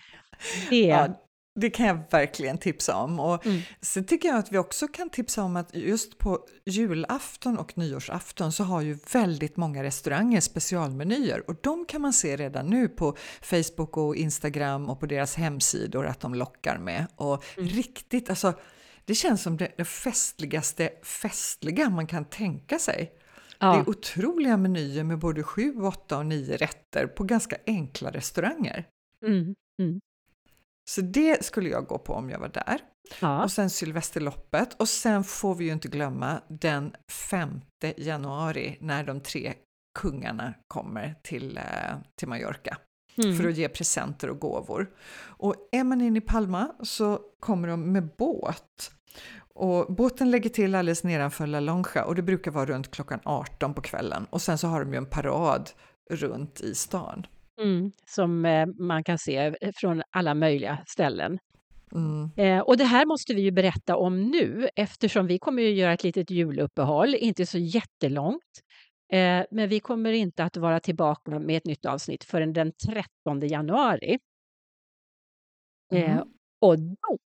Det, 0.70 0.86
Ja, 0.86 1.08
det 1.54 1.70
kan 1.70 1.86
jag 1.86 2.00
verkligen 2.10 2.58
tipsa 2.58 2.96
om. 2.96 3.20
Och 3.20 3.46
Mm. 3.46 3.60
Sen 3.80 4.04
tycker 4.04 4.28
jag 4.28 4.38
att 4.38 4.52
vi 4.52 4.58
också 4.58 4.88
kan 4.88 5.10
tipsa 5.10 5.42
om 5.42 5.56
att 5.56 5.74
just 5.74 6.18
på 6.18 6.46
julafton 6.66 7.58
och 7.58 7.78
nyårsafton 7.78 8.52
så 8.52 8.64
har 8.64 8.80
ju 8.80 8.98
väldigt 9.12 9.56
många 9.56 9.82
restauranger 9.82 10.40
specialmenyer 10.40 11.50
och 11.50 11.56
de 11.62 11.84
kan 11.84 12.00
man 12.00 12.12
se 12.12 12.36
redan 12.36 12.66
nu 12.66 12.88
på 12.88 13.16
Facebook 13.42 13.96
och 13.96 14.16
Instagram 14.16 14.88
och 14.90 15.00
på 15.00 15.06
deras 15.06 15.34
hemsidor 15.36 16.06
att 16.06 16.20
de 16.20 16.34
lockar 16.34 16.78
med. 16.78 17.06
Och 17.16 17.44
Mm. 17.56 17.68
riktigt, 17.68 18.30
alltså 18.30 18.52
det 19.04 19.14
känns 19.14 19.42
som 19.42 19.56
det, 19.56 19.72
det 19.76 19.84
festligaste 19.84 20.90
festliga 21.02 21.90
man 21.90 22.06
kan 22.06 22.24
tänka 22.24 22.78
sig. 22.78 23.12
Det 23.58 23.66
ja, 23.66 23.76
är 23.80 23.88
otroliga 23.88 24.56
menyer 24.56 25.04
med 25.04 25.18
både 25.18 25.42
sju, 25.42 25.80
åtta 25.80 26.18
och 26.18 26.26
nio 26.26 26.56
rätter 26.56 27.06
på 27.06 27.24
ganska 27.24 27.56
enkla 27.66 28.10
restauranger. 28.10 28.84
mm, 29.26 29.54
mm, 29.82 30.00
Så 30.90 31.00
det 31.00 31.44
skulle 31.44 31.68
jag 31.68 31.86
gå 31.86 31.98
på 31.98 32.14
om 32.14 32.30
jag 32.30 32.38
var 32.38 32.48
där. 32.48 32.80
ja, 33.20 33.44
Och 33.44 33.52
sen 33.52 33.70
Sylvesterloppet 33.70 34.74
och 34.74 34.88
sen 34.88 35.24
får 35.24 35.54
vi 35.54 35.64
ju 35.64 35.72
inte 35.72 35.88
glömma 35.88 36.40
den 36.48 36.92
5 37.28 37.60
januari 37.96 38.78
när 38.80 39.04
de 39.04 39.20
tre 39.20 39.54
kungarna 39.98 40.54
kommer 40.68 41.14
till, 41.22 41.56
eh, 41.56 41.62
till 42.18 42.28
Mallorca 42.28 42.78
mm. 43.16 43.36
för 43.36 43.48
att 43.48 43.56
ge 43.56 43.68
presenter 43.68 44.30
och 44.30 44.38
gåvor. 44.38 44.90
Och 45.20 45.54
är 45.72 45.84
man 45.84 46.00
inne 46.00 46.18
i 46.18 46.20
Palma 46.20 46.74
så 46.82 47.20
kommer 47.40 47.68
de 47.68 47.92
med 47.92 48.08
båt. 48.18 48.92
Och 49.54 49.94
båten 49.94 50.30
lägger 50.30 50.50
till 50.50 50.74
alldeles 50.74 51.04
nedanför 51.04 51.46
La 51.46 51.60
Lonja 51.60 52.04
och 52.04 52.14
det 52.14 52.22
brukar 52.22 52.50
vara 52.50 52.66
runt 52.66 52.90
klockan 52.90 53.20
18 53.24 53.74
på 53.74 53.82
kvällen. 53.82 54.26
Och 54.30 54.42
sen 54.42 54.58
så 54.58 54.68
har 54.68 54.80
de 54.80 54.92
ju 54.92 54.96
en 54.96 55.06
parad 55.06 55.70
runt 56.10 56.60
i 56.60 56.74
stan. 56.74 57.26
Mm, 57.62 57.92
som 58.06 58.44
eh, 58.44 58.66
man 58.66 59.04
kan 59.04 59.18
se 59.18 59.54
från 59.76 60.02
alla 60.10 60.34
möjliga 60.34 60.78
ställen. 60.86 61.38
Mm. 61.94 62.30
Eh, 62.36 62.60
och 62.60 62.76
det 62.76 62.84
här 62.84 63.06
måste 63.06 63.34
vi 63.34 63.42
ju 63.42 63.50
berätta 63.50 63.96
om 63.96 64.22
nu 64.22 64.68
eftersom 64.76 65.26
vi 65.26 65.38
kommer 65.38 65.62
ju 65.62 65.70
göra 65.70 65.92
ett 65.92 66.04
litet 66.04 66.30
juluppehåll, 66.30 67.14
inte 67.14 67.46
så 67.46 67.58
jättelångt. 67.58 68.42
Eh, 69.12 69.42
men 69.50 69.68
vi 69.68 69.80
kommer 69.80 70.12
inte 70.12 70.44
att 70.44 70.56
vara 70.56 70.80
tillbaka 70.80 71.38
med 71.38 71.56
ett 71.56 71.66
nytt 71.66 71.86
avsnitt 71.86 72.24
förrän 72.24 72.52
den 72.52 72.72
13 72.88 73.40
januari. 73.48 74.18
Eh, 75.92 76.16
Mhm. 76.16 76.32
och 76.60 76.78
då 76.78 77.18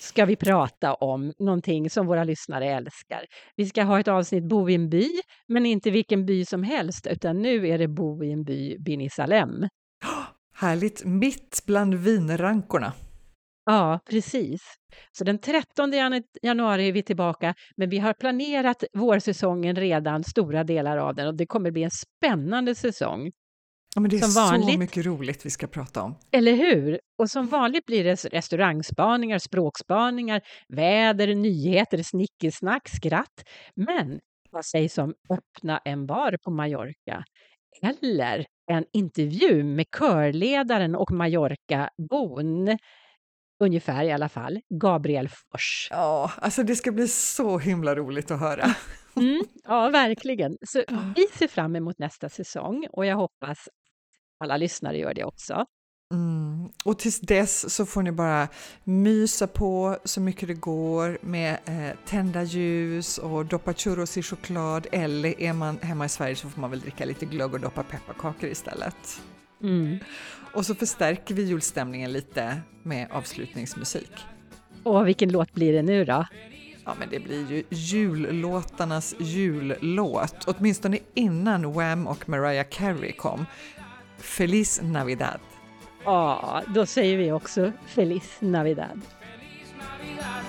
ska 0.00 0.24
vi 0.24 0.36
prata 0.36 0.94
om 0.94 1.32
någonting 1.38 1.90
som 1.90 2.06
våra 2.06 2.24
lyssnare 2.24 2.66
älskar. 2.66 3.24
Vi 3.56 3.66
ska 3.66 3.82
ha 3.82 4.00
ett 4.00 4.08
avsnitt 4.08 4.44
Bo 4.44 4.68
i 4.70 4.74
en 4.74 4.90
by, 4.90 5.08
men 5.48 5.66
inte 5.66 5.90
vilken 5.90 6.26
by 6.26 6.44
som 6.44 6.62
helst, 6.62 7.06
utan 7.06 7.42
nu 7.42 7.68
är 7.68 7.78
det 7.78 7.88
Bo 7.88 8.24
i 8.24 8.32
en 8.32 8.44
by, 8.44 8.78
Bini 8.78 9.10
Salem. 9.10 9.68
Härligt, 10.54 11.04
mitt 11.04 11.62
bland 11.66 11.94
vinrankorna. 11.94 12.92
Ja, 13.64 14.00
precis. 14.10 14.60
Så 15.12 15.24
den 15.24 15.38
13 15.38 15.92
jan- 15.92 16.22
januari 16.42 16.88
är 16.88 16.92
vi 16.92 17.02
tillbaka, 17.02 17.54
men 17.76 17.90
vi 17.90 17.98
har 17.98 18.12
planerat 18.12 18.84
vårsäsongen 18.92 19.76
redan, 19.76 20.24
stora 20.24 20.64
delar 20.64 20.96
av 20.96 21.14
den, 21.14 21.26
och 21.26 21.34
det 21.36 21.46
kommer 21.46 21.70
bli 21.70 21.82
en 21.82 21.90
spännande 21.90 22.74
säsong. 22.74 23.30
Ja, 23.94 24.00
men 24.00 24.10
det 24.10 24.16
är 24.16 24.20
Som 24.20 24.30
så 24.30 24.40
vanligt. 24.40 24.78
mycket 24.78 25.06
roligt 25.06 25.46
vi 25.46 25.50
ska 25.50 25.66
prata 25.66 26.02
om. 26.02 26.14
Eller 26.32 26.52
hur? 26.52 27.00
Och 27.18 27.30
som 27.30 27.46
vanligt 27.46 27.86
blir 27.86 28.04
det 28.04 28.24
restaurangspaningar, 28.24 29.38
språkspaningar, 29.38 30.40
väder, 30.68 31.34
nyheter, 31.34 32.02
snickesnack, 32.02 32.88
skratt. 32.88 33.44
Men 33.76 34.20
vad 34.50 34.64
sägs 34.64 34.98
om 34.98 35.14
öppna 35.32 35.80
en 35.84 36.06
bar 36.06 36.36
på 36.44 36.50
Mallorca? 36.50 37.24
Eller 37.82 38.46
en 38.70 38.84
intervju 38.92 39.64
med 39.64 39.86
körledaren 39.98 40.94
och 40.94 41.10
Mallorca-bon, 41.10 42.78
ungefär 43.64 44.04
i 44.04 44.12
alla 44.12 44.28
fall, 44.28 44.60
Gabriel 44.82 45.28
Fors. 45.28 45.88
Ja, 45.90 46.30
alltså 46.36 46.62
det 46.62 46.76
ska 46.76 46.92
bli 46.92 47.08
så 47.08 47.58
himla 47.58 47.94
roligt 47.94 48.30
att 48.30 48.40
höra. 48.40 48.64
Mm, 49.16 49.42
ja, 49.64 49.88
verkligen. 49.88 50.56
Så 50.66 50.82
vi 51.16 51.26
ser 51.38 51.48
fram 51.48 51.76
emot 51.76 51.98
nästa 51.98 52.28
säsong 52.28 52.86
och 52.92 53.06
jag 53.06 53.16
hoppas 53.16 53.68
alla 54.40 54.56
lyssnare 54.56 54.98
gör 54.98 55.14
det 55.14 55.24
också. 55.24 55.66
Mm. 56.14 56.68
Och 56.84 56.98
tills 56.98 57.20
dess 57.20 57.74
så 57.74 57.86
får 57.86 58.02
ni 58.02 58.12
bara 58.12 58.48
mysa 58.84 59.46
på 59.46 59.98
så 60.04 60.20
mycket 60.20 60.48
det 60.48 60.54
går 60.54 61.18
med 61.22 61.58
eh, 61.64 61.96
tända 62.06 62.42
ljus 62.42 63.18
och 63.18 63.46
doppa 63.46 63.74
churros 63.74 64.16
i 64.16 64.22
choklad 64.22 64.86
eller 64.92 65.40
är 65.40 65.52
man 65.52 65.78
hemma 65.82 66.04
i 66.04 66.08
Sverige 66.08 66.36
så 66.36 66.48
får 66.48 66.60
man 66.60 66.70
väl 66.70 66.80
dricka 66.80 67.04
lite 67.04 67.26
glögg 67.26 67.54
och 67.54 67.60
doppa 67.60 67.82
pepparkakor 67.82 68.50
istället. 68.50 69.20
Mm. 69.62 69.98
Och 70.54 70.66
så 70.66 70.74
förstärker 70.74 71.34
vi 71.34 71.42
julstämningen 71.42 72.12
lite 72.12 72.60
med 72.82 73.08
avslutningsmusik. 73.10 74.12
Och 74.82 75.08
vilken 75.08 75.32
låt 75.32 75.52
blir 75.52 75.72
det 75.72 75.82
nu 75.82 76.04
då? 76.04 76.26
Ja, 76.84 76.94
men 76.98 77.08
det 77.10 77.20
blir 77.20 77.50
ju 77.52 77.64
jullåtarnas 77.70 79.14
jullåt, 79.18 80.44
åtminstone 80.46 80.98
innan 81.14 81.72
Wham 81.72 82.06
och 82.06 82.28
Mariah 82.28 82.66
Carey 82.70 83.12
kom. 83.12 83.46
Feliz 84.20 84.80
Navidad. 84.82 85.40
Ja, 86.04 86.62
då 86.66 86.86
säger 86.86 87.18
vi 87.18 87.32
också 87.32 87.72
Feliz 87.86 88.36
Navidad. 88.40 89.00
Navidad, 89.78 90.44